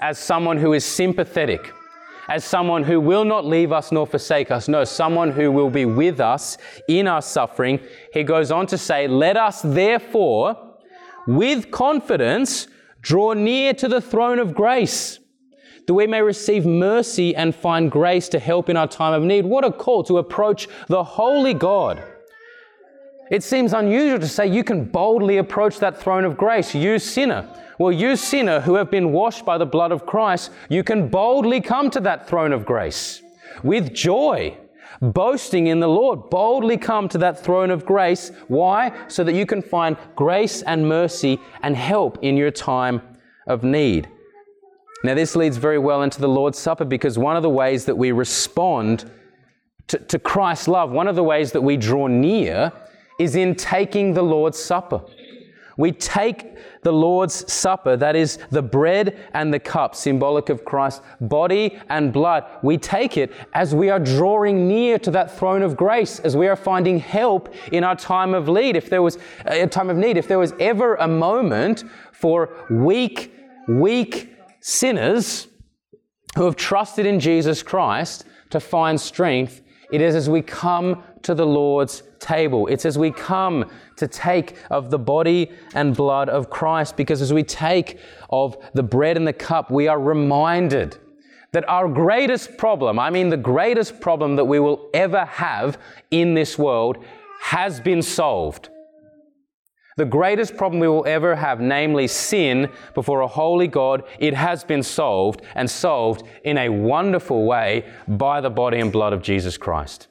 as 0.00 0.18
someone 0.18 0.58
who 0.58 0.72
is 0.72 0.84
sympathetic 0.84 1.72
as 2.28 2.44
someone 2.44 2.82
who 2.82 3.00
will 3.00 3.24
not 3.24 3.44
leave 3.44 3.72
us 3.72 3.92
nor 3.92 4.06
forsake 4.06 4.50
us. 4.50 4.68
No, 4.68 4.84
someone 4.84 5.30
who 5.30 5.50
will 5.50 5.70
be 5.70 5.84
with 5.84 6.20
us 6.20 6.56
in 6.88 7.06
our 7.06 7.22
suffering. 7.22 7.80
He 8.12 8.22
goes 8.22 8.50
on 8.50 8.66
to 8.68 8.78
say, 8.78 9.06
Let 9.06 9.36
us 9.36 9.62
therefore, 9.62 10.76
with 11.26 11.70
confidence, 11.70 12.68
draw 13.00 13.34
near 13.34 13.74
to 13.74 13.88
the 13.88 14.00
throne 14.00 14.38
of 14.38 14.54
grace, 14.54 15.18
that 15.86 15.94
we 15.94 16.06
may 16.06 16.22
receive 16.22 16.64
mercy 16.64 17.34
and 17.36 17.54
find 17.54 17.90
grace 17.90 18.28
to 18.30 18.38
help 18.38 18.68
in 18.68 18.76
our 18.76 18.88
time 18.88 19.12
of 19.12 19.22
need. 19.22 19.44
What 19.44 19.64
a 19.64 19.72
call 19.72 20.02
to 20.04 20.18
approach 20.18 20.68
the 20.88 21.04
holy 21.04 21.54
God. 21.54 22.02
It 23.30 23.42
seems 23.42 23.72
unusual 23.72 24.18
to 24.18 24.28
say 24.28 24.46
you 24.46 24.64
can 24.64 24.84
boldly 24.84 25.38
approach 25.38 25.78
that 25.78 25.98
throne 25.98 26.24
of 26.24 26.36
grace, 26.36 26.74
you 26.74 26.98
sinner. 26.98 27.48
Well, 27.78 27.92
you 27.92 28.16
sinner 28.16 28.60
who 28.60 28.74
have 28.74 28.90
been 28.90 29.12
washed 29.12 29.44
by 29.44 29.58
the 29.58 29.66
blood 29.66 29.92
of 29.92 30.06
Christ, 30.06 30.50
you 30.68 30.84
can 30.84 31.08
boldly 31.08 31.60
come 31.60 31.90
to 31.90 32.00
that 32.00 32.28
throne 32.28 32.52
of 32.52 32.64
grace 32.64 33.22
with 33.62 33.92
joy, 33.94 34.56
boasting 35.00 35.66
in 35.66 35.80
the 35.80 35.88
Lord. 35.88 36.30
Boldly 36.30 36.76
come 36.76 37.08
to 37.08 37.18
that 37.18 37.42
throne 37.42 37.70
of 37.70 37.84
grace. 37.84 38.30
Why? 38.48 38.92
So 39.08 39.24
that 39.24 39.34
you 39.34 39.46
can 39.46 39.62
find 39.62 39.96
grace 40.14 40.62
and 40.62 40.88
mercy 40.88 41.40
and 41.62 41.76
help 41.76 42.22
in 42.22 42.36
your 42.36 42.50
time 42.50 43.02
of 43.46 43.64
need. 43.64 44.08
Now, 45.04 45.12
this 45.12 45.36
leads 45.36 45.58
very 45.58 45.78
well 45.78 46.02
into 46.02 46.18
the 46.18 46.28
Lord's 46.28 46.58
Supper 46.58 46.86
because 46.86 47.18
one 47.18 47.36
of 47.36 47.42
the 47.42 47.50
ways 47.50 47.84
that 47.84 47.94
we 47.94 48.10
respond 48.10 49.10
to, 49.88 49.98
to 49.98 50.18
Christ's 50.18 50.66
love, 50.66 50.90
one 50.90 51.08
of 51.08 51.14
the 51.14 51.22
ways 51.22 51.52
that 51.52 51.60
we 51.60 51.76
draw 51.76 52.06
near, 52.06 52.72
is 53.20 53.36
in 53.36 53.54
taking 53.54 54.14
the 54.14 54.22
Lord's 54.22 54.58
Supper. 54.58 55.02
We 55.76 55.92
take 55.92 56.56
the 56.82 56.92
Lord's 56.92 57.52
Supper, 57.52 57.98
that 57.98 58.16
is 58.16 58.38
the 58.50 58.62
bread 58.62 59.18
and 59.34 59.52
the 59.52 59.58
cup, 59.58 59.94
symbolic 59.94 60.48
of 60.48 60.64
Christ's 60.64 61.02
body 61.20 61.78
and 61.90 62.10
blood. 62.10 62.44
We 62.62 62.78
take 62.78 63.18
it 63.18 63.30
as 63.52 63.74
we 63.74 63.90
are 63.90 64.00
drawing 64.00 64.66
near 64.66 64.98
to 65.00 65.10
that 65.10 65.36
throne 65.36 65.60
of 65.60 65.76
grace, 65.76 66.18
as 66.20 66.34
we 66.34 66.48
are 66.48 66.56
finding 66.56 66.98
help 66.98 67.54
in 67.72 67.84
our 67.84 67.96
time 67.96 68.32
of 68.32 68.48
need. 68.48 68.74
If 68.74 68.88
there 68.88 69.02
was 69.02 69.18
a 69.44 69.66
time 69.66 69.90
of 69.90 69.98
need, 69.98 70.16
if 70.16 70.28
there 70.28 70.38
was 70.38 70.54
ever 70.58 70.94
a 70.94 71.08
moment 71.08 71.84
for 72.12 72.56
weak, 72.70 73.34
weak 73.68 74.33
sinners 74.66 75.46
who 76.36 76.44
have 76.46 76.56
trusted 76.56 77.04
in 77.04 77.20
Jesus 77.20 77.62
Christ 77.62 78.24
to 78.48 78.58
find 78.58 78.98
strength, 78.98 79.60
it 79.92 80.00
is 80.00 80.14
as 80.14 80.30
we 80.30 80.40
come 80.40 81.02
to 81.20 81.34
the 81.34 81.44
Lord's 81.44 82.02
table. 82.18 82.66
It's 82.68 82.86
as 82.86 82.96
we 82.96 83.10
come 83.10 83.70
to 83.96 84.08
take 84.08 84.56
of 84.70 84.90
the 84.90 84.98
body 84.98 85.50
and 85.74 85.94
blood 85.94 86.30
of 86.30 86.48
Christ, 86.48 86.96
because 86.96 87.20
as 87.20 87.30
we 87.30 87.42
take 87.42 87.98
of 88.30 88.56
the 88.72 88.82
bread 88.82 89.18
and 89.18 89.26
the 89.26 89.34
cup, 89.34 89.70
we 89.70 89.86
are 89.86 90.00
reminded 90.00 90.96
that 91.52 91.68
our 91.68 91.86
greatest 91.86 92.56
problem, 92.56 92.98
I 92.98 93.10
mean, 93.10 93.28
the 93.28 93.36
greatest 93.36 94.00
problem 94.00 94.36
that 94.36 94.46
we 94.46 94.60
will 94.60 94.88
ever 94.94 95.26
have 95.26 95.78
in 96.10 96.32
this 96.32 96.56
world, 96.56 97.04
has 97.42 97.80
been 97.80 98.00
solved. 98.00 98.70
The 99.96 100.04
greatest 100.04 100.56
problem 100.56 100.80
we 100.80 100.88
will 100.88 101.06
ever 101.06 101.36
have, 101.36 101.60
namely 101.60 102.08
sin 102.08 102.70
before 102.94 103.20
a 103.20 103.28
holy 103.28 103.68
God, 103.68 104.02
it 104.18 104.34
has 104.34 104.64
been 104.64 104.82
solved 104.82 105.42
and 105.54 105.70
solved 105.70 106.24
in 106.44 106.58
a 106.58 106.68
wonderful 106.68 107.46
way 107.46 107.84
by 108.08 108.40
the 108.40 108.50
body 108.50 108.80
and 108.80 108.90
blood 108.90 109.12
of 109.12 109.22
Jesus 109.22 109.56
Christ 109.56 110.08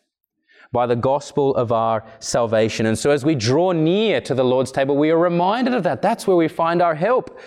by 0.72 0.88
the 0.88 0.96
gospel 0.96 1.56
of 1.56 1.72
our 1.72 2.04
salvation. 2.20 2.88
And 2.88 2.98
so 2.98 3.12
as 3.12 3.24
we 3.24 3.36
draw 3.36 3.74
near 3.74 4.20
to 4.22 4.34
the 4.34 4.44
Lord's 4.44 4.72
table, 4.72 4.98
we 4.98 5.12
are 5.12 5.18
reminded 5.20 5.76
of 5.76 5.84
that. 5.84 6.02
That's 6.02 6.26
where 6.26 6.36
we 6.36 6.48
find 6.48 6.82
our 6.82 6.96
help. 6.96 7.40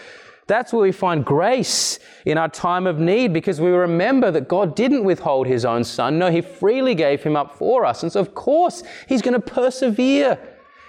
That's 0.46 0.72
where 0.72 0.82
we 0.82 0.92
find 0.92 1.24
grace 1.24 1.98
in 2.24 2.38
our 2.38 2.48
time 2.48 2.86
of 2.86 3.00
need 3.00 3.32
because 3.32 3.60
we 3.60 3.70
remember 3.70 4.30
that 4.30 4.46
God 4.46 4.76
didn't 4.76 5.02
withhold 5.02 5.48
his 5.48 5.64
own 5.64 5.82
son. 5.82 6.20
No, 6.20 6.30
he 6.30 6.40
freely 6.40 6.94
gave 6.94 7.24
him 7.24 7.34
up 7.34 7.58
for 7.58 7.84
us. 7.84 8.04
And 8.04 8.12
so, 8.12 8.20
of 8.20 8.32
course, 8.32 8.84
he's 9.08 9.22
going 9.22 9.34
to 9.34 9.40
persevere 9.40 10.38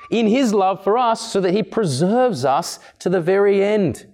in 0.10 0.28
his 0.28 0.54
love 0.54 0.84
for 0.84 0.98
us 0.98 1.32
so 1.32 1.42
that 1.42 1.54
he 1.54 1.64
preserves 1.64 2.46
us 2.46 2.80
to 3.00 3.10
the 3.10 3.22
very 3.22 3.64
end. 3.64 4.06